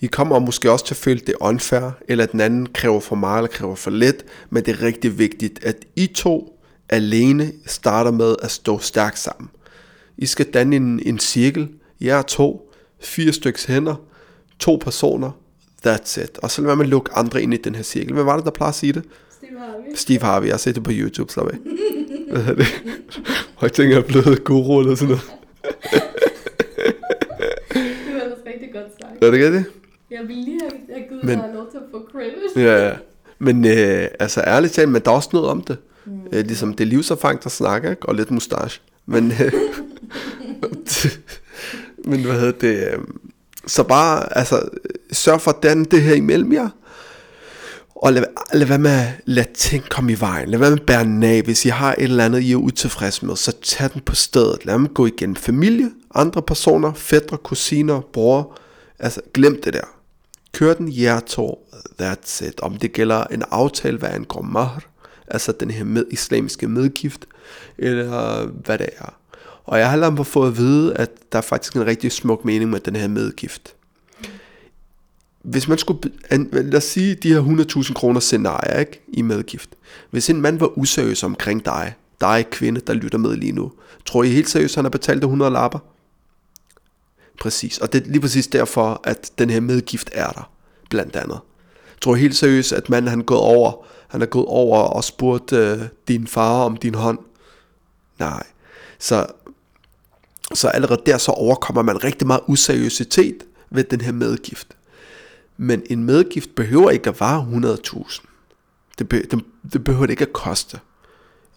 I 0.00 0.06
kommer 0.06 0.38
måske 0.38 0.70
også 0.70 0.86
til 0.86 0.94
at 0.94 0.98
føle, 0.98 1.20
det 1.20 1.34
unfair, 1.40 1.90
eller 2.08 2.24
at 2.24 2.32
den 2.32 2.40
anden 2.40 2.66
kræver 2.66 3.00
for 3.00 3.16
meget 3.16 3.38
eller 3.38 3.50
kræver 3.50 3.74
for 3.74 3.90
lidt, 3.90 4.24
men 4.50 4.64
det 4.64 4.72
er 4.72 4.82
rigtig 4.82 5.18
vigtigt, 5.18 5.64
at 5.64 5.76
I 5.96 6.06
to 6.06 6.58
alene 6.88 7.52
starter 7.66 8.10
med 8.10 8.34
at 8.42 8.50
stå 8.50 8.78
stærkt 8.78 9.18
sammen. 9.18 9.50
I 10.16 10.26
skal 10.26 10.46
danne 10.46 10.76
en, 10.76 11.00
en 11.06 11.18
cirkel, 11.18 11.68
jer 12.00 12.22
to, 12.22 12.71
fire 13.02 13.32
stykker 13.32 13.60
hænder, 13.68 13.94
to 14.58 14.76
personer, 14.76 15.30
that's 15.86 16.20
it. 16.22 16.38
Og 16.38 16.50
så 16.50 16.62
lad 16.62 16.76
man 16.76 16.86
lukke 16.86 17.12
andre 17.14 17.42
ind 17.42 17.54
i 17.54 17.56
den 17.56 17.74
her 17.74 17.82
cirkel. 17.82 18.12
Hvad 18.12 18.24
var 18.24 18.36
det, 18.36 18.44
der 18.44 18.50
plejer 18.50 18.68
at 18.68 18.74
sige 18.74 18.92
det? 18.92 19.02
Steve 19.38 19.58
Harvey. 19.58 19.94
Steve 19.94 20.20
Harvey, 20.20 20.46
jeg 20.46 20.52
har 20.52 20.58
set 20.58 20.74
det 20.74 20.84
på 20.84 20.90
YouTube, 20.94 21.32
slap 21.32 21.46
af. 21.46 21.56
Er? 22.30 22.64
Og 23.56 23.62
jeg 23.62 23.72
tænker, 23.72 23.94
jeg 23.96 24.02
er 24.02 24.06
blevet 24.06 24.44
guru 24.44 24.80
eller 24.80 24.94
sådan 24.94 25.08
noget. 25.08 25.22
det 27.72 28.14
var 28.14 28.20
ellers 28.22 28.38
rigtig 28.46 28.72
godt 28.72 28.84
sagt. 29.00 29.24
Er 29.24 29.30
det 29.30 29.34
ikke 29.34 29.52
det? 29.52 29.64
Jeg 30.10 30.20
vil 30.28 30.36
lige 30.36 30.60
have, 30.60 30.72
have 30.98 31.08
givet 31.08 31.24
Men- 31.24 31.38
dig 31.38 31.50
lov 31.54 31.70
til 31.70 31.76
at 31.78 31.84
få 31.90 32.06
credit. 32.12 32.66
Ja, 32.66 32.86
ja. 32.88 32.94
Men 33.38 33.64
øh, 33.66 34.08
altså 34.20 34.40
ærligt 34.46 34.72
talt, 34.72 34.88
men 34.88 35.02
der 35.04 35.10
er 35.10 35.14
også 35.14 35.30
noget 35.32 35.48
om 35.48 35.60
det. 35.62 35.76
Mm. 36.04 36.12
Øh, 36.32 36.46
ligesom 36.46 36.74
det 36.74 36.84
er 36.84 36.88
livserfaring, 36.88 37.42
der 37.42 37.48
snakker, 37.50 37.90
ikke? 37.90 38.08
og 38.08 38.14
lidt 38.14 38.30
mustache. 38.30 38.80
Men, 39.06 39.32
øh, 39.32 39.52
men 42.04 42.24
hvad 42.24 42.40
hedder 42.40 42.52
det? 42.52 42.92
Øh, 42.92 42.98
så 43.66 43.82
bare, 43.82 44.36
altså, 44.36 44.68
sørg 45.12 45.40
for 45.40 45.50
at 45.50 45.62
danne 45.62 45.84
det 45.84 46.02
her 46.02 46.14
imellem 46.14 46.52
jer. 46.52 46.68
Og 47.96 48.12
lad, 48.12 48.24
lad 48.52 48.66
være 48.66 48.78
med 48.78 48.90
at 48.90 49.08
lade 49.24 49.48
ting 49.54 49.88
komme 49.88 50.12
i 50.12 50.20
vejen. 50.20 50.48
Lad 50.48 50.58
være 50.58 50.70
med 50.70 50.80
at 50.80 50.86
bære 50.86 51.04
den 51.04 51.22
af. 51.22 51.42
Hvis 51.42 51.64
I 51.64 51.68
har 51.68 51.92
et 51.92 52.02
eller 52.02 52.24
andet, 52.24 52.40
I 52.40 52.52
er 52.52 52.56
utilfredse 52.56 53.26
med, 53.26 53.36
så 53.36 53.52
tag 53.62 53.90
den 53.92 54.00
på 54.00 54.14
stedet. 54.14 54.64
Lad 54.64 54.74
dem 54.74 54.88
gå 54.88 55.06
igen. 55.06 55.36
Familie, 55.36 55.90
andre 56.14 56.42
personer, 56.42 56.92
fædre, 56.92 57.36
kusiner, 57.38 58.00
bror. 58.12 58.58
Altså, 58.98 59.20
glem 59.34 59.62
det 59.62 59.72
der. 59.72 59.96
Kør 60.52 60.74
den 60.74 60.88
jer 60.92 61.20
to. 61.20 61.68
That's 62.02 62.46
it. 62.46 62.60
Om 62.60 62.76
det 62.76 62.92
gælder 62.92 63.24
en 63.24 63.42
aftale, 63.50 63.98
hvad 63.98 64.10
angår 64.10 64.42
mahr, 64.42 64.82
altså 65.28 65.52
den 65.52 65.70
her 65.70 65.84
med, 65.84 66.04
islamiske 66.10 66.68
medgift, 66.68 67.26
eller 67.78 68.46
hvad 68.46 68.78
det 68.78 68.88
er. 68.98 69.14
Og 69.64 69.78
jeg 69.78 69.86
har 69.86 69.92
allerede 69.92 70.24
fået 70.24 70.48
at 70.48 70.56
vide, 70.56 70.94
at 70.94 71.10
der 71.32 71.38
er 71.38 71.42
faktisk 71.42 71.76
en 71.76 71.86
rigtig 71.86 72.12
smuk 72.12 72.44
mening 72.44 72.70
med 72.70 72.80
den 72.80 72.96
her 72.96 73.08
medgift. 73.08 73.74
Hvis 75.42 75.68
man 75.68 75.78
skulle, 75.78 76.00
lad 76.52 76.74
os 76.74 76.84
sige, 76.84 77.14
de 77.14 77.28
her 77.28 77.42
100.000 77.84 77.92
kroner 77.94 78.20
scenarie, 78.20 78.80
ikke, 78.80 79.00
i 79.08 79.22
medgift. 79.22 79.70
Hvis 80.10 80.30
en 80.30 80.40
mand 80.40 80.58
var 80.58 80.78
useriøs 80.78 81.22
omkring 81.22 81.64
dig, 81.64 81.94
dig 82.20 82.46
kvinde, 82.50 82.80
der 82.86 82.92
lytter 82.92 83.18
med 83.18 83.36
lige 83.36 83.52
nu, 83.52 83.72
tror 84.06 84.22
I 84.22 84.28
helt 84.28 84.48
seriøst, 84.48 84.74
han 84.74 84.84
har 84.84 84.90
betalt 84.90 85.22
100 85.22 85.50
lapper? 85.50 85.78
Præcis, 87.40 87.78
og 87.78 87.92
det 87.92 88.02
er 88.02 88.10
lige 88.10 88.20
præcis 88.20 88.46
derfor, 88.46 89.00
at 89.04 89.30
den 89.38 89.50
her 89.50 89.60
medgift 89.60 90.10
er 90.12 90.30
der, 90.30 90.50
blandt 90.90 91.16
andet. 91.16 91.38
Tror 92.00 92.16
I 92.16 92.18
helt 92.18 92.36
seriøst, 92.36 92.72
at 92.72 92.90
manden 92.90 93.08
han 93.10 93.20
er 93.20 93.24
gået 93.24 93.40
over, 93.40 93.86
han 94.08 94.22
er 94.22 94.26
gået 94.26 94.46
over 94.46 94.78
og 94.78 95.04
spurgt 95.04 95.52
øh, 95.52 95.78
din 96.08 96.26
far 96.26 96.64
om 96.64 96.76
din 96.76 96.94
hånd? 96.94 97.18
Nej. 98.18 98.42
Så, 98.98 99.26
så 100.54 100.68
allerede 100.68 101.02
der 101.06 101.18
så 101.18 101.32
overkommer 101.32 101.82
man 101.82 102.04
rigtig 102.04 102.26
meget 102.26 102.40
useriøsitet 102.46 103.36
ved 103.70 103.84
den 103.84 104.00
her 104.00 104.12
medgift. 104.12 104.76
Men 105.56 105.82
en 105.90 106.04
medgift 106.04 106.54
behøver 106.54 106.90
ikke 106.90 107.10
at 107.10 107.20
vare 107.20 107.76
100.000. 107.86 108.26
Det, 108.98 109.08
be, 109.08 109.22
det, 109.22 109.44
det 109.72 109.84
behøver 109.84 110.06
det 110.06 110.10
ikke 110.10 110.26
at 110.26 110.32
koste. 110.32 110.80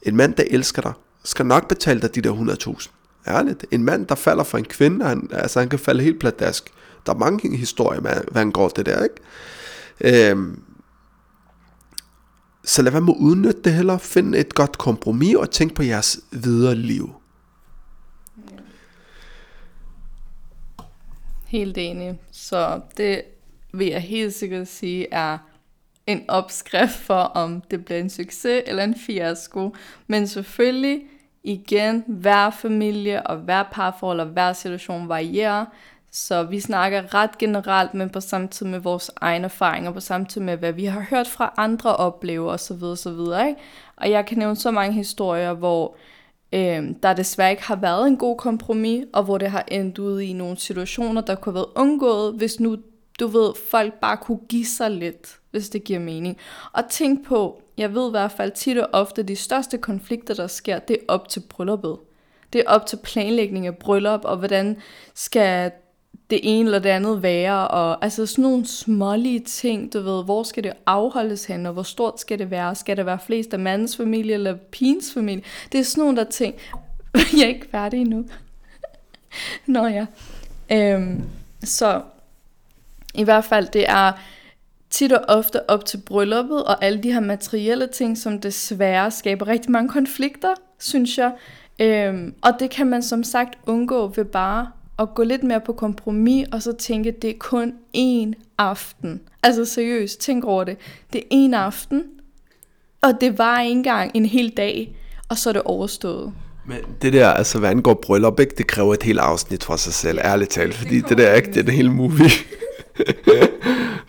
En 0.01 0.15
mand, 0.15 0.33
der 0.33 0.43
elsker 0.49 0.81
dig, 0.81 0.93
skal 1.23 1.45
nok 1.45 1.67
betale 1.67 2.01
dig 2.01 2.15
de 2.15 2.21
der 2.21 2.33
100.000. 2.77 2.89
Ærligt. 3.27 3.65
En 3.71 3.83
mand, 3.83 4.05
der 4.05 4.15
falder 4.15 4.43
for 4.43 4.57
en 4.57 4.65
kvinde, 4.65 5.05
han, 5.05 5.29
altså 5.31 5.59
han 5.59 5.69
kan 5.69 5.79
falde 5.79 6.03
helt 6.03 6.19
pladask. 6.19 6.71
Der 7.05 7.13
er 7.13 7.17
mange 7.17 7.57
historier, 7.57 8.01
med, 8.01 8.11
hvad 8.31 8.41
han 8.41 8.51
går 8.51 8.69
det 8.69 8.85
der, 8.85 9.03
ikke? 9.03 10.29
Øhm, 10.31 10.59
så 12.65 12.81
lad 12.81 12.91
være 12.91 13.01
med 13.01 13.13
at 13.13 13.19
udnytte 13.19 13.61
det 13.61 13.73
heller. 13.73 13.97
Find 13.97 14.35
et 14.35 14.55
godt 14.55 14.77
kompromis 14.77 15.35
og 15.35 15.51
tænk 15.51 15.73
på 15.73 15.83
jeres 15.83 16.19
videre 16.31 16.75
liv. 16.75 17.09
Helt 21.55 21.77
enig. 21.77 22.19
Så 22.31 22.79
det 22.97 23.21
vil 23.73 23.87
jeg 23.87 24.01
helt 24.01 24.33
sikkert 24.33 24.67
sige 24.67 25.07
er 25.11 25.37
en 26.07 26.25
opskrift 26.27 26.93
for, 26.93 27.13
om 27.13 27.61
det 27.61 27.85
bliver 27.85 27.99
en 27.99 28.09
succes 28.09 28.63
eller 28.65 28.83
en 28.83 28.95
fiasko. 28.95 29.75
Men 30.07 30.27
selvfølgelig, 30.27 31.01
igen, 31.43 32.03
hver 32.07 32.49
familie 32.49 33.27
og 33.27 33.37
hver 33.37 33.63
parforhold 33.71 34.19
og 34.19 34.25
hver 34.25 34.53
situation 34.53 35.09
varierer. 35.09 35.65
Så 36.11 36.43
vi 36.43 36.59
snakker 36.59 37.13
ret 37.13 37.37
generelt, 37.37 37.93
men 37.93 38.09
på 38.09 38.19
samme 38.19 38.47
tid 38.47 38.65
med 38.65 38.79
vores 38.79 39.11
egne 39.15 39.45
erfaringer, 39.45 39.91
på 39.91 39.99
samme 39.99 40.27
tid 40.27 40.41
med, 40.41 40.57
hvad 40.57 40.73
vi 40.73 40.85
har 40.85 41.05
hørt 41.09 41.27
fra 41.27 41.53
andre 41.57 41.95
opleve 41.95 42.51
osv. 42.51 42.83
osv. 42.83 43.19
Ikke? 43.47 43.55
Og 43.95 44.09
jeg 44.09 44.25
kan 44.25 44.37
nævne 44.37 44.55
så 44.55 44.71
mange 44.71 44.93
historier, 44.93 45.53
hvor 45.53 45.97
øh, 46.53 46.89
der 47.03 47.13
desværre 47.13 47.51
ikke 47.51 47.63
har 47.63 47.75
været 47.75 48.07
en 48.07 48.17
god 48.17 48.37
kompromis, 48.37 49.05
og 49.13 49.23
hvor 49.23 49.37
det 49.37 49.49
har 49.49 49.63
endt 49.67 49.99
ud 49.99 50.21
i 50.21 50.33
nogle 50.33 50.57
situationer, 50.57 51.21
der 51.21 51.35
kunne 51.35 51.53
have 51.53 51.55
været 51.55 51.87
undgået, 51.87 52.33
hvis 52.33 52.59
nu, 52.59 52.77
du 53.19 53.27
ved, 53.27 53.53
folk 53.69 53.93
bare 53.93 54.17
kunne 54.17 54.39
give 54.49 54.65
sig 54.65 54.91
lidt, 54.91 55.39
hvis 55.51 55.69
det 55.69 55.83
giver 55.83 55.99
mening. 55.99 56.37
Og 56.73 56.83
tænk 56.89 57.25
på, 57.25 57.61
jeg 57.77 57.93
ved 57.93 58.07
i 58.07 58.11
hvert 58.11 58.31
fald 58.31 58.51
tit 58.51 58.77
og 58.77 58.89
ofte, 58.91 59.23
de 59.23 59.35
største 59.35 59.77
konflikter, 59.77 60.33
der 60.33 60.47
sker, 60.47 60.79
det 60.79 60.93
er 60.93 61.05
op 61.07 61.29
til 61.29 61.39
brylluppet. 61.49 61.97
Det 62.53 62.61
er 62.61 62.69
op 62.69 62.85
til 62.85 62.99
planlægning 63.03 63.67
af 63.67 63.77
bryllup, 63.77 64.25
og 64.25 64.37
hvordan 64.37 64.77
skal 65.13 65.71
det 66.29 66.39
ene 66.43 66.67
eller 66.67 66.79
det 66.79 66.89
andet 66.89 67.23
være, 67.23 67.67
og 67.67 68.03
altså 68.03 68.25
sådan 68.25 68.43
nogle 68.43 68.67
smålige 68.67 69.39
ting, 69.39 69.93
du 69.93 70.01
ved, 70.01 70.23
hvor 70.23 70.43
skal 70.43 70.63
det 70.63 70.73
afholdes 70.85 71.45
hen, 71.45 71.65
og 71.65 71.73
hvor 71.73 71.83
stort 71.83 72.19
skal 72.19 72.39
det 72.39 72.51
være, 72.51 72.75
skal 72.75 72.97
det 72.97 73.05
være 73.05 73.19
flest 73.19 73.53
af 73.53 73.59
mandens 73.59 73.97
familie 73.97 74.33
eller 74.33 74.55
pigens 74.71 75.13
familie, 75.13 75.43
det 75.71 75.79
er 75.79 75.83
sådan 75.83 76.01
nogle 76.01 76.17
der 76.17 76.23
ting, 76.23 76.55
jeg 77.37 77.43
er 77.43 77.47
ikke 77.47 77.67
færdig 77.71 78.01
endnu. 78.01 78.25
Nå 79.65 79.87
ja. 79.87 80.05
Øhm, 80.71 81.23
så 81.63 82.01
i 83.13 83.23
hvert 83.23 83.45
fald, 83.45 83.67
det 83.67 83.89
er 83.89 84.11
tit 84.89 85.11
og 85.11 85.21
ofte 85.27 85.69
op 85.69 85.85
til 85.85 85.97
brylluppet, 85.97 86.63
og 86.63 86.83
alle 86.83 87.03
de 87.03 87.13
her 87.13 87.19
materielle 87.19 87.87
ting, 87.87 88.17
som 88.17 88.41
desværre 88.41 89.11
skaber 89.11 89.47
rigtig 89.47 89.71
mange 89.71 89.89
konflikter, 89.89 90.53
synes 90.79 91.17
jeg. 91.17 91.31
Øhm, 91.79 92.35
og 92.41 92.51
det 92.59 92.69
kan 92.69 92.87
man 92.87 93.03
som 93.03 93.23
sagt 93.23 93.57
undgå 93.65 94.07
ved 94.07 94.25
bare 94.25 94.71
at 94.99 95.07
gå 95.15 95.23
lidt 95.23 95.43
mere 95.43 95.61
på 95.61 95.73
kompromis, 95.73 96.47
og 96.51 96.61
så 96.61 96.73
tænke, 96.73 97.09
at 97.09 97.21
det 97.21 97.29
er 97.29 97.33
kun 97.39 97.73
én 97.97 98.33
aften. 98.57 99.21
Altså 99.43 99.65
seriøst, 99.65 100.19
tænk 100.19 100.45
over 100.45 100.63
det. 100.63 100.77
Det 101.13 101.23
er 101.31 101.47
én 101.47 101.55
aften, 101.55 102.03
og 103.01 103.11
det 103.21 103.37
var 103.37 103.61
ikke 103.61 103.71
engang 103.71 104.11
en 104.13 104.25
hel 104.25 104.49
dag, 104.49 104.95
og 105.29 105.37
så 105.37 105.49
er 105.49 105.53
det 105.53 105.61
overstået. 105.61 106.33
Men 106.67 106.77
det 107.01 107.13
der, 107.13 107.29
altså 107.29 107.59
hvad 107.59 107.69
angår 107.69 107.93
bryllup, 107.93 108.39
ikke, 108.39 108.55
det 108.57 108.67
kræver 108.67 108.93
et 108.93 109.03
helt 109.03 109.19
afsnit 109.19 109.63
for 109.63 109.75
sig 109.75 109.93
selv, 109.93 110.19
ærligt 110.23 110.51
talt, 110.51 110.73
fordi 110.73 110.95
det, 110.95 111.09
det 111.09 111.17
der 111.17 111.33
ikke, 111.33 111.47
det 111.47 111.57
er 111.57 111.63
den 111.63 111.73
hele 111.73 111.91
movie. 111.91 112.25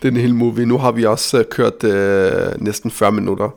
det 0.01 0.07
er 0.07 0.09
den 0.09 0.17
hele 0.17 0.35
movie. 0.35 0.65
Nu 0.65 0.77
har 0.77 0.91
vi 0.91 1.05
også 1.05 1.39
uh, 1.39 1.45
kørt 1.51 1.83
uh, 1.83 2.63
næsten 2.63 2.91
40 2.91 3.11
minutter 3.11 3.49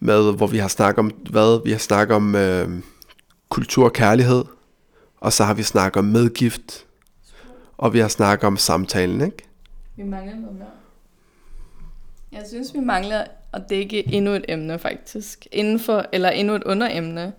med, 0.00 0.36
hvor 0.36 0.46
vi 0.46 0.58
har 0.58 0.68
snakket 0.68 0.98
om, 0.98 1.12
hvad? 1.30 1.64
Vi 1.64 1.70
har 1.70 1.78
snakket 1.78 2.16
om 2.16 2.34
uh, 2.34 2.72
kultur 3.48 3.84
og 3.84 3.92
kærlighed, 3.92 4.44
og 5.24 5.32
så 5.32 5.44
har 5.44 5.54
vi 5.54 5.62
snakket 5.62 5.98
om 5.98 6.04
medgift, 6.04 6.86
og 7.78 7.92
vi 7.92 7.98
har 7.98 8.08
snakket 8.08 8.46
om 8.46 8.56
samtalen, 8.56 9.20
ikke? 9.20 9.36
Vi 9.96 10.02
mangler 10.02 10.36
noget 10.36 10.58
mere. 10.58 10.68
Jeg 12.32 12.42
synes, 12.48 12.74
vi 12.74 12.80
mangler 12.80 13.24
at 13.52 13.62
dække 13.70 14.14
endnu 14.14 14.30
et 14.30 14.44
emne, 14.48 14.78
faktisk. 14.78 15.46
Inden 15.52 15.80
for, 15.80 16.06
eller 16.12 16.30
endnu 16.30 16.54
et 16.54 16.64
underemne. 16.64 17.32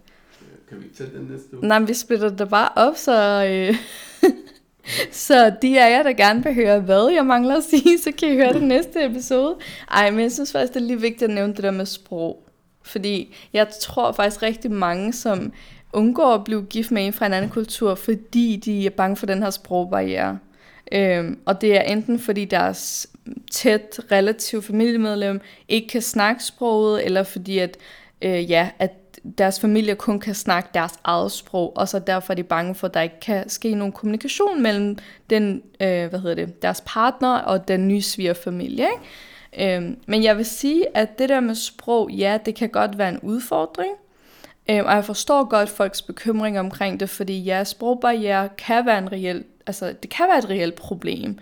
Kan 0.69 0.83
vi 0.83 0.85
tage 0.97 1.09
den 1.17 1.27
næste 1.31 1.57
uge? 1.57 1.67
Nej, 1.67 1.79
vi 1.79 1.93
splitter 1.93 2.29
det 2.29 2.49
bare 2.49 2.69
op, 2.75 2.95
så... 2.95 3.45
Øh, 3.45 3.75
så 5.25 5.55
de 5.61 5.81
af 5.81 5.91
jer, 5.91 6.03
der 6.03 6.13
gerne 6.13 6.43
vil 6.43 6.53
høre, 6.53 6.79
hvad 6.79 7.11
jeg 7.13 7.25
mangler 7.25 7.57
at 7.57 7.63
sige, 7.63 7.99
så 7.99 8.11
kan 8.11 8.29
I 8.29 8.35
høre 8.35 8.53
det 8.53 8.63
næste 8.63 9.05
episode. 9.05 9.55
Ej, 9.91 10.11
men 10.11 10.19
jeg 10.19 10.31
synes 10.31 10.51
faktisk, 10.51 10.73
det 10.73 10.81
er 10.81 10.85
lige 10.85 11.01
vigtigt 11.01 11.29
at 11.29 11.35
nævne 11.35 11.53
det 11.53 11.63
der 11.63 11.71
med 11.71 11.85
sprog. 11.85 12.49
Fordi 12.81 13.35
jeg 13.53 13.67
tror 13.81 14.11
faktisk 14.11 14.41
rigtig 14.41 14.71
mange, 14.71 15.13
som 15.13 15.51
undgår 15.95 16.33
at 16.33 16.43
blive 16.43 16.63
gift 16.63 16.91
med 16.91 17.05
en 17.05 17.13
fra 17.13 17.25
en 17.25 17.33
anden 17.33 17.51
kultur, 17.51 17.95
fordi 17.95 18.55
de 18.55 18.85
er 18.85 18.89
bange 18.89 19.15
for 19.15 19.25
den 19.25 19.43
her 19.43 19.49
sprogbarriere. 19.49 20.39
Øhm, 20.91 21.39
og 21.45 21.61
det 21.61 21.77
er 21.77 21.81
enten 21.81 22.19
fordi 22.19 22.45
deres 22.45 23.07
tæt 23.51 23.99
relativ 24.11 24.61
familiemedlem 24.61 25.41
ikke 25.67 25.87
kan 25.87 26.01
snakke 26.01 26.43
sproget, 26.43 27.05
eller 27.05 27.23
fordi 27.23 27.59
at, 27.59 27.77
øh, 28.21 28.51
ja, 28.51 28.69
at 28.79 28.91
deres 29.37 29.59
familie 29.59 29.95
kun 29.95 30.19
kan 30.19 30.35
snakke 30.35 30.69
deres 30.73 30.93
eget 31.03 31.31
sprog, 31.31 31.77
og 31.77 31.87
så 31.87 31.99
derfor 31.99 32.33
er 32.33 32.35
de 32.35 32.43
bange 32.43 32.75
for, 32.75 32.87
at 32.87 32.93
der 32.93 33.01
ikke 33.01 33.19
kan 33.21 33.49
ske 33.49 33.75
nogen 33.75 33.91
kommunikation 33.91 34.61
mellem 34.61 34.97
den, 35.29 35.61
øh, 35.81 36.09
hvad 36.09 36.19
hedder 36.19 36.35
det, 36.35 36.61
deres 36.61 36.83
partner 36.85 37.37
og 37.37 37.67
den 37.67 37.87
nye 37.87 38.01
svigerfamilie. 38.01 38.87
Ikke? 38.93 39.75
Øhm, 39.75 39.97
men 40.05 40.23
jeg 40.23 40.37
vil 40.37 40.45
sige, 40.45 40.97
at 40.97 41.19
det 41.19 41.29
der 41.29 41.39
med 41.39 41.55
sprog, 41.55 42.11
ja, 42.11 42.37
det 42.45 42.55
kan 42.55 42.69
godt 42.69 42.97
være 42.97 43.09
en 43.09 43.19
udfordring, 43.19 43.91
Øhm, 44.69 44.85
og 44.85 44.93
jeg 44.93 45.05
forstår 45.05 45.43
godt 45.49 45.69
folks 45.69 46.01
bekymring 46.01 46.59
omkring 46.59 46.99
det, 46.99 47.09
fordi 47.09 47.39
ja, 47.39 47.63
sprogbarriere 47.63 48.49
kan 48.57 48.85
være 48.85 48.97
en 48.97 49.11
reel, 49.11 49.43
altså 49.67 49.93
det 50.01 50.09
kan 50.09 50.25
være 50.29 50.37
et 50.37 50.49
reelt 50.49 50.75
problem. 50.75 51.39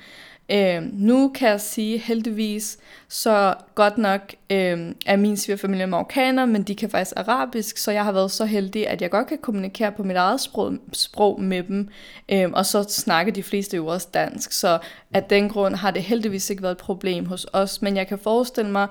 Øhm, 0.52 0.90
nu 0.94 1.32
kan 1.36 1.50
jeg 1.50 1.62
sige 1.62 1.98
heldigvis, 1.98 2.78
så 3.08 3.54
godt 3.76 3.98
nok 3.98 4.22
øhm, 4.50 4.96
er 5.06 5.16
min 5.16 5.38
svigerfamilie 5.38 5.88
marokkaner, 5.88 6.46
men 6.46 6.64
de 6.64 6.76
kan 6.76 6.90
faktisk 6.90 7.14
arabisk, 7.16 7.78
så 7.78 7.92
jeg 7.92 8.04
har 8.04 8.12
været 8.12 8.32
så 8.32 8.46
heldig, 8.46 8.88
at 8.88 9.02
jeg 9.02 9.12
godt 9.12 9.28
kan 9.28 9.38
kommunikere 9.38 9.92
på 9.92 10.04
mit 10.04 10.16
eget 10.16 10.42
sprog, 10.42 10.74
sprog 10.94 11.42
med 11.42 11.64
dem, 11.64 11.90
øhm, 12.30 12.54
og 12.54 12.66
så 12.66 12.84
snakker 12.84 13.34
de 13.34 13.44
fleste 13.44 13.78
jo 13.78 13.88
også 13.88 14.08
dansk, 14.14 14.52
så 14.52 14.80
af 15.14 15.24
den 15.24 15.50
grund 15.50 15.76
har 15.76 15.92
det 15.92 16.04
heldigvis 16.04 16.50
ikke 16.50 16.64
været 16.64 16.72
et 16.72 16.78
problem 16.78 17.26
hos 17.26 17.48
os, 17.54 17.82
men 17.82 17.98
jeg 17.98 18.08
kan 18.08 18.20
forestille 18.20 18.72
mig, 18.72 18.88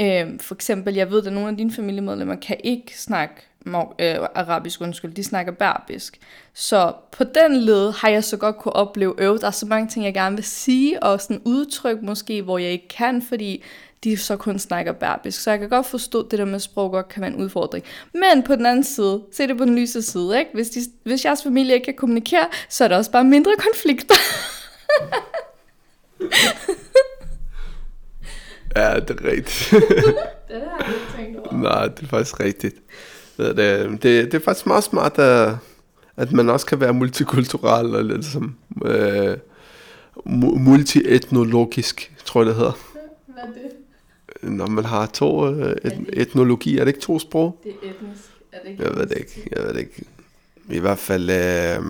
øhm, 0.00 0.38
for 0.38 0.54
eksempel, 0.54 0.94
jeg 0.94 1.10
ved, 1.10 1.26
at 1.26 1.32
nogle 1.32 1.48
af 1.48 1.56
dine 1.56 1.72
familiemedlemmer 1.72 2.34
kan 2.34 2.56
ikke 2.64 2.98
snakke 3.00 3.34
øh, 3.66 4.16
arabisk, 4.34 4.80
undskyld, 4.80 5.14
de 5.14 5.24
snakker 5.24 5.52
berbisk. 5.52 6.18
Så 6.54 6.92
på 7.12 7.24
den 7.24 7.56
led 7.56 7.92
har 7.92 8.08
jeg 8.08 8.24
så 8.24 8.36
godt 8.36 8.56
kunne 8.56 8.72
opleve, 8.72 9.14
øv, 9.18 9.38
der 9.38 9.46
er 9.46 9.50
så 9.50 9.66
mange 9.66 9.88
ting, 9.88 10.04
jeg 10.04 10.14
gerne 10.14 10.36
vil 10.36 10.44
sige, 10.44 11.02
og 11.02 11.20
sådan 11.20 11.42
udtryk 11.44 12.02
måske, 12.02 12.42
hvor 12.42 12.58
jeg 12.58 12.70
ikke 12.70 12.88
kan, 12.88 13.22
fordi 13.22 13.64
de 14.04 14.16
så 14.16 14.36
kun 14.36 14.58
snakker 14.58 14.92
berbisk. 14.92 15.42
Så 15.42 15.50
jeg 15.50 15.58
kan 15.60 15.68
godt 15.68 15.86
forstå, 15.86 16.22
at 16.22 16.30
det 16.30 16.38
der 16.38 16.44
med 16.44 16.60
sprog 16.60 16.90
godt 16.90 17.08
kan 17.08 17.22
være 17.22 17.30
en 17.30 17.36
udfordring. 17.36 17.84
Men 18.12 18.42
på 18.42 18.56
den 18.56 18.66
anden 18.66 18.84
side, 18.84 19.22
se 19.32 19.46
det 19.46 19.58
på 19.58 19.64
den 19.64 19.78
lyse 19.78 20.02
side, 20.02 20.38
ikke? 20.38 20.50
Hvis, 20.54 20.70
de, 20.70 20.80
hvis 21.04 21.24
jeres 21.24 21.42
familie 21.42 21.74
ikke 21.74 21.84
kan 21.84 21.94
kommunikere, 21.94 22.48
så 22.68 22.84
er 22.84 22.88
der 22.88 22.96
også 22.96 23.10
bare 23.10 23.24
mindre 23.24 23.52
konflikter. 23.58 24.14
ja, 28.76 29.00
det 29.00 29.10
er 29.10 29.24
rigtigt. 29.24 29.70
det 30.48 30.62
har 30.70 30.78
jeg 30.78 30.88
ikke 30.88 31.06
tænkt 31.16 31.38
over. 31.38 31.52
Nej, 31.52 31.88
det 31.88 32.02
er 32.02 32.08
faktisk 32.08 32.40
rigtigt. 32.40 32.76
Det, 33.36 33.56
det, 33.56 34.02
det 34.02 34.34
er 34.34 34.38
faktisk 34.38 34.66
meget 34.66 34.84
smart, 34.84 35.18
at, 35.18 35.56
at 36.16 36.32
man 36.32 36.50
også 36.50 36.66
kan 36.66 36.80
være 36.80 36.94
multikulturel 36.94 37.94
og 37.94 38.04
lidt 38.04 38.24
som 38.24 38.54
øh, 38.84 39.36
multietnologisk, 40.56 42.12
tror 42.24 42.40
jeg 42.40 42.46
det 42.46 42.54
hedder. 42.54 42.78
Hvad 43.26 43.42
er 43.42 43.46
det? 43.46 44.50
Når 44.50 44.66
man 44.66 44.84
har 44.84 45.06
to 45.06 45.46
øh, 45.48 45.76
et, 45.84 46.04
etnologi, 46.12 46.78
er 46.78 46.84
det 46.84 46.88
ikke 46.88 47.00
to 47.00 47.18
sprog? 47.18 47.60
Det 47.64 47.72
er 47.82 47.90
etnisk. 47.90 48.30
Er 48.52 48.58
det 48.64 48.70
ikke 48.70 48.84
jeg 48.84 48.96
ved 48.96 49.06
det 49.06 49.18
ikke, 49.18 49.48
jeg 49.56 49.64
ved 49.64 49.74
det 49.74 49.80
ikke. 49.80 50.04
I 50.70 50.78
hvert 50.78 50.98
fald, 50.98 51.30
øh, 51.30 51.84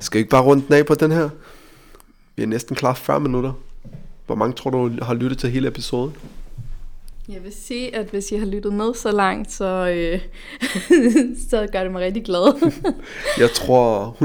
skal 0.00 0.18
vi 0.18 0.20
ikke 0.20 0.30
bare 0.30 0.42
runde 0.42 0.64
den 0.66 0.74
af 0.74 0.86
på 0.86 0.94
den 0.94 1.10
her? 1.10 1.28
Vi 2.36 2.42
er 2.42 2.46
næsten 2.46 2.76
klar 2.76 2.94
40 2.94 3.20
minutter. 3.20 3.52
Hvor 4.26 4.34
mange 4.34 4.54
tror 4.54 4.70
du 4.70 4.90
har 5.02 5.14
lyttet 5.14 5.38
til 5.38 5.50
hele 5.50 5.68
episoden? 5.68 6.16
Jeg 7.32 7.44
vil 7.44 7.52
sige, 7.52 7.96
at 7.96 8.06
hvis 8.06 8.32
I 8.32 8.36
har 8.36 8.46
lyttet 8.46 8.72
med 8.72 8.94
så 8.94 9.12
langt, 9.12 9.52
så, 9.52 9.88
øh, 9.88 10.20
så 11.50 11.68
gør 11.72 11.82
det 11.82 11.92
mig 11.92 12.02
rigtig 12.02 12.24
glad. 12.24 12.72
jeg 13.42 13.50
tror 13.50 14.16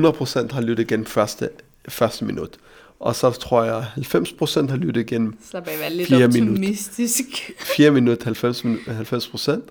100% 0.50 0.54
har 0.54 0.62
lyttet 0.62 0.92
igen 0.92 1.06
første, 1.06 1.50
første 1.90 2.26
minut. 2.26 2.58
Og 3.00 3.16
så 3.16 3.32
tror 3.32 3.64
jeg 3.64 3.86
90% 3.98 4.70
har 4.70 4.76
lyttet 4.76 5.02
igen 5.02 5.36
Så 5.52 5.62
bør 5.62 5.72
være 5.80 5.94
lidt 5.94 6.14
optimistisk. 6.24 7.24
Minut. 7.48 7.62
4 7.62 7.92
minut 7.92 8.24
90, 8.24 8.64
90%. 8.64 9.62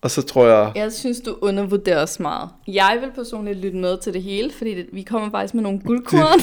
Og 0.00 0.10
så 0.10 0.22
tror 0.22 0.46
jeg... 0.46 0.72
Jeg 0.74 0.92
synes, 0.92 1.20
du 1.20 1.36
undervurderer 1.40 2.02
os 2.02 2.20
meget. 2.20 2.48
Jeg 2.68 2.98
vil 3.00 3.10
personligt 3.14 3.58
lytte 3.58 3.78
med 3.78 3.98
til 3.98 4.14
det 4.14 4.22
hele, 4.22 4.50
fordi 4.52 4.74
det, 4.74 4.86
vi 4.92 5.02
kommer 5.02 5.30
faktisk 5.30 5.54
med 5.54 5.62
nogle 5.62 5.80
guldkorn. 5.80 6.40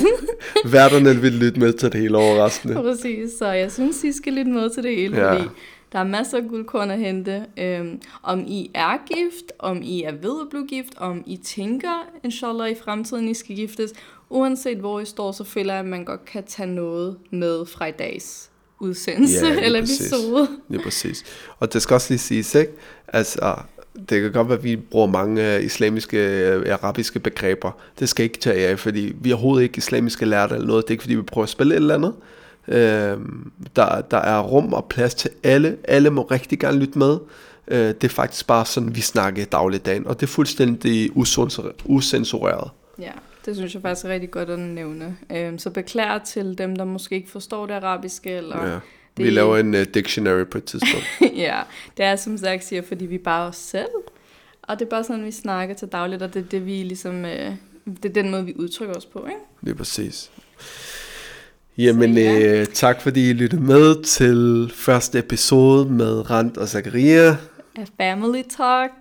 Værterne 0.72 1.22
vil 1.22 1.34
lytte 1.34 1.59
med 1.59 1.74
til 1.74 1.91
det 1.91 2.01
hele 2.01 2.18
overraskende. 2.18 2.76
Præcis, 2.76 3.32
så 3.39 3.47
jeg 3.47 3.72
synes, 3.72 4.03
I 4.03 4.11
skal 4.11 4.34
lytte 4.34 4.51
med 4.51 4.70
til 4.70 4.84
det 4.84 4.95
hele, 4.95 5.18
ja. 5.18 5.34
fordi 5.34 5.47
Der 5.94 6.00
er 6.00 6.04
masser 6.04 6.38
af 6.38 6.44
guldkorn 6.50 6.91
at 6.91 7.00
hente. 7.00 7.46
Øhm, 7.58 8.02
om 8.24 8.44
I 8.48 8.72
er 8.74 8.98
gift, 9.08 9.52
om 9.60 9.82
I 9.82 10.04
er 10.04 10.12
ved 10.12 10.41
at 10.41 10.50
blive 10.50 10.68
gift, 10.68 10.94
om 10.98 11.24
I 11.26 11.38
tænker, 11.38 12.08
inshallah, 12.24 12.72
i 12.72 12.76
fremtiden 12.84 13.30
I 13.30 13.34
skal 13.34 13.56
giftes. 13.56 13.94
Uanset 14.30 14.78
hvor 14.78 15.00
I 15.00 15.06
står, 15.06 15.32
så 15.32 15.44
føler 15.44 15.74
jeg, 15.74 15.80
at 15.80 15.86
man 15.86 16.06
godt 16.06 16.26
kan 16.26 16.44
tage 16.44 16.70
noget 16.70 17.18
med 17.32 17.66
fra 17.66 17.86
i 17.86 17.91
dags 17.91 18.50
udsendelse 18.80 19.46
Ja, 19.46 19.62
eller 19.62 19.80
episode. 19.80 20.48
Er 20.74 20.80
præcis. 20.84 21.24
Og 21.60 21.74
det 21.74 21.82
skal 21.82 21.94
også 21.94 22.14
lige 22.14 22.20
siges, 22.20 22.56
ikke? 22.56 22.72
Altså, 23.08 23.56
det 24.10 24.22
kan 24.22 24.32
godt 24.32 24.50
være, 24.50 24.58
at 24.58 24.64
vi 24.64 24.76
bruger 24.76 25.08
mange 25.08 25.56
øh, 25.56 25.64
islamiske, 25.64 26.18
øh, 26.18 26.74
arabiske 26.74 27.20
begreber. 27.20 27.72
Det 28.00 28.10
skal 28.10 28.24
ikke 28.24 28.39
tage 28.39 28.68
af, 28.68 28.80
fordi 28.80 29.16
vi 29.22 29.30
er 29.30 29.34
overhovedet 29.34 29.64
ikke 29.64 29.78
islamiske 29.78 30.26
lærte 30.26 30.56
eller 30.56 30.68
noget. 30.68 30.84
Det 30.84 30.89
er 30.89 30.94
ikke, 30.94 31.04
fordi 31.04 31.16
vi 31.16 31.22
prøver 31.22 31.44
at 31.44 31.50
spille 31.50 31.74
et 31.74 31.76
eller 31.76 31.96
andet. 31.96 32.14
Øhm, 32.68 33.51
der, 33.76 34.01
der 34.01 34.18
er 34.18 34.39
rum 34.41 34.74
og 34.74 34.86
plads 34.89 35.16
til 35.16 35.30
alle. 35.43 35.78
Alle 35.84 36.09
må 36.09 36.22
rigtig 36.22 36.59
gerne 36.59 36.80
lytte 36.80 36.99
med. 36.99 37.18
Øh, 37.68 37.78
det 37.88 38.03
er 38.03 38.07
faktisk 38.09 38.47
bare 38.47 38.66
sådan, 38.66 38.95
vi 38.95 39.01
snakker 39.01 39.41
i 39.41 39.45
dagligdagen. 39.45 40.07
Og 40.07 40.20
det 40.20 40.26
er 40.26 40.32
fuldstændig 40.32 41.11
usensur- 41.18 41.74
usensureret. 41.86 42.72
Ja, 42.99 43.11
det 43.45 43.55
synes 43.55 43.74
jeg 43.74 43.82
faktisk 43.82 44.05
er 44.05 44.09
rigtig 44.09 44.32
godt 44.32 44.49
at 44.49 44.59
nævne. 44.59 45.18
Øhm, 45.32 45.57
så 45.57 45.70
beklager 45.70 46.18
til 46.20 46.57
dem, 46.57 46.76
der 46.76 46.86
måske 46.86 47.16
ikke 47.16 47.30
forstår 47.32 47.66
det 47.66 47.74
arabiske, 47.74 48.32
eller... 48.32 48.66
Ja. 48.68 48.80
Det- 49.18 49.26
Vi 49.26 49.30
laver 49.30 49.57
en 49.57 49.74
uh, 49.74 49.82
dictionary 49.93 50.43
på 50.43 50.57
et 50.57 50.64
tidspunkt. 50.64 51.05
ja, 51.36 51.59
det 51.97 52.05
er 52.05 52.16
som 52.16 52.38
sagt 52.38 52.64
siger, 52.66 52.82
fordi 52.82 53.05
vi 53.05 53.18
bare 53.18 53.47
os 53.47 53.55
selv. 53.55 53.88
Og 54.61 54.80
det 54.80 54.86
er 54.86 54.89
bare 54.89 55.03
sådan, 55.03 55.26
vi 55.26 55.32
snakker 55.32 55.76
til 55.76 55.88
dagligt, 55.88 56.22
og 56.22 56.34
det 56.34 56.39
er 56.39 56.45
det, 56.49 56.66
vi 56.66 56.84
ligesom... 56.84 57.26
Øh, 57.26 57.51
det 57.86 58.05
er 58.05 58.14
den 58.14 58.32
måde, 58.32 58.45
vi 58.45 58.53
udtrykker 58.59 58.95
os 58.95 59.05
på, 59.05 59.26
ikke? 59.26 59.39
Det 59.61 59.70
er 59.70 59.76
præcis. 59.76 60.32
Jamen, 61.78 62.14
Så 62.16 62.20
ja. 62.22 62.60
øh, 62.62 62.66
tak 62.66 63.02
fordi 63.02 63.30
I 63.30 63.34
lyttede 63.34 63.62
med 63.62 64.04
til 64.04 64.72
første 64.76 65.20
episode 65.20 65.90
med 65.90 66.30
Rand 66.30 66.58
og 66.58 66.68
Zakaria. 66.70 67.38
Af 67.76 67.88
Family 68.02 68.42
Talk. 68.58 68.92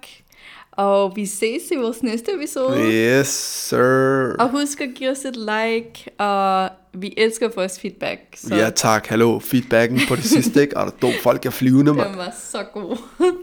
Og 0.72 1.12
vi 1.16 1.26
ses 1.26 1.62
i 1.72 1.76
vores 1.76 2.02
næste 2.02 2.26
episode. 2.36 2.78
Yes, 2.92 3.26
sir. 3.68 4.34
Og 4.38 4.50
husk 4.50 4.80
at 4.80 4.88
give 4.94 5.10
os 5.10 5.18
et 5.18 5.36
like, 5.36 6.10
og 6.18 6.68
vi 6.94 7.14
elsker 7.16 7.48
at 7.48 7.54
få 7.54 7.60
os 7.60 7.80
feedback. 7.80 8.20
Så 8.34 8.54
Ja 8.54 8.70
tak, 8.70 9.06
hallo. 9.06 9.38
Feedbacken 9.38 10.00
på 10.08 10.16
det 10.16 10.24
sidste, 10.24 10.60
ikke? 10.60 10.76
Og 10.76 10.84
der 10.86 10.92
dog 11.02 11.12
folk 11.22 11.46
er 11.46 11.50
flyvende, 11.50 11.94
mand. 11.94 12.08
den 12.08 12.18
var 12.18 12.34
så 12.50 12.58
god. 12.74 12.96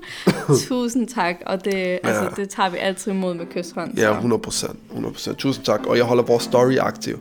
Tusind 0.67 1.07
tak, 1.07 1.35
og 1.45 1.65
det, 1.65 1.73
ja. 1.73 1.97
altså, 2.03 2.31
det 2.35 2.49
tager 2.49 2.69
vi 2.69 2.77
altid 2.77 3.11
imod 3.11 3.33
med 3.33 3.45
kysshånd. 3.45 3.97
Ja, 3.97 4.01
så. 4.05 4.11
100 4.11 4.41
procent. 4.41 4.79
100 4.89 5.13
procent. 5.13 5.37
Tusind 5.37 5.65
tak. 5.65 5.85
Og 5.85 5.97
jeg 5.97 6.05
holder 6.05 6.23
vores 6.23 6.43
story 6.43 6.77
aktiv. 6.79 7.19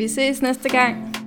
Vi 0.00 0.08
ses 0.08 0.42
næste 0.42 0.68
gang. 0.68 1.19